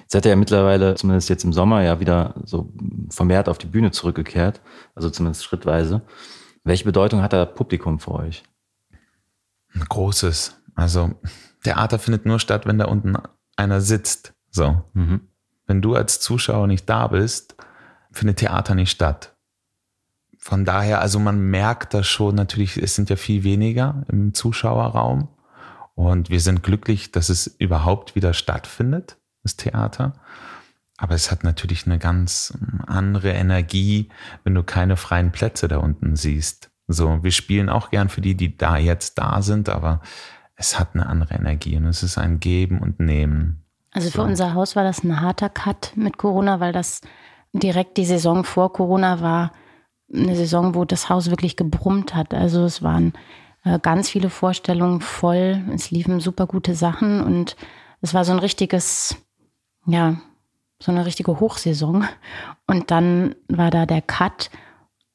Jetzt 0.00 0.12
seid 0.12 0.24
ihr 0.26 0.30
ja 0.30 0.36
mittlerweile, 0.36 0.94
zumindest 0.94 1.28
jetzt 1.28 1.44
im 1.44 1.52
Sommer, 1.52 1.82
ja 1.82 2.00
wieder 2.00 2.34
so 2.44 2.72
vermehrt 3.10 3.48
auf 3.48 3.58
die 3.58 3.66
Bühne 3.66 3.90
zurückgekehrt, 3.90 4.60
also 4.94 5.10
zumindest 5.10 5.44
schrittweise. 5.44 6.02
Welche 6.64 6.84
Bedeutung 6.84 7.22
hat 7.22 7.32
da 7.32 7.44
Publikum 7.44 7.98
für 7.98 8.12
euch? 8.12 8.42
Ein 9.74 9.84
großes. 9.84 10.60
Also 10.74 11.14
Theater 11.62 11.98
findet 11.98 12.26
nur 12.26 12.38
statt, 12.40 12.66
wenn 12.66 12.78
da 12.78 12.86
unten 12.86 13.16
einer 13.56 13.80
sitzt. 13.80 14.34
So. 14.50 14.82
Mhm. 14.94 15.28
Wenn 15.66 15.82
du 15.82 15.94
als 15.94 16.20
Zuschauer 16.20 16.66
nicht 16.66 16.88
da 16.88 17.08
bist, 17.08 17.56
findet 18.12 18.38
Theater 18.38 18.74
nicht 18.74 18.90
statt. 18.90 19.34
Von 20.38 20.64
daher, 20.64 21.00
also 21.00 21.18
man 21.18 21.40
merkt 21.40 21.94
das 21.94 22.06
schon 22.06 22.34
natürlich, 22.34 22.76
es 22.76 22.94
sind 22.94 23.08
ja 23.08 23.16
viel 23.16 23.44
weniger 23.44 24.04
im 24.08 24.34
Zuschauerraum. 24.34 25.28
Und 25.94 26.28
wir 26.28 26.40
sind 26.40 26.62
glücklich, 26.62 27.12
dass 27.12 27.28
es 27.28 27.46
überhaupt 27.46 28.14
wieder 28.14 28.34
stattfindet 28.34 29.16
das 29.44 29.56
Theater. 29.56 30.14
Aber 30.96 31.14
es 31.14 31.30
hat 31.30 31.44
natürlich 31.44 31.86
eine 31.86 31.98
ganz 31.98 32.56
andere 32.86 33.30
Energie, 33.30 34.08
wenn 34.42 34.54
du 34.54 34.62
keine 34.62 34.96
freien 34.96 35.32
Plätze 35.32 35.68
da 35.68 35.78
unten 35.78 36.16
siehst. 36.16 36.70
So, 36.86 37.22
wir 37.22 37.32
spielen 37.32 37.68
auch 37.68 37.90
gern 37.90 38.08
für 38.08 38.20
die, 38.20 38.36
die 38.36 38.56
da 38.56 38.76
jetzt 38.76 39.18
da 39.18 39.42
sind, 39.42 39.68
aber 39.68 40.00
es 40.56 40.78
hat 40.78 40.94
eine 40.94 41.06
andere 41.06 41.34
Energie 41.34 41.76
und 41.76 41.86
es 41.86 42.02
ist 42.02 42.18
ein 42.18 42.40
Geben 42.40 42.80
und 42.80 43.00
Nehmen. 43.00 43.64
Also 43.92 44.10
für 44.10 44.18
so. 44.18 44.22
unser 44.22 44.54
Haus 44.54 44.76
war 44.76 44.84
das 44.84 45.02
ein 45.02 45.20
harter 45.20 45.48
Cut 45.48 45.92
mit 45.96 46.18
Corona, 46.18 46.60
weil 46.60 46.72
das 46.72 47.00
direkt 47.52 47.96
die 47.96 48.04
Saison 48.04 48.44
vor 48.44 48.72
Corona 48.72 49.20
war. 49.20 49.52
Eine 50.12 50.36
Saison, 50.36 50.74
wo 50.74 50.84
das 50.84 51.08
Haus 51.08 51.30
wirklich 51.30 51.56
gebrummt 51.56 52.14
hat. 52.14 52.34
Also 52.34 52.64
es 52.64 52.82
waren 52.82 53.14
äh, 53.64 53.78
ganz 53.80 54.10
viele 54.10 54.30
Vorstellungen 54.30 55.00
voll. 55.00 55.64
Es 55.74 55.90
liefen 55.90 56.20
super 56.20 56.46
gute 56.46 56.74
Sachen 56.74 57.22
und 57.22 57.56
es 58.00 58.12
war 58.14 58.24
so 58.24 58.32
ein 58.32 58.38
richtiges 58.38 59.16
ja, 59.86 60.16
so 60.80 60.92
eine 60.92 61.06
richtige 61.06 61.40
Hochsaison. 61.40 62.04
Und 62.66 62.90
dann 62.90 63.34
war 63.48 63.70
da 63.70 63.86
der 63.86 64.02
Cut. 64.02 64.50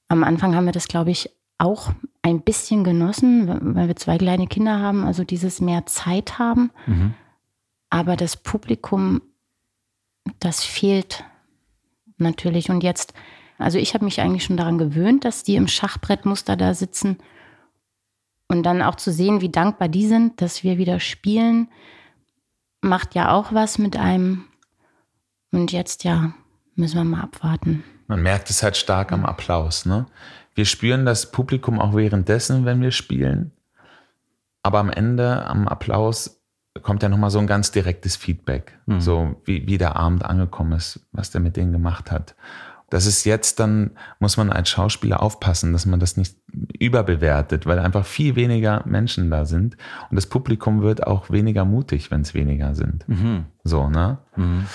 Am 0.07 0.23
Anfang 0.23 0.55
haben 0.55 0.65
wir 0.65 0.71
das, 0.71 0.87
glaube 0.87 1.11
ich, 1.11 1.29
auch 1.57 1.91
ein 2.21 2.41
bisschen 2.41 2.83
genossen, 2.83 3.75
weil 3.75 3.87
wir 3.87 3.95
zwei 3.95 4.17
kleine 4.17 4.47
Kinder 4.47 4.79
haben, 4.79 5.05
also 5.05 5.23
dieses 5.23 5.61
mehr 5.61 5.85
Zeit 5.85 6.39
haben. 6.39 6.71
Mhm. 6.87 7.13
Aber 7.89 8.15
das 8.15 8.37
Publikum, 8.37 9.21
das 10.39 10.63
fehlt 10.63 11.23
natürlich. 12.17 12.69
Und 12.69 12.83
jetzt, 12.83 13.13
also 13.57 13.77
ich 13.77 13.93
habe 13.93 14.05
mich 14.05 14.21
eigentlich 14.21 14.43
schon 14.43 14.57
daran 14.57 14.77
gewöhnt, 14.77 15.25
dass 15.25 15.43
die 15.43 15.55
im 15.55 15.67
Schachbrettmuster 15.67 16.55
da 16.55 16.73
sitzen. 16.73 17.17
Und 18.47 18.63
dann 18.63 18.81
auch 18.81 18.95
zu 18.95 19.11
sehen, 19.11 19.41
wie 19.41 19.49
dankbar 19.49 19.89
die 19.89 20.07
sind, 20.07 20.41
dass 20.41 20.63
wir 20.63 20.77
wieder 20.77 20.99
spielen, 20.99 21.69
macht 22.81 23.15
ja 23.15 23.31
auch 23.31 23.53
was 23.53 23.77
mit 23.77 23.97
einem. 23.97 24.45
Und 25.51 25.71
jetzt 25.71 26.03
ja, 26.03 26.33
müssen 26.75 26.97
wir 26.97 27.03
mal 27.03 27.21
abwarten. 27.21 27.83
Man 28.07 28.21
merkt 28.21 28.49
es 28.49 28.63
halt 28.63 28.77
stark 28.77 29.11
am 29.11 29.25
Applaus. 29.25 29.85
Ne? 29.85 30.05
Wir 30.55 30.65
spüren 30.65 31.05
das 31.05 31.31
Publikum 31.31 31.79
auch 31.79 31.95
währenddessen, 31.95 32.65
wenn 32.65 32.81
wir 32.81 32.91
spielen. 32.91 33.51
Aber 34.63 34.79
am 34.79 34.89
Ende, 34.89 35.45
am 35.45 35.67
Applaus, 35.67 36.41
kommt 36.81 37.03
ja 37.03 37.09
nochmal 37.09 37.31
so 37.31 37.39
ein 37.39 37.47
ganz 37.47 37.71
direktes 37.71 38.15
Feedback. 38.15 38.79
Mhm. 38.85 39.01
So 39.01 39.41
wie, 39.45 39.67
wie 39.67 39.77
der 39.77 39.95
Abend 39.95 40.25
angekommen 40.25 40.73
ist, 40.73 41.07
was 41.11 41.31
der 41.31 41.41
mit 41.41 41.57
denen 41.57 41.71
gemacht 41.71 42.11
hat. 42.11 42.35
Das 42.89 43.05
ist 43.05 43.23
jetzt 43.23 43.59
dann, 43.59 43.91
muss 44.19 44.37
man 44.37 44.51
als 44.51 44.69
Schauspieler 44.69 45.21
aufpassen, 45.21 45.73
dass 45.73 45.85
man 45.85 45.99
das 45.99 46.17
nicht 46.17 46.37
überbewertet, 46.79 47.67
weil 47.67 47.77
einfach 47.77 48.05
viel 48.05 48.35
weniger 48.35 48.83
Menschen 48.85 49.29
da 49.29 49.45
sind. 49.45 49.77
Und 50.09 50.15
das 50.15 50.25
Publikum 50.25 50.81
wird 50.81 51.05
auch 51.05 51.29
weniger 51.29 51.65
mutig, 51.65 52.09
wenn 52.09 52.21
es 52.21 52.33
weniger 52.33 52.73
sind. 52.73 53.07
Mhm. 53.07 53.45
So, 53.63 53.89
ne? 53.89 54.17
Mhm. 54.35 54.65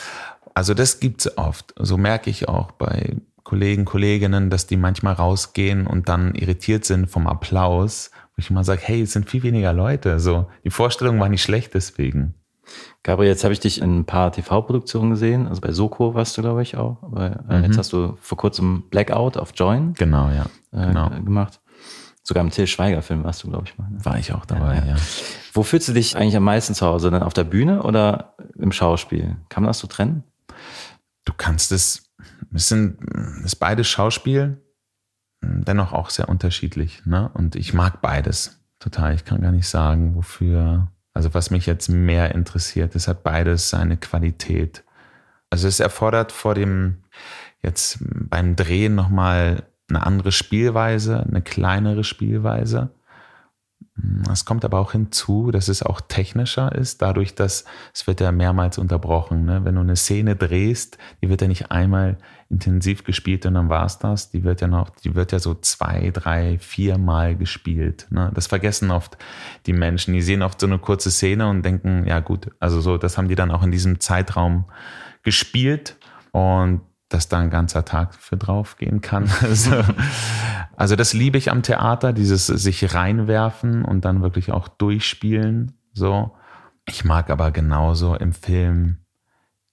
Also 0.55 0.73
das 0.73 1.01
gibt's 1.01 1.37
oft. 1.37 1.75
So 1.79 1.97
merke 1.97 2.31
ich 2.31 2.49
auch 2.49 2.71
bei 2.73 3.17
Kollegen, 3.43 3.85
Kolleginnen, 3.85 4.51
dass 4.51 4.67
die 4.67 4.77
manchmal 4.77 5.14
rausgehen 5.14 5.87
und 5.87 6.09
dann 6.09 6.35
irritiert 6.35 6.85
sind 6.85 7.11
vom 7.11 7.27
Applaus, 7.27 8.11
wo 8.35 8.40
ich 8.40 8.51
immer 8.51 8.64
sage, 8.64 8.81
hey, 8.83 9.03
es 9.03 9.12
sind 9.12 9.29
viel 9.29 9.43
weniger 9.43 9.73
Leute. 9.73 10.19
So, 10.19 10.47
die 10.64 10.71
Vorstellung 10.71 11.21
war 11.21 11.29
nicht 11.29 11.43
schlecht 11.43 11.75
deswegen. 11.75 12.35
Gabriel, 13.03 13.29
jetzt 13.29 13.45
habe 13.45 13.53
ich 13.53 13.61
dich 13.61 13.83
in 13.83 14.01
ein 14.01 14.05
paar 14.07 14.33
TV-Produktionen 14.33 15.11
gesehen. 15.11 15.47
Also 15.47 15.61
bei 15.61 15.73
Soko 15.73 16.14
warst 16.14 16.38
du, 16.38 16.43
glaube 16.43 16.62
ich, 16.62 16.77
auch. 16.77 16.97
Bei, 17.03 17.37
äh, 17.49 17.59
mhm. 17.59 17.64
Jetzt 17.64 17.77
hast 17.77 17.93
du 17.93 18.17
vor 18.21 18.38
kurzem 18.38 18.85
Blackout 18.88 19.37
auf 19.37 19.53
Join. 19.55 19.93
Genau, 19.95 20.31
ja. 20.31 20.47
Äh, 20.73 20.87
genau. 20.88 21.11
gemacht. 21.11 21.61
Sogar 22.23 22.43
im 22.43 22.51
Till 22.51 22.67
Schweiger-Film 22.67 23.23
warst 23.23 23.43
du, 23.43 23.51
glaube 23.51 23.64
ich, 23.67 23.77
mal. 23.77 23.90
Ne? 23.90 24.03
War 24.03 24.19
ich 24.19 24.33
auch 24.33 24.47
dabei, 24.47 24.77
ja, 24.77 24.81
ja. 24.81 24.95
ja. 24.95 24.97
Wo 25.53 25.62
fühlst 25.62 25.88
du 25.88 25.93
dich 25.93 26.17
eigentlich 26.17 26.37
am 26.37 26.45
meisten 26.45 26.75
zu 26.75 26.87
Hause? 26.87 27.11
Dann 27.11 27.23
auf 27.23 27.35
der 27.35 27.45
Bühne 27.45 27.83
oder 27.83 28.35
im 28.57 28.73
Schauspiel? 28.73 29.37
Kann 29.51 29.62
man 29.62 29.69
das 29.69 29.79
so 29.81 29.87
trennen? 29.87 30.25
Du 31.25 31.33
kannst 31.37 31.73
es, 31.73 32.11
es 32.53 32.69
sind, 32.69 32.99
es 33.41 33.47
ist 33.47 33.57
beides 33.57 33.89
Schauspiel, 33.89 34.63
dennoch 35.43 35.93
auch 35.93 36.11
sehr 36.11 36.29
unterschiedlich. 36.29 37.05
Ne? 37.07 37.31
Und 37.35 37.57
ich 37.57 37.75
mag 37.75 38.01
beides 38.03 38.61
total. 38.79 39.15
Ich 39.15 39.25
kann 39.25 39.41
gar 39.41 39.53
nicht 39.53 39.69
sagen, 39.69 40.15
wofür 40.15 40.89
also 41.15 41.33
was 41.33 41.51
mich 41.51 41.65
jetzt 41.67 41.89
mehr 41.89 42.35
interessiert, 42.35 42.97
es 42.97 43.07
hat 43.07 43.23
beides 43.23 43.71
seine 43.71 43.97
Qualität. 43.97 44.83
Also 45.49 45.69
es 45.69 45.79
erfordert 45.79 46.33
vor 46.33 46.55
dem 46.55 47.05
jetzt 47.63 47.99
beim 48.03 48.57
Drehen 48.57 48.97
nochmal 48.97 49.63
eine 49.89 50.05
andere 50.05 50.33
Spielweise, 50.33 51.21
eine 51.21 51.41
kleinere 51.41 52.03
Spielweise. 52.03 52.91
Es 54.31 54.44
kommt 54.44 54.64
aber 54.64 54.81
auch 54.81 54.92
hinzu, 54.92 55.51
dass 55.51 55.68
es 55.68 55.83
auch 55.83 56.01
technischer 56.01 56.75
ist, 56.75 57.01
dadurch, 57.01 57.35
dass 57.35 57.64
es 57.92 58.07
wird 58.07 58.20
ja 58.20 58.33
mehrmals 58.33 58.79
unterbrochen. 58.79 59.44
Ne? 59.44 59.64
Wenn 59.64 59.77
du 59.77 59.83
eine 59.83 59.97
Szene 59.97 60.35
drehst, 60.35 60.99
die 61.23 61.29
wird 61.29 61.42
ja 61.42 61.49
nicht 61.49 61.70
einmal 61.70 62.18
intensiv 62.51 63.05
gespielt 63.05 63.47
und 63.47 63.55
dann 63.55 63.68
war's 63.68 63.99
das. 63.99 64.31
Die 64.31 64.44
wird 64.44 64.61
ja 64.61 64.66
noch, 64.66 64.90
die 64.90 65.14
wird 65.14 65.33
ja 65.33 65.38
so 65.38 65.55
zwei, 65.55 66.11
drei, 66.12 66.59
vier 66.59 66.99
Mal 66.99 67.37
gespielt. 67.37 68.07
Ne? 68.11 68.31
Das 68.35 68.47
vergessen 68.47 68.90
oft 68.90 69.16
die 69.66 69.73
Menschen. 69.73 70.14
Die 70.14 70.23
sehen 70.23 70.42
oft 70.42 70.61
so 70.61 70.66
eine 70.66 70.79
kurze 70.79 71.11
Szene 71.11 71.49
und 71.49 71.62
denken, 71.62 72.07
ja 72.07 72.20
gut, 72.20 72.51
also 72.61 72.81
so, 72.81 72.99
das 72.99 73.16
haben 73.16 73.29
die 73.29 73.37
dann 73.37 73.51
auch 73.51 73.62
in 73.62 73.70
diesem 73.70 74.01
Zeitraum 74.01 74.64
gespielt 75.23 75.97
und 76.33 76.81
dass 77.09 77.29
da 77.29 77.38
ein 77.38 77.51
ganzer 77.51 77.85
Tag 77.85 78.14
für 78.14 78.37
drauf 78.37 78.77
gehen 78.77 79.01
kann. 79.01 79.31
Also, 79.42 79.70
also 80.77 80.97
das 80.97 81.13
liebe 81.13 81.39
ich 81.39 81.51
am 81.51 81.63
Theater, 81.63 82.13
dieses 82.13 82.47
sich 82.47 82.95
reinwerfen 82.95 83.85
und 83.85 84.05
dann 84.05 84.23
wirklich 84.23 84.53
auch 84.53 84.69
durchspielen. 84.69 85.79
So. 85.93 86.37
Ich 86.87 87.05
mag 87.05 87.31
aber 87.31 87.51
genauso 87.51 88.15
im 88.15 88.33
Film 88.33 88.99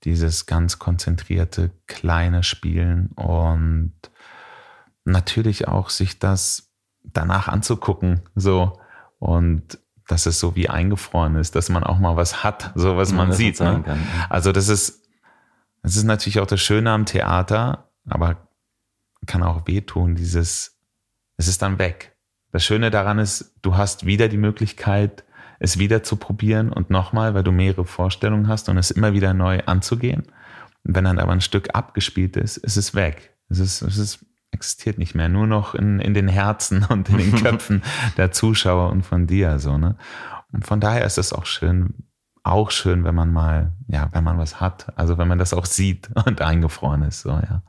dieses 0.03 0.45
ganz 0.45 0.79
konzentrierte 0.79 1.71
kleine 1.87 2.43
Spielen 2.43 3.07
und 3.15 3.93
natürlich 5.03 5.67
auch 5.67 5.89
sich 5.89 6.19
das 6.19 6.71
danach 7.03 7.47
anzugucken, 7.47 8.21
so 8.35 8.79
und 9.19 9.79
dass 10.07 10.25
es 10.25 10.39
so 10.39 10.55
wie 10.55 10.69
eingefroren 10.69 11.35
ist, 11.35 11.55
dass 11.55 11.69
man 11.69 11.83
auch 11.83 11.99
mal 11.99 12.15
was 12.15 12.43
hat, 12.43 12.71
so 12.75 12.97
was 12.97 13.11
ja, 13.11 13.17
man 13.17 13.31
sieht. 13.31 13.59
Ne? 13.59 13.83
Also 14.29 14.51
das 14.51 14.67
ist, 14.67 15.07
das 15.83 15.95
ist 15.95 16.03
natürlich 16.03 16.39
auch 16.39 16.47
das 16.47 16.59
Schöne 16.61 16.91
am 16.91 17.05
Theater, 17.05 17.89
aber 18.09 18.47
kann 19.27 19.43
auch 19.43 19.67
wehtun, 19.67 20.15
dieses, 20.15 20.80
es 21.41 21.47
ist 21.47 21.63
dann 21.63 21.79
weg. 21.79 22.15
Das 22.51 22.63
Schöne 22.63 22.91
daran 22.91 23.17
ist, 23.17 23.55
du 23.63 23.75
hast 23.75 24.05
wieder 24.05 24.27
die 24.27 24.37
Möglichkeit, 24.37 25.23
es 25.57 25.79
wieder 25.79 26.03
zu 26.03 26.15
probieren 26.15 26.71
und 26.71 26.91
nochmal, 26.91 27.33
weil 27.33 27.43
du 27.43 27.51
mehrere 27.51 27.83
Vorstellungen 27.83 28.47
hast 28.47 28.69
und 28.69 28.77
es 28.77 28.91
immer 28.91 29.13
wieder 29.13 29.33
neu 29.33 29.61
anzugehen. 29.65 30.21
Und 30.83 30.95
wenn 30.95 31.03
dann 31.03 31.17
aber 31.17 31.31
ein 31.31 31.41
Stück 31.41 31.73
abgespielt 31.73 32.37
ist, 32.37 32.57
ist 32.57 32.77
es 32.77 32.93
weg. 32.93 33.35
Es 33.49 33.57
ist, 33.57 33.81
es 33.81 33.97
ist, 33.97 34.25
existiert 34.51 34.99
nicht 34.99 35.15
mehr, 35.15 35.29
nur 35.29 35.47
noch 35.47 35.73
in, 35.73 35.99
in 35.99 36.13
den 36.13 36.27
Herzen 36.27 36.83
und 36.89 37.09
in 37.09 37.17
den 37.17 37.35
Köpfen 37.43 37.81
der 38.17 38.31
Zuschauer 38.31 38.91
und 38.91 39.01
von 39.01 39.25
dir, 39.25 39.57
so, 39.57 39.79
ne? 39.79 39.95
Und 40.51 40.67
von 40.67 40.79
daher 40.79 41.05
ist 41.05 41.17
es 41.17 41.33
auch 41.33 41.47
schön, 41.47 42.03
auch 42.43 42.69
schön, 42.69 43.03
wenn 43.03 43.15
man 43.15 43.33
mal, 43.33 43.71
ja, 43.87 44.09
wenn 44.11 44.23
man 44.23 44.37
was 44.37 44.59
hat. 44.59 44.95
Also 44.95 45.17
wenn 45.17 45.27
man 45.27 45.39
das 45.39 45.55
auch 45.55 45.65
sieht 45.65 46.09
und 46.25 46.39
eingefroren 46.39 47.01
ist, 47.01 47.21
so, 47.21 47.29
ja. 47.29 47.63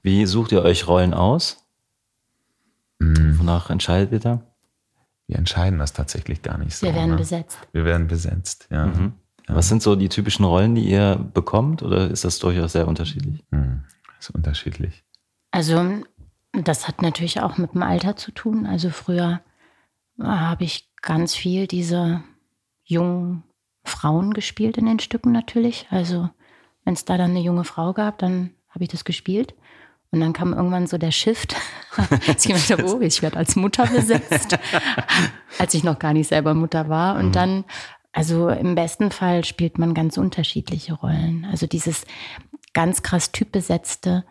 Wie 0.00 0.24
sucht 0.24 0.52
ihr 0.52 0.62
euch 0.62 0.88
Rollen 0.88 1.12
aus? 1.12 1.61
Mm. 3.02 3.38
Wonach 3.38 3.70
entscheidet 3.70 4.12
ihr 4.12 4.20
da? 4.20 4.42
Wir 5.26 5.38
entscheiden 5.38 5.78
das 5.78 5.92
tatsächlich 5.92 6.42
gar 6.42 6.58
nicht 6.58 6.76
so. 6.76 6.86
Wir 6.86 6.94
werden 6.94 7.12
ne? 7.12 7.16
besetzt. 7.16 7.58
Wir 7.72 7.84
werden 7.84 8.06
besetzt, 8.06 8.68
ja. 8.70 8.86
Mhm. 8.86 9.14
ja. 9.48 9.54
Was 9.54 9.68
sind 9.68 9.82
so 9.82 9.96
die 9.96 10.08
typischen 10.08 10.44
Rollen, 10.44 10.74
die 10.74 10.88
ihr 10.88 11.16
bekommt 11.32 11.82
oder 11.82 12.10
ist 12.10 12.24
das 12.24 12.38
durchaus 12.38 12.72
sehr 12.72 12.88
unterschiedlich? 12.88 13.42
Mhm. 13.50 13.84
Ist 14.18 14.30
unterschiedlich. 14.30 15.04
Also 15.50 16.02
das 16.52 16.86
hat 16.86 17.02
natürlich 17.02 17.40
auch 17.40 17.56
mit 17.58 17.74
dem 17.74 17.82
Alter 17.82 18.16
zu 18.16 18.30
tun. 18.30 18.66
Also 18.66 18.90
früher 18.90 19.40
habe 20.20 20.64
ich 20.64 20.90
ganz 21.00 21.34
viel 21.34 21.66
diese 21.66 22.22
jungen 22.84 23.42
Frauen 23.84 24.34
gespielt 24.34 24.76
in 24.76 24.86
den 24.86 24.98
Stücken 24.98 25.32
natürlich. 25.32 25.86
Also 25.90 26.30
wenn 26.84 26.94
es 26.94 27.04
da 27.04 27.16
dann 27.16 27.30
eine 27.30 27.40
junge 27.40 27.64
Frau 27.64 27.92
gab, 27.92 28.18
dann 28.18 28.50
habe 28.68 28.84
ich 28.84 28.90
das 28.90 29.04
gespielt. 29.04 29.54
Und 30.12 30.20
dann 30.20 30.34
kam 30.34 30.52
irgendwann 30.52 30.86
so 30.86 30.98
der 30.98 31.10
Shift, 31.10 31.56
dass 31.96 32.44
ich 32.44 32.52
gedacht 32.52 32.70
habe, 32.70 32.84
oh, 32.84 33.00
ich 33.00 33.22
werde 33.22 33.38
als 33.38 33.56
Mutter 33.56 33.86
besetzt, 33.86 34.58
als 35.58 35.74
ich 35.74 35.84
noch 35.84 35.98
gar 35.98 36.12
nicht 36.12 36.28
selber 36.28 36.52
Mutter 36.52 36.88
war. 36.90 37.16
Und 37.16 37.28
mhm. 37.28 37.32
dann, 37.32 37.64
also 38.12 38.50
im 38.50 38.74
besten 38.74 39.10
Fall 39.10 39.44
spielt 39.44 39.78
man 39.78 39.94
ganz 39.94 40.18
unterschiedliche 40.18 40.92
Rollen. 40.92 41.46
Also 41.50 41.66
dieses 41.66 42.04
ganz 42.74 43.02
krass 43.02 43.32
typbesetzte, 43.32 44.24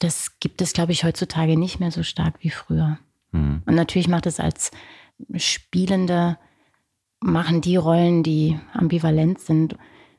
das 0.00 0.40
gibt 0.40 0.62
es, 0.62 0.72
glaube 0.72 0.92
ich, 0.92 1.04
heutzutage 1.04 1.56
nicht 1.56 1.78
mehr 1.78 1.92
so 1.92 2.02
stark 2.02 2.34
wie 2.40 2.50
früher. 2.50 2.98
Mhm. 3.30 3.62
Und 3.66 3.74
natürlich 3.76 4.08
macht 4.08 4.26
es 4.26 4.40
als 4.40 4.72
Spielende, 5.36 6.38
machen 7.20 7.60
die 7.60 7.76
Rollen, 7.76 8.24
die 8.24 8.58
ambivalent 8.72 9.40
sind, 9.40 9.76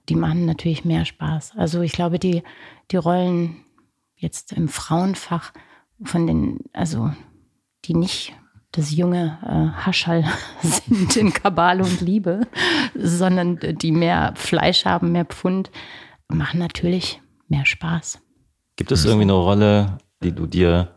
die 0.10 0.16
machen 0.16 0.46
natürlich 0.46 0.86
mehr 0.86 1.06
Spaß. 1.06 1.54
Also 1.56 1.82
ich 1.82 1.92
glaube, 1.92 2.18
die, 2.18 2.44
die 2.92 2.98
Rollen, 2.98 3.64
jetzt 4.20 4.52
im 4.52 4.68
Frauenfach 4.68 5.54
von 6.04 6.28
den, 6.28 6.60
also 6.74 7.12
die 7.86 7.96
nicht 7.96 8.36
das 8.72 8.92
junge 8.92 9.40
äh, 9.44 9.86
Haschall 9.86 10.26
sind 10.62 11.16
in 11.16 11.34
Kabale 11.34 11.84
und 11.84 12.02
Liebe, 12.02 12.42
sondern 12.96 13.58
die 13.60 13.92
mehr 13.92 14.34
Fleisch 14.36 14.86
haben, 14.86 15.12
mehr 15.12 15.26
Pfund, 15.26 15.72
machen 16.28 16.60
natürlich 16.60 17.22
mehr 17.48 17.66
Spaß. 17.66 18.20
Gibt 18.76 18.92
es 18.92 19.06
irgendwie 19.06 19.24
eine 19.24 19.34
Rolle, 19.34 19.98
die 20.22 20.34
du 20.34 20.46
dir 20.46 20.94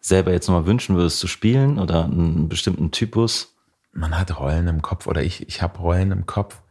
selber 0.00 0.32
jetzt 0.32 0.48
nochmal 0.48 0.66
wünschen 0.66 0.96
würdest 0.96 1.18
zu 1.18 1.26
spielen 1.26 1.78
oder 1.78 2.04
einen 2.04 2.48
bestimmten 2.48 2.90
Typus? 2.90 3.54
Man 3.92 4.18
hat 4.18 4.38
Rollen 4.38 4.68
im 4.68 4.80
Kopf 4.80 5.06
oder 5.06 5.22
ich, 5.22 5.46
ich 5.46 5.60
habe 5.60 5.78
Rollen 5.78 6.12
im 6.12 6.24
Kopf. 6.24 6.62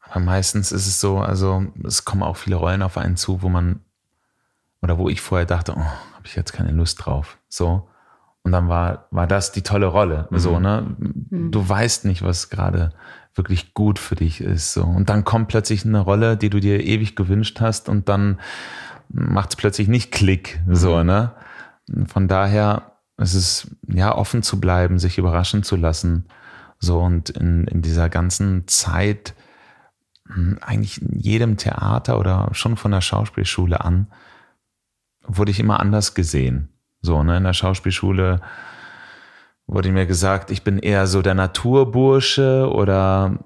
Aber 0.00 0.20
meistens 0.20 0.72
ist 0.72 0.86
es 0.86 1.00
so, 1.00 1.18
also 1.18 1.64
es 1.84 2.04
kommen 2.04 2.22
auch 2.22 2.36
viele 2.36 2.56
Rollen 2.56 2.82
auf 2.82 2.96
einen 2.96 3.16
zu, 3.16 3.42
wo 3.42 3.48
man 3.48 3.84
oder 4.82 4.98
wo 4.98 5.08
ich 5.08 5.20
vorher 5.20 5.46
dachte, 5.46 5.74
oh, 5.76 5.80
habe 5.80 6.26
ich 6.26 6.36
jetzt 6.36 6.52
keine 6.52 6.72
Lust 6.72 7.04
drauf. 7.04 7.38
So. 7.48 7.88
Und 8.42 8.52
dann 8.52 8.68
war, 8.68 9.06
war 9.10 9.26
das 9.26 9.52
die 9.52 9.62
tolle 9.62 9.86
Rolle. 9.86 10.28
Mhm. 10.30 10.38
So, 10.38 10.58
ne? 10.58 10.96
Mhm. 10.98 11.50
Du 11.50 11.68
weißt 11.68 12.04
nicht, 12.04 12.22
was 12.22 12.50
gerade 12.50 12.92
wirklich 13.34 13.74
gut 13.74 13.98
für 13.98 14.14
dich 14.14 14.40
ist. 14.40 14.72
So. 14.72 14.84
Und 14.84 15.08
dann 15.10 15.24
kommt 15.24 15.48
plötzlich 15.48 15.84
eine 15.84 16.00
Rolle, 16.00 16.36
die 16.36 16.50
du 16.50 16.60
dir 16.60 16.82
ewig 16.84 17.16
gewünscht 17.16 17.60
hast 17.60 17.88
und 17.88 18.08
dann 18.08 18.40
macht 19.08 19.50
es 19.50 19.56
plötzlich 19.56 19.88
nicht 19.88 20.12
Klick. 20.12 20.60
So, 20.68 20.96
mhm. 20.96 21.06
ne? 21.06 21.32
Von 22.06 22.28
daher 22.28 22.92
ist 23.16 23.34
es 23.34 23.70
ja 23.88 24.14
offen 24.14 24.42
zu 24.42 24.60
bleiben, 24.60 24.98
sich 24.98 25.18
überraschen 25.18 25.62
zu 25.62 25.76
lassen. 25.76 26.26
So 26.78 27.00
und 27.00 27.30
in, 27.30 27.66
in 27.66 27.82
dieser 27.82 28.08
ganzen 28.08 28.68
Zeit, 28.68 29.34
hm, 30.26 30.58
eigentlich 30.60 31.02
in 31.02 31.18
jedem 31.18 31.56
Theater 31.56 32.18
oder 32.18 32.48
schon 32.52 32.76
von 32.76 32.92
der 32.92 33.00
Schauspielschule 33.00 33.80
an, 33.80 34.06
wurde 35.28 35.50
ich 35.50 35.60
immer 35.60 35.80
anders 35.80 36.14
gesehen. 36.14 36.70
So, 37.00 37.22
ne, 37.22 37.36
in 37.36 37.44
der 37.44 37.52
Schauspielschule 37.52 38.40
wurde 39.66 39.92
mir 39.92 40.06
gesagt, 40.06 40.50
ich 40.50 40.64
bin 40.64 40.78
eher 40.78 41.06
so 41.06 41.22
der 41.22 41.34
Naturbursche 41.34 42.70
oder 42.72 43.38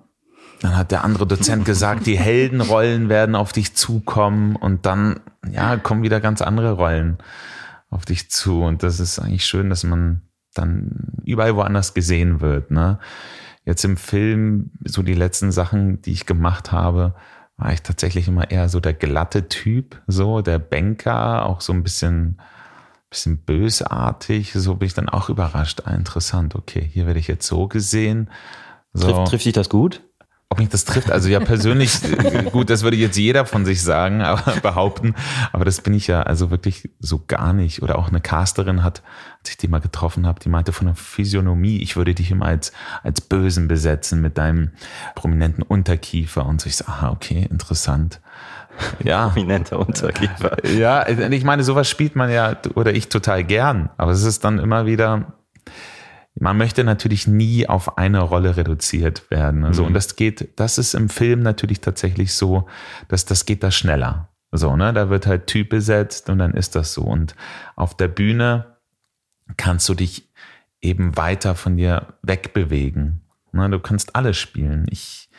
dann 0.61 0.77
hat 0.77 0.93
der 0.93 1.05
andere 1.05 1.27
Dozent 1.27 1.65
gesagt, 1.65 2.07
die 2.07 2.19
Heldenrollen 2.19 3.09
werden 3.09 3.35
auf 3.35 3.53
dich 3.53 3.75
zukommen 3.75 4.55
und 4.55 4.87
dann, 4.87 5.21
ja, 5.51 5.77
kommen 5.77 6.05
wieder 6.05 6.21
ganz 6.21 6.41
andere 6.41 6.73
Rollen 6.73 7.19
auf 7.91 8.05
dich 8.05 8.31
zu 8.31 8.63
und 8.63 8.83
das 8.83 9.01
ist 9.01 9.19
eigentlich 9.19 9.45
schön, 9.45 9.69
dass 9.69 9.85
man 9.85 10.23
dann 10.55 11.19
überall 11.25 11.57
woanders 11.57 11.95
gesehen 11.95 12.41
wird, 12.41 12.71
ne? 12.71 12.99
Jetzt 13.65 13.85
im 13.85 13.97
Film, 13.97 14.73
so 14.85 15.03
die 15.03 15.15
letzten 15.15 15.53
Sachen, 15.53 16.03
die 16.03 16.13
ich 16.13 16.27
gemacht 16.27 16.73
habe, 16.73 17.15
war 17.63 17.73
ich 17.73 17.83
tatsächlich 17.83 18.27
immer 18.27 18.51
eher 18.51 18.69
so 18.69 18.81
der 18.81 18.93
glatte 18.93 19.49
Typ, 19.49 20.03
so 20.09 20.41
der 20.41 20.59
Banker, 20.59 21.47
auch 21.47 21.61
so 21.61 21.73
ein 21.73 21.85
bisschen, 21.85 22.41
bisschen 23.09 23.39
bösartig. 23.39 24.53
So 24.53 24.75
bin 24.75 24.87
ich 24.87 24.95
dann 24.95 25.09
auch 25.09 25.29
überrascht. 25.29 25.83
Ah, 25.85 25.93
interessant, 25.93 26.57
okay, 26.57 26.89
hier 26.93 27.07
werde 27.07 27.21
ich 27.21 27.29
jetzt 27.29 27.47
so 27.47 27.69
gesehen. 27.69 28.31
So. 28.93 29.07
Trifft, 29.07 29.29
trifft 29.29 29.45
dich 29.45 29.53
das 29.53 29.69
gut? 29.69 30.03
Ob 30.53 30.59
mich 30.59 30.69
das 30.69 30.85
trifft, 30.85 31.11
also 31.11 31.31
ja 31.31 31.41
persönlich, 31.41 31.99
gut, 32.53 32.69
das 32.69 32.83
würde 32.83 32.99
jetzt 32.99 33.17
jeder 33.17 33.47
von 33.47 33.65
sich 33.65 33.81
sagen, 33.81 34.21
aber 34.21 34.61
behaupten, 34.61 35.15
aber 35.51 35.65
das 35.65 35.81
bin 35.81 35.95
ich 35.95 36.09
ja 36.09 36.25
also 36.25 36.51
wirklich 36.51 36.91
so 37.01 37.25
gar 37.27 37.55
nicht. 37.55 37.83
Oder 37.83 37.99
auch 37.99 38.09
eine 38.09 38.21
Casterin 38.21 38.85
hat, 38.85 39.03
als 39.41 39.49
ich 39.49 39.57
die 39.57 39.69
mal 39.69 39.81
getroffen 39.81 40.27
habe, 40.27 40.41
die 40.41 40.51
meinte 40.51 40.75
von 40.75 40.89
der 40.89 40.95
Physiognomie, 40.95 41.79
ich 41.79 41.97
würde 41.97 42.15
dich 42.15 42.31
immer 42.31 42.45
als, 42.45 42.71
als 43.03 43.23
Bösen 43.23 43.67
besetzen 43.67 44.21
mit 44.21 44.37
deinem 44.37 44.73
prominenten 45.15 45.63
Unterkiefer 45.63 46.45
und 46.45 46.61
so. 46.61 46.67
Ich 46.67 46.77
so, 46.77 46.85
aha, 46.85 47.13
okay, 47.13 47.49
interessant. 47.51 48.21
Ja. 49.03 49.29
Prominenter 49.29 49.79
Unterkiefer. 49.79 50.69
Ja, 50.69 51.09
ich 51.09 51.45
meine, 51.45 51.65
sowas 51.65 51.89
spielt 51.89 52.15
man 52.15 52.31
ja, 52.31 52.59
oder 52.75 52.93
ich 52.93 53.09
total 53.09 53.43
gern, 53.43 53.89
aber 53.97 54.13
es 54.13 54.23
ist 54.23 54.45
dann 54.45 54.59
immer 54.59 54.85
wieder, 54.85 55.33
man 56.43 56.57
möchte 56.57 56.83
natürlich 56.83 57.29
nie 57.29 57.69
auf 57.69 57.99
eine 57.99 58.21
Rolle 58.21 58.57
reduziert 58.57 59.31
werden. 59.31 59.65
Also, 59.65 59.83
mhm. 59.83 59.89
und 59.89 59.95
das 59.95 60.17
geht, 60.17 60.59
das 60.59 60.77
ist 60.77 60.93
im 60.93 61.09
Film 61.09 61.41
natürlich 61.41 61.81
tatsächlich 61.81 62.35
so, 62.35 62.67
dass 63.07 63.25
das 63.25 63.47
geht 63.47 63.63
da 63.63 63.71
schneller. 63.71 64.29
So, 64.51 64.75
ne, 64.75 64.93
da 64.93 65.09
wird 65.09 65.29
halt 65.29 65.47
Typ 65.47 65.69
besetzt 65.69 66.29
und 66.29 66.39
dann 66.39 66.53
ist 66.55 66.75
das 66.75 66.95
so. 66.95 67.03
Und 67.03 67.37
auf 67.77 67.97
der 67.97 68.09
Bühne 68.09 68.77
kannst 69.57 69.89
du 69.89 69.95
dich 69.95 70.33
eben 70.81 71.17
weiter 71.17 71.55
von 71.55 71.77
dir 71.77 72.15
wegbewegen. 72.23 73.21
Ne, 73.53 73.71
du 73.71 73.79
kannst 73.79 74.17
alles 74.17 74.37
spielen. 74.37 74.87
Ich, 74.91 75.31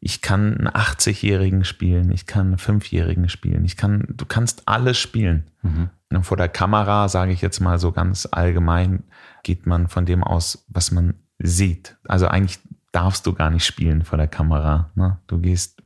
ich 0.00 0.22
kann 0.22 0.56
einen 0.56 0.68
80-Jährigen 0.68 1.64
spielen, 1.64 2.10
ich 2.10 2.24
kann 2.24 2.46
einen 2.46 2.56
5-Jährigen 2.56 3.28
spielen, 3.28 3.66
ich 3.66 3.76
kann, 3.76 4.06
du 4.08 4.24
kannst 4.24 4.66
alles 4.66 4.96
spielen. 4.96 5.50
Mhm. 5.60 5.90
Und 6.14 6.24
vor 6.24 6.38
der 6.38 6.48
Kamera, 6.48 7.08
sage 7.08 7.32
ich 7.32 7.42
jetzt 7.42 7.60
mal 7.60 7.78
so 7.78 7.92
ganz 7.92 8.26
allgemein, 8.30 9.02
geht 9.46 9.64
man 9.64 9.86
von 9.86 10.04
dem 10.06 10.24
aus, 10.24 10.66
was 10.66 10.90
man 10.90 11.14
sieht. 11.38 11.96
Also 12.08 12.26
eigentlich 12.26 12.58
darfst 12.90 13.26
du 13.26 13.32
gar 13.32 13.48
nicht 13.48 13.64
spielen 13.64 14.02
vor 14.02 14.18
der 14.18 14.26
Kamera. 14.26 14.90
Ne? 14.96 15.18
Du 15.28 15.38
gehst, 15.38 15.82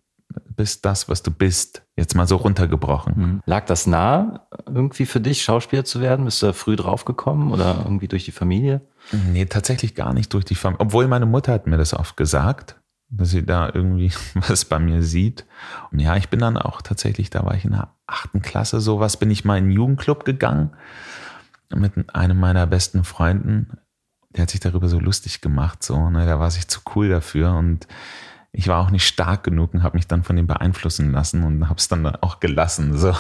bist 0.56 0.86
das, 0.86 1.10
was 1.10 1.22
du 1.22 1.30
bist. 1.30 1.82
Jetzt 1.94 2.14
mal 2.16 2.26
so 2.26 2.36
runtergebrochen. 2.36 3.14
Mhm. 3.16 3.42
Lag 3.44 3.66
das 3.66 3.86
nah, 3.86 4.48
irgendwie 4.66 5.04
für 5.04 5.20
dich, 5.20 5.42
Schauspieler 5.42 5.84
zu 5.84 6.00
werden? 6.00 6.24
Bist 6.24 6.40
du 6.40 6.46
da 6.46 6.52
früh 6.54 6.74
draufgekommen 6.74 7.52
oder 7.52 7.82
irgendwie 7.84 8.08
durch 8.08 8.24
die 8.24 8.32
Familie? 8.32 8.80
Nee, 9.30 9.44
tatsächlich 9.44 9.94
gar 9.94 10.14
nicht 10.14 10.32
durch 10.32 10.46
die 10.46 10.54
Familie. 10.54 10.80
Obwohl 10.80 11.06
meine 11.06 11.26
Mutter 11.26 11.52
hat 11.52 11.66
mir 11.66 11.76
das 11.76 11.92
oft 11.92 12.16
gesagt, 12.16 12.80
dass 13.10 13.28
sie 13.28 13.44
da 13.44 13.70
irgendwie 13.74 14.10
was 14.48 14.64
bei 14.64 14.78
mir 14.78 15.02
sieht. 15.02 15.44
Und 15.92 15.98
ja, 15.98 16.16
ich 16.16 16.30
bin 16.30 16.40
dann 16.40 16.56
auch 16.56 16.80
tatsächlich, 16.80 17.28
da 17.28 17.44
war 17.44 17.54
ich 17.54 17.66
in 17.66 17.72
der 17.72 17.90
achten 18.06 18.40
Klasse, 18.40 18.80
sowas, 18.80 19.18
bin 19.18 19.30
ich 19.30 19.44
mal 19.44 19.58
in 19.58 19.64
den 19.64 19.72
Jugendclub 19.72 20.24
gegangen 20.24 20.70
mit 21.74 22.14
einem 22.14 22.38
meiner 22.38 22.66
besten 22.66 23.04
Freunden, 23.04 23.78
der 24.30 24.42
hat 24.42 24.50
sich 24.50 24.60
darüber 24.60 24.88
so 24.88 24.98
lustig 24.98 25.40
gemacht, 25.40 25.82
so, 25.82 26.10
ne, 26.10 26.26
da 26.26 26.38
war 26.38 26.50
sich 26.50 26.68
zu 26.68 26.80
cool 26.94 27.08
dafür 27.08 27.54
und 27.54 27.86
ich 28.52 28.66
war 28.66 28.80
auch 28.80 28.90
nicht 28.90 29.06
stark 29.06 29.44
genug 29.44 29.74
und 29.74 29.82
habe 29.82 29.96
mich 29.96 30.08
dann 30.08 30.24
von 30.24 30.36
ihm 30.36 30.46
beeinflussen 30.46 31.12
lassen 31.12 31.44
und 31.44 31.68
habe 31.68 31.78
es 31.78 31.88
dann 31.88 32.04
auch 32.06 32.40
gelassen. 32.40 32.98
So. 32.98 33.14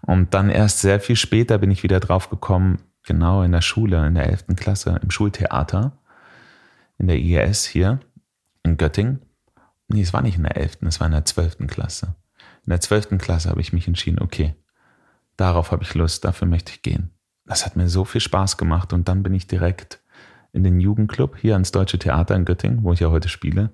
Und 0.00 0.32
dann 0.32 0.48
erst 0.48 0.80
sehr 0.80 1.00
viel 1.00 1.16
später 1.16 1.58
bin 1.58 1.70
ich 1.70 1.82
wieder 1.82 2.00
drauf 2.00 2.30
gekommen, 2.30 2.78
genau 3.02 3.42
in 3.42 3.52
der 3.52 3.60
Schule, 3.60 4.06
in 4.06 4.14
der 4.14 4.26
11. 4.26 4.56
Klasse, 4.56 4.98
im 5.02 5.10
Schultheater, 5.10 5.98
in 6.96 7.08
der 7.08 7.18
IES 7.18 7.66
hier 7.66 8.00
in 8.62 8.78
Göttingen. 8.78 9.20
Nee, 9.88 10.02
es 10.02 10.14
war 10.14 10.22
nicht 10.22 10.36
in 10.36 10.44
der 10.44 10.56
11., 10.56 10.78
es 10.82 11.00
war 11.00 11.06
in 11.06 11.12
der 11.12 11.24
12. 11.26 11.66
Klasse. 11.66 12.14
In 12.64 12.70
der 12.70 12.80
12. 12.80 13.18
Klasse 13.18 13.50
habe 13.50 13.60
ich 13.60 13.72
mich 13.74 13.86
entschieden, 13.86 14.20
okay, 14.20 14.54
darauf 15.36 15.72
habe 15.72 15.82
ich 15.82 15.94
Lust, 15.94 16.24
dafür 16.24 16.48
möchte 16.48 16.72
ich 16.72 16.82
gehen 16.82 17.10
das 17.48 17.64
hat 17.64 17.76
mir 17.76 17.88
so 17.88 18.04
viel 18.04 18.20
Spaß 18.20 18.58
gemacht 18.58 18.92
und 18.92 19.08
dann 19.08 19.22
bin 19.22 19.34
ich 19.34 19.46
direkt 19.46 20.00
in 20.52 20.64
den 20.64 20.80
Jugendclub 20.80 21.36
hier 21.36 21.54
ans 21.54 21.72
Deutsche 21.72 21.98
Theater 21.98 22.36
in 22.36 22.44
Göttingen, 22.44 22.84
wo 22.84 22.92
ich 22.92 23.00
ja 23.00 23.10
heute 23.10 23.28
spiele. 23.28 23.70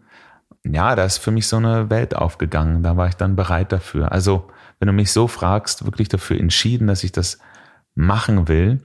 Ja, 0.64 0.94
da 0.94 1.04
ist 1.04 1.18
für 1.18 1.30
mich 1.30 1.46
so 1.46 1.56
eine 1.56 1.90
Welt 1.90 2.16
aufgegangen. 2.16 2.82
Da 2.82 2.96
war 2.96 3.08
ich 3.08 3.14
dann 3.14 3.36
bereit 3.36 3.72
dafür. 3.72 4.12
Also, 4.12 4.48
wenn 4.78 4.86
du 4.86 4.92
mich 4.92 5.12
so 5.12 5.28
fragst, 5.28 5.84
wirklich 5.84 6.08
dafür 6.08 6.38
entschieden, 6.38 6.86
dass 6.86 7.04
ich 7.04 7.12
das 7.12 7.38
machen 7.94 8.48
will. 8.48 8.80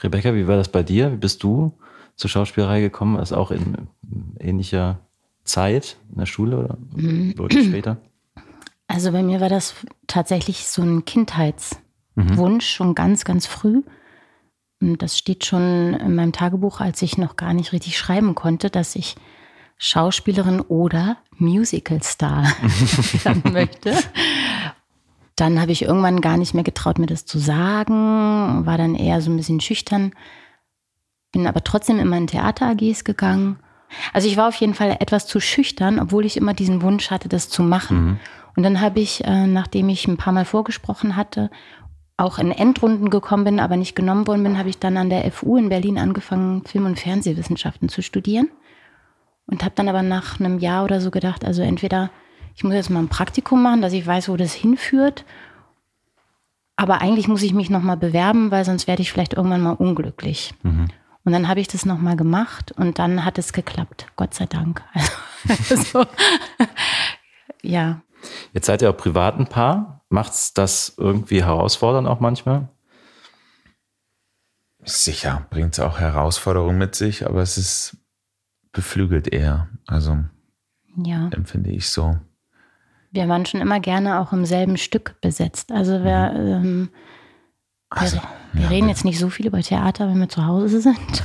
Rebecca, 0.00 0.34
wie 0.34 0.46
war 0.46 0.56
das 0.56 0.68
bei 0.68 0.82
dir? 0.82 1.10
Wie 1.12 1.16
bist 1.16 1.42
du 1.42 1.76
zur 2.16 2.30
Schauspielerei 2.30 2.80
gekommen? 2.80 3.16
Das 3.16 3.32
auch 3.32 3.50
in 3.50 3.88
ähnlicher 4.38 5.00
Zeit 5.44 5.96
in 6.10 6.18
der 6.18 6.26
Schule 6.26 6.58
oder 6.58 6.78
mhm. 6.94 7.34
später? 7.50 7.96
Also 8.86 9.12
bei 9.12 9.22
mir 9.22 9.40
war 9.40 9.48
das 9.48 9.74
tatsächlich 10.06 10.68
so 10.68 10.82
ein 10.82 11.04
Kindheits- 11.04 11.78
mhm. 12.18 12.36
Wunsch 12.36 12.68
schon 12.68 12.94
ganz, 12.94 13.24
ganz 13.24 13.46
früh. 13.46 13.82
Und 14.80 15.02
das 15.02 15.18
steht 15.18 15.44
schon 15.44 15.94
in 15.94 16.14
meinem 16.14 16.32
Tagebuch, 16.32 16.80
als 16.80 17.02
ich 17.02 17.18
noch 17.18 17.36
gar 17.36 17.52
nicht 17.52 17.72
richtig 17.72 17.98
schreiben 17.98 18.34
konnte, 18.34 18.70
dass 18.70 18.94
ich 18.94 19.16
Schauspielerin 19.76 20.60
oder 20.60 21.18
Musicalstar 21.36 22.44
werden 23.24 23.52
möchte. 23.52 23.96
Dann 25.36 25.60
habe 25.60 25.72
ich 25.72 25.82
irgendwann 25.82 26.20
gar 26.20 26.36
nicht 26.36 26.54
mehr 26.54 26.64
getraut, 26.64 26.98
mir 26.98 27.06
das 27.06 27.24
zu 27.24 27.38
sagen, 27.38 28.66
war 28.66 28.76
dann 28.76 28.96
eher 28.96 29.20
so 29.20 29.30
ein 29.30 29.36
bisschen 29.36 29.60
schüchtern, 29.60 30.12
bin 31.30 31.46
aber 31.46 31.62
trotzdem 31.62 32.00
in 32.00 32.08
meinen 32.08 32.26
Theater-AGs 32.26 33.04
gegangen. 33.04 33.60
Also 34.12 34.28
ich 34.28 34.36
war 34.36 34.48
auf 34.48 34.56
jeden 34.56 34.74
Fall 34.74 34.96
etwas 34.98 35.26
zu 35.26 35.40
schüchtern, 35.40 36.00
obwohl 36.00 36.24
ich 36.24 36.36
immer 36.36 36.54
diesen 36.54 36.82
Wunsch 36.82 37.10
hatte, 37.10 37.28
das 37.28 37.48
zu 37.48 37.62
machen. 37.62 38.04
Mhm. 38.04 38.20
Und 38.56 38.62
dann 38.64 38.80
habe 38.80 38.98
ich, 38.98 39.24
äh, 39.24 39.46
nachdem 39.46 39.88
ich 39.88 40.08
ein 40.08 40.16
paar 40.16 40.32
Mal 40.32 40.44
vorgesprochen 40.44 41.14
hatte 41.14 41.50
auch 42.18 42.38
in 42.38 42.50
Endrunden 42.50 43.08
gekommen 43.10 43.44
bin, 43.44 43.60
aber 43.60 43.76
nicht 43.76 43.94
genommen 43.94 44.26
worden 44.26 44.42
bin, 44.42 44.58
habe 44.58 44.68
ich 44.68 44.78
dann 44.78 44.96
an 44.96 45.08
der 45.08 45.30
FU 45.32 45.56
in 45.56 45.68
Berlin 45.70 45.98
angefangen, 45.98 46.64
Film- 46.64 46.86
und 46.86 46.98
Fernsehwissenschaften 46.98 47.88
zu 47.88 48.02
studieren. 48.02 48.50
Und 49.46 49.64
habe 49.64 49.74
dann 49.76 49.88
aber 49.88 50.02
nach 50.02 50.38
einem 50.38 50.58
Jahr 50.58 50.84
oder 50.84 51.00
so 51.00 51.10
gedacht, 51.10 51.44
also 51.44 51.62
entweder 51.62 52.10
ich 52.54 52.64
muss 52.64 52.74
jetzt 52.74 52.90
mal 52.90 52.98
ein 52.98 53.08
Praktikum 53.08 53.62
machen, 53.62 53.80
dass 53.80 53.92
ich 53.92 54.04
weiß, 54.04 54.28
wo 54.28 54.36
das 54.36 54.52
hinführt. 54.52 55.24
Aber 56.76 57.00
eigentlich 57.00 57.28
muss 57.28 57.42
ich 57.42 57.54
mich 57.54 57.70
nochmal 57.70 57.96
bewerben, 57.96 58.50
weil 58.50 58.64
sonst 58.64 58.88
werde 58.88 59.00
ich 59.00 59.12
vielleicht 59.12 59.34
irgendwann 59.34 59.62
mal 59.62 59.72
unglücklich. 59.72 60.54
Mhm. 60.64 60.88
Und 61.24 61.32
dann 61.32 61.46
habe 61.46 61.60
ich 61.60 61.68
das 61.68 61.86
nochmal 61.86 62.16
gemacht 62.16 62.72
und 62.72 62.98
dann 62.98 63.24
hat 63.24 63.38
es 63.38 63.52
geklappt. 63.52 64.06
Gott 64.16 64.34
sei 64.34 64.46
Dank. 64.46 64.82
Also, 65.70 66.04
ja. 67.62 68.00
Jetzt 68.52 68.66
seid 68.66 68.82
ihr 68.82 68.90
auch 68.90 68.96
privat 68.96 69.38
ein 69.38 69.46
Paar. 69.46 69.97
Macht's 70.10 70.54
das 70.54 70.94
irgendwie 70.96 71.44
herausfordernd 71.44 72.08
auch 72.08 72.20
manchmal? 72.20 72.68
Sicher, 74.84 75.46
bringt 75.50 75.74
es 75.74 75.80
auch 75.80 75.98
Herausforderungen 75.98 76.78
mit 76.78 76.94
sich, 76.94 77.26
aber 77.26 77.42
es 77.42 77.58
ist 77.58 77.96
beflügelt 78.72 79.28
eher. 79.28 79.68
Also 79.86 80.18
ja. 80.96 81.28
empfinde 81.28 81.70
ich 81.70 81.88
so. 81.88 82.18
Wir 83.10 83.28
waren 83.28 83.46
schon 83.46 83.60
immer 83.60 83.80
gerne 83.80 84.20
auch 84.20 84.32
im 84.32 84.44
selben 84.44 84.76
Stück 84.76 85.20
besetzt. 85.20 85.72
Also 85.72 86.04
wir, 86.04 86.32
mhm. 86.32 86.64
ähm, 86.64 86.90
also, 87.90 88.16
wir, 88.16 88.22
wir 88.52 88.62
ja, 88.62 88.68
reden 88.68 88.88
jetzt 88.88 89.04
nicht 89.04 89.18
so 89.18 89.30
viel 89.30 89.46
über 89.46 89.60
Theater, 89.60 90.08
wenn 90.08 90.20
wir 90.20 90.28
zu 90.28 90.46
Hause 90.46 90.80
sind. 90.80 91.22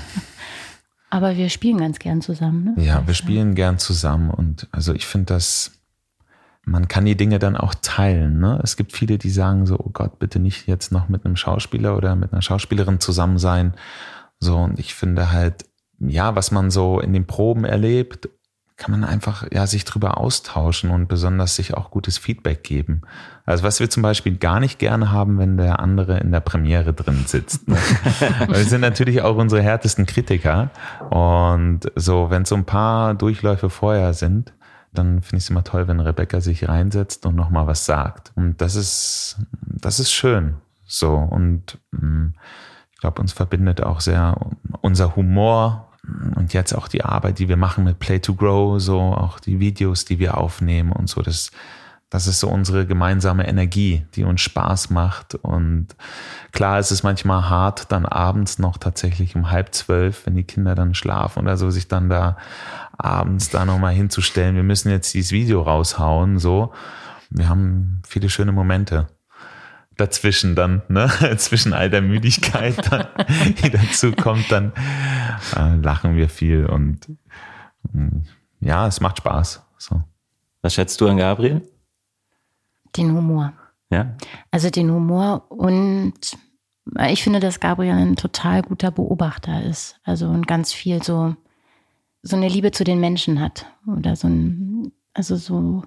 Aber 1.10 1.38
wir 1.38 1.50
spielen 1.50 1.78
ganz 1.78 2.00
gern 2.00 2.22
zusammen. 2.22 2.76
Ne? 2.76 2.84
Ja, 2.84 3.06
wir 3.06 3.14
spielen 3.14 3.54
gern 3.54 3.78
zusammen 3.78 4.32
und 4.32 4.68
also 4.72 4.94
ich 4.94 5.06
finde 5.06 5.28
das 5.28 5.83
man 6.66 6.88
kann 6.88 7.06
die 7.06 7.18
Dinge 7.18 7.40
dann 7.40 7.58
auch 7.58 7.76
teilen. 7.82 8.40
Ne? 8.40 8.60
Es 8.64 8.78
gibt 8.78 8.94
viele, 8.94 9.18
die 9.18 9.30
sagen 9.30 9.66
so, 9.66 9.78
oh 9.78 9.90
Gott, 9.92 10.20
bitte 10.20 10.40
nicht 10.40 10.68
jetzt 10.68 10.92
noch 10.92 11.10
mit 11.10 11.26
einem 11.26 11.36
Schauspieler 11.36 11.98
oder 11.98 12.16
mit 12.16 12.32
einer 12.32 12.42
Schauspielerin 12.42 13.00
zusammen 13.00 13.38
sein. 13.38 13.74
So, 14.40 14.58
und 14.58 14.80
ich 14.80 14.94
finde 14.94 15.32
halt, 15.32 15.66
ja, 16.00 16.36
was 16.36 16.52
man 16.52 16.72
so 16.72 17.00
in 17.00 17.14
den 17.14 17.28
Proben 17.28 17.66
erlebt, 17.66 18.30
kann 18.76 18.92
man 18.92 19.04
einfach 19.04 19.46
ja 19.52 19.68
sich 19.68 19.86
drüber 19.86 20.18
austauschen 20.18 20.90
und 20.90 21.08
besonders 21.08 21.56
sich 21.56 21.76
auch 21.76 21.92
gutes 21.92 22.18
Feedback 22.18 22.64
geben. 22.64 23.02
Also 23.46 23.64
was 23.64 23.80
wir 23.80 23.90
zum 23.90 24.02
Beispiel 24.02 24.36
gar 24.38 24.60
nicht 24.60 24.80
gerne 24.80 25.12
haben, 25.12 25.38
wenn 25.38 25.58
der 25.58 25.80
andere 25.80 26.18
in 26.20 26.32
der 26.32 26.40
Premiere 26.40 26.94
drin 26.94 27.24
sitzt. 27.28 27.68
Ne? 27.68 27.78
wir 28.48 28.64
sind 28.64 28.82
natürlich 28.82 29.22
auch 29.22 29.36
unsere 29.36 29.62
härtesten 29.62 30.06
Kritiker 30.06 30.72
und 31.10 31.82
so, 31.96 32.30
wenn 32.30 32.46
so 32.46 32.56
ein 32.56 32.66
paar 32.66 33.14
Durchläufe 33.14 33.70
vorher 33.70 34.14
sind, 34.14 34.54
dann 34.94 35.22
finde 35.22 35.38
ich 35.38 35.44
es 35.44 35.50
immer 35.50 35.64
toll, 35.64 35.88
wenn 35.88 36.00
Rebecca 36.00 36.42
sich 36.42 36.68
reinsetzt 36.68 37.26
und 37.26 37.36
nochmal 37.36 37.68
was 37.68 37.86
sagt. 37.86 38.32
Und 38.36 38.62
das 38.62 38.76
ist, 38.76 39.38
das 39.62 40.00
ist 40.00 40.12
schön. 40.12 40.56
So. 40.86 41.16
Und 41.16 41.80
mm, 41.92 42.28
ich 42.92 43.00
glaube, 43.00 43.22
uns 43.22 43.34
verbindet 43.34 43.82
auch 43.82 44.00
sehr 44.00 44.36
unser 44.82 45.16
Humor 45.16 45.90
und 46.36 46.54
jetzt 46.54 46.74
auch 46.74 46.88
die 46.88 47.04
Arbeit, 47.04 47.40
die 47.40 47.50
wir 47.50 47.58
machen 47.58 47.86
mit 47.86 48.00
Play 48.00 48.20
to 48.20 48.36
Grow, 48.36 48.80
so 48.80 49.00
auch 49.00 49.40
die 49.40 49.60
Videos, 49.60 50.06
die 50.06 50.20
wir 50.20 50.38
aufnehmen 50.38 50.92
und 50.92 51.10
so. 51.10 51.22
Das, 51.22 51.52
das 52.14 52.28
ist 52.28 52.42
so 52.42 52.48
unsere 52.48 52.86
gemeinsame 52.86 53.48
Energie, 53.48 54.06
die 54.14 54.24
uns 54.24 54.40
Spaß 54.42 54.92
macht. 54.92 55.34
Und 55.34 55.88
klar 56.52 56.78
ist 56.78 56.92
es 56.92 57.02
manchmal 57.02 57.50
hart, 57.50 57.92
dann 57.92 58.06
abends 58.06 58.60
noch 58.60 58.78
tatsächlich 58.78 59.36
um 59.36 59.50
halb 59.50 59.74
zwölf, 59.74 60.28
wenn 60.28 60.36
die 60.36 60.44
Kinder 60.44 60.76
dann 60.76 60.94
schlafen 60.94 61.40
oder 61.40 61.58
so, 61.58 61.72
sich 61.72 61.88
dann 61.88 62.12
da 62.12 62.38
abends 63.00 63.50
da 63.50 63.66
nochmal 63.66 63.96
hinzustellen. 63.96 64.56
Wir 64.56 64.62
müssen 64.62 64.92
jetzt 64.92 65.16
dieses 65.16 65.32
Video 65.32 65.64
raushauen, 65.64 66.38
so. 66.38 66.72
Wir 67.32 67.50
haben 67.50 68.04
viele 68.08 68.30
schöne 68.30 68.52
Momente 68.52 69.08
dazwischen 69.98 70.54
dann, 70.56 70.84
ne, 70.90 71.10
zwischen 71.38 71.74
all 71.74 71.90
der 71.90 72.04
Müdigkeit, 72.04 72.92
dann, 72.92 73.08
die 73.64 73.72
dazu 73.72 74.12
kommt, 74.12 74.52
dann 74.52 74.72
äh, 75.56 75.78
lachen 75.78 76.16
wir 76.16 76.30
viel 76.30 76.68
und 76.68 77.08
mm, 77.92 78.20
ja, 78.60 78.86
es 78.86 79.02
macht 79.02 79.18
Spaß. 79.18 79.66
So. 79.80 80.04
Was 80.62 80.76
schätzt 80.76 81.02
du 81.02 81.08
an 81.08 81.18
Gabriel? 81.18 81.68
Den 82.96 83.14
Humor. 83.14 83.54
Ja. 83.90 84.16
Also 84.52 84.70
den 84.70 84.92
Humor 84.92 85.46
und 85.50 86.38
ich 87.08 87.24
finde, 87.24 87.40
dass 87.40 87.60
Gabriel 87.60 87.94
ein 87.94 88.16
total 88.16 88.62
guter 88.62 88.92
Beobachter 88.92 89.64
ist. 89.64 90.00
Also 90.04 90.28
und 90.28 90.48
ganz 90.48 90.74
viel 90.74 91.02
so, 91.02 91.36
so 92.22 92.36
eine 92.36 92.50
Liebe 92.50 92.72
zu 92.72 92.84
den 92.84 93.00
Menschen 93.00 93.40
hat. 93.40 93.66
Oder 93.88 94.16
so 94.16 94.28
ein, 94.28 94.92
also 95.14 95.36
so, 95.36 95.84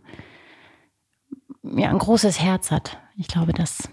ja, 1.63 1.91
ein 1.91 1.99
großes 1.99 2.41
Herz 2.41 2.71
hat. 2.71 2.99
Ich 3.17 3.29
glaube, 3.29 3.53
dass, 3.53 3.89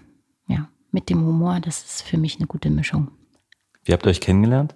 ja, 0.46 0.68
mit 0.92 1.10
dem 1.10 1.24
Humor, 1.24 1.60
das 1.60 1.84
ist 1.84 2.02
für 2.02 2.16
mich 2.18 2.36
eine 2.36 2.46
gute 2.46 2.70
Mischung. 2.70 3.10
Wie 3.84 3.92
habt 3.92 4.06
ihr 4.06 4.10
euch 4.10 4.20
kennengelernt? 4.20 4.74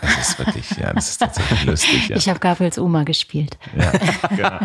Das 0.00 0.18
ist 0.28 0.38
wirklich, 0.38 0.70
ja, 0.72 0.92
das 0.92 1.08
ist 1.10 1.18
tatsächlich 1.18 1.64
lustig. 1.64 2.08
Ja. 2.08 2.16
Ich 2.16 2.28
habe 2.28 2.38
Gabriels 2.38 2.78
Oma 2.78 3.04
gespielt. 3.04 3.58
Ja, 3.74 3.92
genau. 4.28 4.58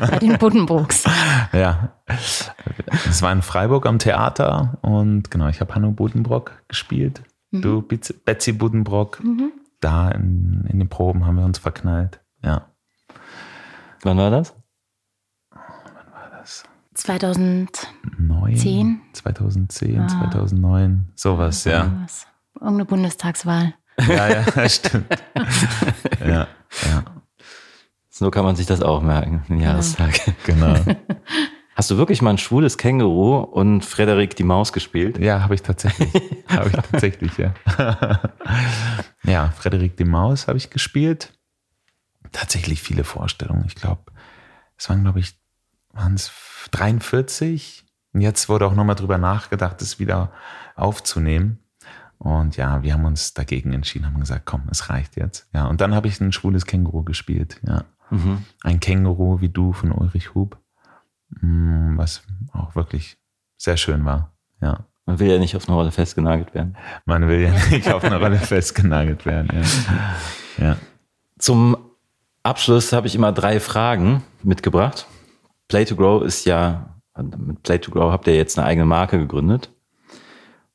Bei 0.10 0.18
den 0.18 0.36
Buddenbrooks. 0.38 1.04
ja. 1.52 1.94
Es 2.06 3.22
war 3.22 3.32
in 3.32 3.40
Freiburg 3.42 3.86
am 3.86 3.98
Theater 3.98 4.78
und 4.82 5.30
genau, 5.30 5.48
ich 5.48 5.60
habe 5.60 5.74
Hanno 5.74 5.92
Buddenbrock 5.92 6.62
gespielt. 6.68 7.22
Du, 7.52 7.82
Betsy 7.82 8.52
Buddenbrock. 8.52 9.22
Da 9.80 10.10
in, 10.10 10.66
in 10.68 10.78
den 10.78 10.88
Proben 10.88 11.24
haben 11.24 11.36
wir 11.36 11.44
uns 11.44 11.58
verknallt. 11.58 12.20
Ja. 12.44 12.66
Wann 14.02 14.18
war 14.18 14.30
das? 14.30 14.54
2000. 16.94 17.88
Neun, 18.18 18.56
Zehn? 18.56 19.00
2010, 19.14 20.00
Ah. 20.00 20.08
2009, 20.08 21.12
sowas, 21.14 21.64
ja. 21.64 21.90
Irgendeine 22.54 22.84
Bundestagswahl. 22.84 23.74
Ja, 23.98 24.28
ja, 24.28 24.68
stimmt. 24.68 25.06
Ja, 26.24 26.48
ja, 26.86 27.04
So 28.10 28.30
kann 28.30 28.44
man 28.44 28.56
sich 28.56 28.66
das 28.66 28.82
auch 28.82 29.00
merken, 29.02 29.44
den 29.48 29.60
Jahrestag. 29.60 30.20
genau. 30.44 30.74
Hast 31.74 31.90
du 31.90 31.96
wirklich 31.96 32.20
mal 32.20 32.30
ein 32.30 32.38
schwules 32.38 32.76
Känguru 32.76 33.38
und 33.38 33.84
Frederik 33.84 34.36
die 34.36 34.44
Maus 34.44 34.72
gespielt? 34.74 35.18
Ja, 35.18 35.42
habe 35.42 35.54
ich 35.54 35.62
tatsächlich. 35.62 36.10
habe 36.48 36.68
ich 36.68 36.74
tatsächlich, 36.74 37.38
ja. 37.38 37.54
ja, 39.24 39.50
Frederik 39.56 39.96
die 39.96 40.04
Maus 40.04 40.46
habe 40.46 40.58
ich 40.58 40.68
gespielt. 40.68 41.32
Tatsächlich 42.32 42.82
viele 42.82 43.04
Vorstellungen. 43.04 43.64
Ich 43.66 43.76
glaube, 43.76 44.02
es 44.76 44.90
waren, 44.90 45.02
glaube 45.02 45.20
ich, 45.20 45.38
waren 45.92 46.14
es 46.14 46.30
43. 46.72 47.86
Und 48.12 48.20
jetzt 48.20 48.50
wurde 48.50 48.66
auch 48.66 48.74
nochmal 48.74 48.96
drüber 48.96 49.16
nachgedacht, 49.16 49.80
es 49.80 49.98
wieder 49.98 50.32
aufzunehmen. 50.76 51.60
Und 52.22 52.58
ja, 52.58 52.82
wir 52.82 52.92
haben 52.92 53.06
uns 53.06 53.32
dagegen 53.32 53.72
entschieden, 53.72 54.06
haben 54.06 54.20
gesagt, 54.20 54.44
komm, 54.44 54.64
es 54.70 54.90
reicht 54.90 55.16
jetzt. 55.16 55.48
Ja, 55.54 55.66
und 55.66 55.80
dann 55.80 55.94
habe 55.94 56.06
ich 56.06 56.20
ein 56.20 56.32
schwules 56.32 56.66
Känguru 56.66 57.02
gespielt, 57.02 57.58
ja. 57.66 57.84
Mhm. 58.10 58.44
Ein 58.62 58.78
Känguru 58.78 59.40
wie 59.40 59.48
du 59.48 59.72
von 59.72 59.90
Ulrich 59.90 60.34
Hub. 60.34 60.58
Mm, 61.40 61.96
Was 61.96 62.22
auch 62.52 62.74
wirklich 62.74 63.16
sehr 63.56 63.78
schön 63.78 64.04
war, 64.04 64.32
ja. 64.60 64.84
Man 65.06 65.18
will 65.18 65.30
ja 65.30 65.38
nicht 65.38 65.56
auf 65.56 65.66
eine 65.66 65.76
Rolle 65.76 65.92
festgenagelt 65.92 66.54
werden. 66.54 66.76
Man 67.06 67.26
will 67.26 67.40
ja 67.40 67.52
nicht 67.70 67.90
auf 67.90 68.04
eine 68.04 68.18
Rolle 68.20 68.36
festgenagelt 68.38 69.24
werden. 69.24 69.48
Ja. 70.58 70.64
ja. 70.66 70.76
Zum 71.38 71.74
Abschluss 72.42 72.92
habe 72.92 73.06
ich 73.06 73.14
immer 73.14 73.32
drei 73.32 73.60
Fragen 73.60 74.22
mitgebracht. 74.42 75.06
Play 75.68 75.86
to 75.86 75.96
Grow 75.96 76.22
ist 76.22 76.44
ja, 76.44 77.00
mit 77.16 77.62
Play 77.62 77.78
to 77.78 77.90
Grow 77.90 78.12
habt 78.12 78.26
ihr 78.26 78.36
jetzt 78.36 78.58
eine 78.58 78.66
eigene 78.66 78.84
Marke 78.84 79.18
gegründet. 79.18 79.72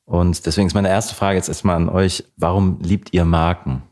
Und 0.06 0.46
deswegen 0.46 0.66
ist 0.66 0.74
meine 0.74 0.88
erste 0.88 1.14
Frage 1.14 1.36
jetzt 1.36 1.48
erstmal 1.48 1.76
an 1.76 1.88
euch, 1.88 2.24
warum 2.36 2.80
liebt 2.80 3.12
ihr 3.12 3.24
Marken? 3.24 3.82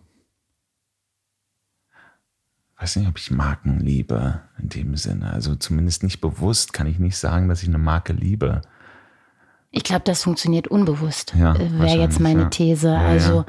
weiß 2.85 2.97
nicht, 2.97 3.09
ob 3.09 3.19
ich 3.19 3.31
Marken 3.31 3.81
liebe 3.81 4.43
in 4.59 4.69
dem 4.69 4.97
Sinne. 4.97 5.33
Also 5.33 5.55
zumindest 5.55 6.03
nicht 6.03 6.21
bewusst 6.21 6.75
kann 6.75 6.87
ich 6.87 6.99
nicht 6.99 7.17
sagen, 7.17 7.49
dass 7.49 7.62
ich 7.62 7.69
eine 7.69 7.79
Marke 7.79 8.12
liebe. 8.12 8.61
Ich 9.71 9.85
glaube, 9.85 10.03
das 10.05 10.23
funktioniert 10.23 10.69
unbewusst, 10.69 11.35
Ja, 11.35 11.55
äh, 11.55 11.81
wäre 11.81 11.99
jetzt 11.99 12.21
meine 12.21 12.43
ja. 12.43 12.49
These. 12.51 12.89
Ja, 12.89 12.99
also, 13.01 13.33
ja. 13.37 13.47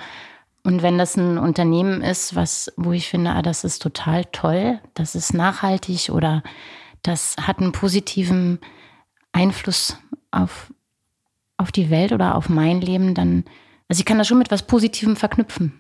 und 0.64 0.82
wenn 0.82 0.98
das 0.98 1.18
ein 1.18 1.38
Unternehmen 1.38 2.02
ist, 2.02 2.34
was, 2.34 2.72
wo 2.78 2.94
ich 2.94 3.10
finde, 3.10 3.32
ah, 3.32 3.42
das 3.42 3.66
ist 3.66 3.82
total 3.82 4.24
toll, 4.32 4.80
das 4.94 5.16
ist 5.16 5.34
nachhaltig 5.34 6.10
oder 6.12 6.42
das 7.02 7.36
hat 7.42 7.60
einen 7.60 7.74
positiven 7.74 8.60
Einfluss 9.34 9.98
auf, 10.32 10.72
auf 11.58 11.72
die 11.72 11.90
Welt 11.90 12.12
oder 12.12 12.36
auf 12.36 12.50
mein 12.50 12.82
Leben, 12.82 13.14
dann, 13.14 13.46
also 13.88 14.00
ich 14.00 14.06
kann 14.06 14.18
das 14.18 14.28
schon 14.28 14.38
mit 14.38 14.52
was 14.52 14.64
Positivem 14.64 15.16
verknüpfen. 15.16 15.74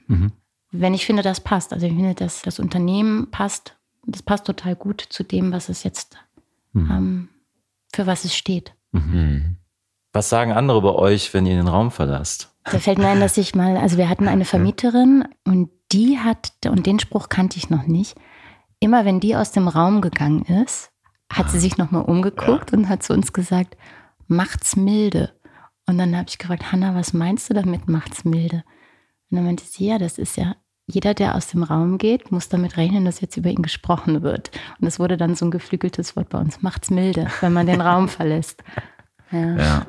Wenn 0.71 0.93
ich 0.93 1.05
finde, 1.05 1.21
das 1.21 1.39
passt. 1.41 1.73
Also 1.73 1.85
ich 1.85 1.93
finde, 1.93 2.15
dass 2.15 2.41
das 2.41 2.59
Unternehmen 2.59 3.29
passt, 3.31 3.75
das 4.05 4.21
passt 4.21 4.45
total 4.45 4.75
gut 4.75 5.05
zu 5.09 5.23
dem, 5.23 5.51
was 5.51 5.69
es 5.69 5.83
jetzt, 5.83 6.17
ähm, 6.75 7.29
für 7.93 8.05
was 8.05 8.25
es 8.25 8.35
steht. 8.35 8.73
Was 10.13 10.29
sagen 10.29 10.51
andere 10.53 10.81
bei 10.81 10.93
euch, 10.93 11.33
wenn 11.33 11.45
ihr 11.45 11.55
den 11.55 11.67
Raum 11.67 11.91
verlasst? 11.91 12.53
Da 12.63 12.79
fällt 12.79 12.97
mir 12.97 13.09
ein, 13.09 13.19
dass 13.19 13.37
ich 13.37 13.53
mal, 13.53 13.77
also 13.77 13.97
wir 13.97 14.09
hatten 14.09 14.27
eine 14.27 14.45
Vermieterin 14.45 15.27
und 15.43 15.69
die 15.91 16.17
hat, 16.19 16.51
und 16.67 16.85
den 16.85 16.99
Spruch 16.99 17.29
kannte 17.29 17.57
ich 17.57 17.69
noch 17.69 17.85
nicht, 17.85 18.15
immer 18.79 19.05
wenn 19.05 19.19
die 19.19 19.35
aus 19.35 19.51
dem 19.51 19.67
Raum 19.67 20.01
gegangen 20.01 20.43
ist, 20.43 20.91
hat 21.31 21.49
sie 21.51 21.59
sich 21.59 21.77
nochmal 21.77 22.03
umgeguckt 22.03 22.73
und 22.73 22.89
hat 22.89 23.03
zu 23.03 23.13
uns 23.13 23.33
gesagt, 23.33 23.77
macht's 24.27 24.75
milde. 24.75 25.34
Und 25.87 25.97
dann 25.97 26.15
habe 26.15 26.25
ich 26.27 26.37
gefragt, 26.37 26.71
Hanna, 26.71 26.95
was 26.95 27.13
meinst 27.13 27.49
du 27.49 27.53
damit, 27.53 27.87
macht's 27.87 28.25
milde? 28.25 28.63
Und 29.29 29.37
dann 29.37 29.45
meinte 29.45 29.63
sie, 29.65 29.87
ja, 29.87 29.97
das 29.97 30.17
ist 30.17 30.37
ja, 30.37 30.55
jeder, 30.87 31.13
der 31.13 31.35
aus 31.35 31.47
dem 31.47 31.63
Raum 31.63 31.97
geht, 31.97 32.31
muss 32.31 32.49
damit 32.49 32.77
rechnen, 32.77 33.05
dass 33.05 33.21
jetzt 33.21 33.37
über 33.37 33.49
ihn 33.49 33.61
gesprochen 33.61 34.21
wird. 34.21 34.51
Und 34.79 34.87
es 34.87 34.99
wurde 34.99 35.17
dann 35.17 35.35
so 35.35 35.45
ein 35.45 35.51
geflügeltes 35.51 36.15
Wort 36.15 36.29
bei 36.29 36.39
uns, 36.39 36.61
macht's 36.61 36.89
milde, 36.89 37.27
wenn 37.41 37.53
man 37.53 37.65
den 37.65 37.81
Raum 37.81 38.07
verlässt. 38.09 38.63
Ja. 39.31 39.57
Ja, 39.57 39.87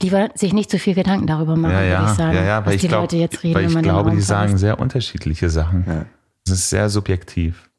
Lieber 0.00 0.30
sich 0.34 0.52
nicht 0.52 0.70
zu 0.70 0.78
viel 0.78 0.94
Gedanken 0.94 1.26
darüber 1.26 1.56
machen, 1.56 1.72
ja, 1.72 1.80
würde 1.80 1.92
ja, 1.92 2.10
ich 2.10 2.16
sagen, 2.16 2.36
ja, 2.36 2.44
ja, 2.44 2.58
was 2.60 2.66
weil 2.66 2.74
ich 2.74 2.80
die 2.80 2.88
glaube, 2.88 3.02
Leute 3.02 3.16
jetzt 3.16 3.42
reden, 3.42 3.54
weil 3.54 3.62
wenn 3.62 3.68
ich 3.68 3.74
man 3.74 3.82
glaube, 3.82 4.02
den 4.04 4.08
Raum 4.08 4.16
die 4.16 4.22
sagen 4.22 4.42
verlässt. 4.48 4.60
sehr 4.60 4.80
unterschiedliche 4.80 5.50
Sachen. 5.50 5.84
Ja. 5.86 6.06
Es 6.46 6.52
ist 6.52 6.70
sehr 6.70 6.88
subjektiv. 6.88 7.70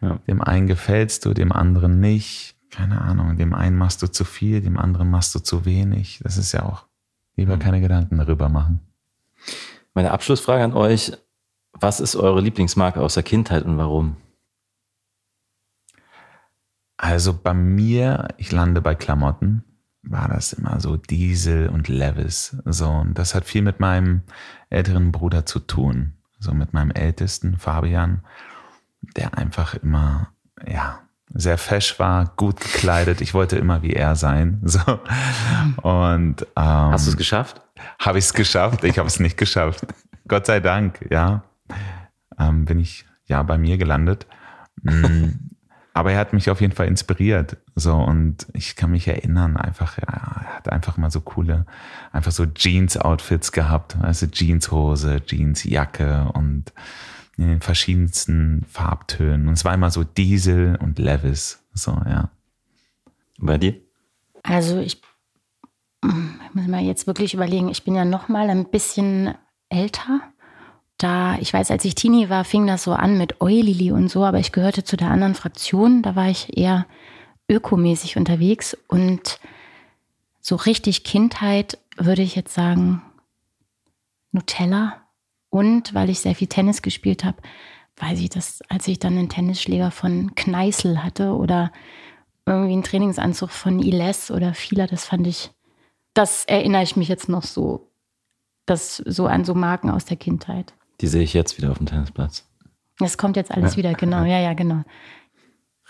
Ja. 0.00 0.18
Dem 0.26 0.42
einen 0.42 0.66
gefällst 0.66 1.24
du, 1.24 1.34
dem 1.34 1.52
anderen 1.52 2.00
nicht. 2.00 2.55
Keine 2.70 3.00
Ahnung. 3.00 3.36
Dem 3.36 3.54
einen 3.54 3.76
machst 3.76 4.02
du 4.02 4.08
zu 4.08 4.24
viel, 4.24 4.60
dem 4.60 4.78
anderen 4.78 5.10
machst 5.10 5.34
du 5.34 5.38
zu 5.38 5.64
wenig. 5.64 6.20
Das 6.22 6.36
ist 6.36 6.52
ja 6.52 6.64
auch 6.64 6.86
lieber 7.36 7.58
keine 7.58 7.80
Gedanken 7.80 8.18
darüber 8.18 8.48
machen. 8.48 8.80
Meine 9.94 10.10
Abschlussfrage 10.10 10.64
an 10.64 10.72
euch, 10.72 11.12
was 11.72 12.00
ist 12.00 12.16
eure 12.16 12.40
Lieblingsmarke 12.40 13.00
aus 13.00 13.14
der 13.14 13.22
Kindheit 13.22 13.64
und 13.64 13.78
warum? 13.78 14.16
Also 16.96 17.38
bei 17.38 17.52
mir, 17.52 18.28
ich 18.38 18.52
lande 18.52 18.80
bei 18.80 18.94
Klamotten, 18.94 19.64
war 20.02 20.28
das 20.28 20.52
immer 20.52 20.80
so 20.80 20.96
Diesel 20.96 21.68
und 21.68 21.88
Levis. 21.88 22.56
So, 22.64 22.88
und 22.88 23.18
das 23.18 23.34
hat 23.34 23.44
viel 23.44 23.62
mit 23.62 23.80
meinem 23.80 24.22
älteren 24.70 25.12
Bruder 25.12 25.44
zu 25.44 25.58
tun. 25.58 26.14
So 26.38 26.52
mit 26.52 26.72
meinem 26.72 26.90
ältesten, 26.90 27.58
Fabian, 27.58 28.22
der 29.16 29.36
einfach 29.36 29.74
immer, 29.74 30.32
ja, 30.66 31.00
sehr 31.34 31.58
fesch 31.58 31.98
war, 31.98 32.32
gut 32.36 32.60
gekleidet. 32.60 33.20
Ich 33.20 33.34
wollte 33.34 33.56
immer 33.56 33.82
wie 33.82 33.92
er 33.92 34.16
sein. 34.16 34.60
So. 34.64 34.80
Und 35.82 36.42
ähm, 36.42 36.92
Hast 36.92 37.06
du 37.06 37.10
es 37.10 37.16
geschafft? 37.16 37.60
habe 37.98 38.18
ich 38.18 38.24
es 38.26 38.32
geschafft? 38.34 38.84
Ich 38.84 38.98
habe 38.98 39.08
es 39.08 39.20
nicht 39.20 39.36
geschafft. 39.36 39.86
Gott 40.28 40.46
sei 40.46 40.60
Dank, 40.60 41.06
ja. 41.10 41.42
Ähm, 42.38 42.64
bin 42.64 42.78
ich 42.80 43.04
ja 43.26 43.42
bei 43.42 43.58
mir 43.58 43.78
gelandet. 43.78 44.26
Mm, 44.82 45.30
Aber 45.92 46.12
er 46.12 46.18
hat 46.18 46.32
mich 46.32 46.50
auf 46.50 46.60
jeden 46.60 46.74
Fall 46.74 46.86
inspiriert. 46.88 47.56
So, 47.74 47.94
und 47.94 48.46
ich 48.52 48.76
kann 48.76 48.90
mich 48.90 49.08
erinnern, 49.08 49.56
einfach, 49.56 49.98
ja, 49.98 50.06
er 50.08 50.56
hat 50.56 50.72
einfach 50.72 50.96
mal 50.96 51.10
so 51.10 51.20
coole, 51.20 51.64
einfach 52.12 52.32
so 52.32 52.44
Jeans-Outfits 52.46 53.52
gehabt. 53.52 53.96
Jeanshose, 54.30 55.22
Jeansjacke 55.26 56.30
und 56.34 56.72
in 57.36 57.48
den 57.48 57.60
verschiedensten 57.60 58.64
Farbtönen. 58.68 59.48
Und 59.48 59.54
es 59.54 59.64
war 59.64 59.74
immer 59.74 59.90
so 59.90 60.04
Diesel 60.04 60.76
und 60.76 60.98
Levis. 60.98 61.62
So, 61.74 61.90
ja. 61.90 62.30
Und 63.38 63.46
Bei 63.46 63.58
dir? 63.58 63.74
Also 64.42 64.78
ich, 64.78 65.02
ich 66.02 66.54
muss 66.54 66.66
mal 66.66 66.82
jetzt 66.82 67.06
wirklich 67.06 67.34
überlegen, 67.34 67.68
ich 67.68 67.84
bin 67.84 67.94
ja 67.94 68.04
noch 68.04 68.28
mal 68.28 68.48
ein 68.48 68.70
bisschen 68.70 69.34
älter. 69.68 70.20
Da, 70.98 71.36
ich 71.38 71.52
weiß, 71.52 71.70
als 71.70 71.84
ich 71.84 71.94
Teenie 71.94 72.30
war, 72.30 72.44
fing 72.44 72.66
das 72.66 72.84
so 72.84 72.92
an 72.92 73.18
mit 73.18 73.40
Eulili 73.42 73.92
und 73.92 74.08
so, 74.08 74.24
aber 74.24 74.38
ich 74.38 74.52
gehörte 74.52 74.82
zu 74.82 74.96
der 74.96 75.10
anderen 75.10 75.34
Fraktion. 75.34 76.02
Da 76.02 76.16
war 76.16 76.30
ich 76.30 76.56
eher 76.56 76.86
ökomäßig 77.48 78.16
unterwegs 78.16 78.76
und 78.88 79.38
so 80.40 80.56
richtig 80.56 81.04
Kindheit 81.04 81.78
würde 81.98 82.22
ich 82.22 82.34
jetzt 82.34 82.54
sagen 82.54 83.02
Nutella. 84.32 85.05
Und 85.50 85.94
weil 85.94 86.10
ich 86.10 86.20
sehr 86.20 86.34
viel 86.34 86.48
Tennis 86.48 86.82
gespielt 86.82 87.24
habe, 87.24 87.38
weiß 87.96 88.20
ich 88.20 88.30
das, 88.30 88.60
als 88.68 88.88
ich 88.88 88.98
dann 88.98 89.16
einen 89.16 89.28
Tennisschläger 89.28 89.90
von 89.90 90.34
Kneißl 90.34 91.02
hatte 91.02 91.34
oder 91.34 91.72
irgendwie 92.44 92.74
einen 92.74 92.82
Trainingsanzug 92.82 93.50
von 93.50 93.80
Iles 93.80 94.30
oder 94.30 94.54
Fila, 94.54 94.86
das 94.86 95.06
fand 95.06 95.26
ich, 95.26 95.50
das 96.14 96.44
erinnere 96.44 96.82
ich 96.82 96.96
mich 96.96 97.08
jetzt 97.08 97.28
noch 97.28 97.42
so, 97.42 97.90
das 98.66 98.96
so 98.96 99.26
an 99.26 99.44
so 99.44 99.54
Marken 99.54 99.90
aus 99.90 100.04
der 100.04 100.16
Kindheit. 100.16 100.74
Die 101.00 101.08
sehe 101.08 101.22
ich 101.22 101.34
jetzt 101.34 101.58
wieder 101.58 101.70
auf 101.70 101.78
dem 101.78 101.86
Tennisplatz. 101.86 102.46
Es 103.00 103.18
kommt 103.18 103.36
jetzt 103.36 103.50
alles 103.50 103.72
ja. 103.72 103.78
wieder, 103.78 103.94
genau, 103.94 104.24
ja, 104.24 104.38
ja, 104.38 104.54
genau. 104.54 104.82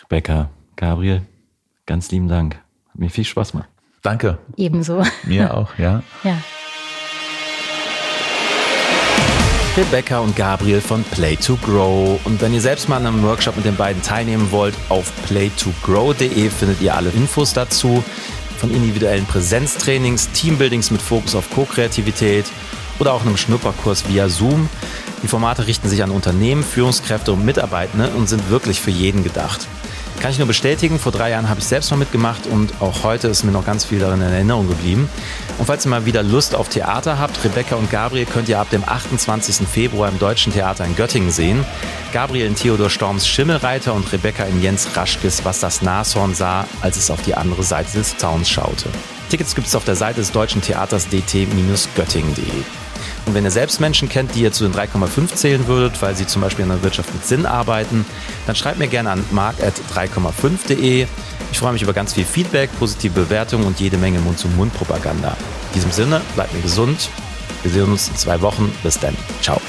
Rebecca, 0.03 0.51
Gabriel, 0.75 1.23
ganz 1.87 2.11
lieben 2.11 2.29
Dank. 2.29 2.57
Hat 2.89 2.99
mir 2.99 3.11
viel 3.11 3.25
Spaß 3.25 3.53
gemacht. 3.53 3.69
Danke. 4.03 4.39
Ebenso. 4.57 5.03
Mir 5.25 5.57
auch, 5.57 5.79
ja. 5.79 6.03
Ja. 6.25 6.39
Rebecca 9.77 10.21
und 10.21 10.35
Gabriel 10.35 10.81
von 10.81 11.05
Play 11.05 11.37
to 11.37 11.57
Grow. 11.57 12.19
Und 12.25 12.41
wenn 12.41 12.55
ihr 12.55 12.63
selbst 12.63 12.89
mal 12.89 12.97
an 12.97 13.07
einem 13.07 13.23
Workshop 13.25 13.57
mit 13.57 13.67
den 13.67 13.77
beiden 13.77 14.01
teilnehmen 14.01 14.51
wollt, 14.51 14.75
auf 14.89 15.13
playtogrow.de 15.27 16.49
findet 16.49 16.81
ihr 16.81 16.95
alle 16.95 17.11
Infos 17.11 17.53
dazu. 17.53 18.03
Von 18.57 18.71
individuellen 18.71 19.27
Präsenztrainings, 19.27 20.31
Teambuildings 20.31 20.91
mit 20.91 21.03
Fokus 21.03 21.35
auf 21.35 21.51
Co-Kreativität 21.51 22.47
oder 22.99 23.13
auch 23.13 23.21
einem 23.21 23.37
Schnupperkurs 23.37 24.09
via 24.09 24.31
Zoom. 24.31 24.71
Die 25.23 25.29
Formate 25.29 25.67
richten 25.67 25.91
sich 25.91 26.03
an 26.03 26.11
Unternehmen, 26.11 26.63
Führungskräfte 26.63 27.33
und 27.33 27.45
Mitarbeitende 27.45 28.09
und 28.17 28.31
sind 28.31 28.49
wirklich 28.49 28.81
für 28.81 28.91
jeden 28.91 29.25
gedacht. 29.25 29.67
Kann 30.21 30.31
ich 30.31 30.39
nur 30.39 30.47
bestätigen, 30.47 30.99
vor 30.99 31.13
drei 31.13 31.31
Jahren 31.31 31.49
habe 31.49 31.61
ich 31.61 31.67
selbst 31.67 31.91
mal 31.91 31.99
mitgemacht 31.99 32.47
und 32.47 32.73
auch 32.81 33.05
heute 33.05 33.29
ist 33.29 33.45
mir 33.45 33.53
noch 33.53 33.65
ganz 33.65 33.85
viel 33.85 33.99
darin 33.99 34.21
in 34.23 34.33
Erinnerung 34.33 34.67
geblieben. 34.67 35.09
Und 35.59 35.67
falls 35.67 35.87
ihr 35.87 35.91
mal 35.91 36.07
wieder 36.07 36.23
Lust 36.23 36.55
auf 36.55 36.69
Theater 36.69 37.19
habt, 37.19 37.45
Rebecca 37.45 37.77
und 37.77 37.91
Gabriel 37.91 38.27
könnt 38.27 38.49
ihr 38.49 38.59
ab 38.59 38.71
dem 38.71 38.83
28. 38.85 39.67
Februar 39.69 40.09
im 40.09 40.19
Deutschen 40.19 40.53
Theater 40.53 40.85
in 40.85 40.97
Göttingen 40.97 41.31
sehen. 41.31 41.65
Gabriel 42.13 42.47
in 42.47 42.55
Theodor 42.55 42.91
Storms 42.91 43.29
Schimmelreiter 43.29 43.95
und 43.95 44.11
Rebecca 44.13 44.45
in 44.45 44.63
Jens 44.63 44.89
Raschkes 44.95 45.45
Was 45.45 45.61
das 45.61 45.83
Nashorn 45.83 46.35
sah, 46.35 46.67
als 46.81 46.97
es 46.97 47.11
auf 47.11 47.23
die 47.23 47.35
andere 47.35 47.63
Seite 47.63 47.99
des 47.99 48.17
Zauns 48.17 48.49
schaute. 48.49 48.89
Tickets 49.29 49.55
gibt 49.55 49.67
es 49.67 49.75
auf 49.75 49.85
der 49.85 49.97
Seite 49.97 50.21
des 50.21 50.33
Deutschen 50.33 50.63
Theaters 50.63 51.09
dt-göttingen.de. 51.09 52.86
Und 53.27 53.35
wenn 53.35 53.45
ihr 53.45 53.51
selbst 53.51 53.81
Menschen 53.81 54.09
kennt, 54.09 54.35
die 54.35 54.43
ihr 54.43 54.53
zu 54.53 54.65
den 54.65 54.73
3,5 54.73 55.35
zählen 55.35 55.67
würdet, 55.67 56.01
weil 56.01 56.15
sie 56.15 56.27
zum 56.27 56.43
Beispiel 56.43 56.63
in 56.63 56.69
der 56.69 56.83
Wirtschaft 56.83 57.13
mit 57.13 57.27
Sinn 57.27 57.45
arbeiten, 57.45 58.07
dann 58.47 58.55
schreibt 58.55 58.79
mir 58.79 58.87
gerne 58.87 59.11
an 59.11 59.25
mark.3,5.de. 59.33 61.07
Ich 61.51 61.59
freue 61.59 61.73
mich 61.73 61.83
über 61.83 61.93
ganz 61.93 62.13
viel 62.13 62.25
Feedback, 62.25 62.71
positive 62.79 63.13
Bewertungen 63.13 63.67
und 63.67 63.81
jede 63.81 63.99
Menge 63.99 64.21
Mund-zu-Mund-Propaganda. 64.21 65.31
In 65.31 65.75
diesem 65.75 65.91
Sinne, 65.91 66.21
bleibt 66.35 66.55
mir 66.55 66.63
gesund. 66.63 67.11
Wir 67.63 67.73
sehen 67.73 67.91
uns 67.91 68.09
in 68.09 68.17
zwei 68.17 68.41
Wochen. 68.41 68.73
Bis 68.83 68.99
dann. 68.99 69.17
Ciao. 69.43 69.61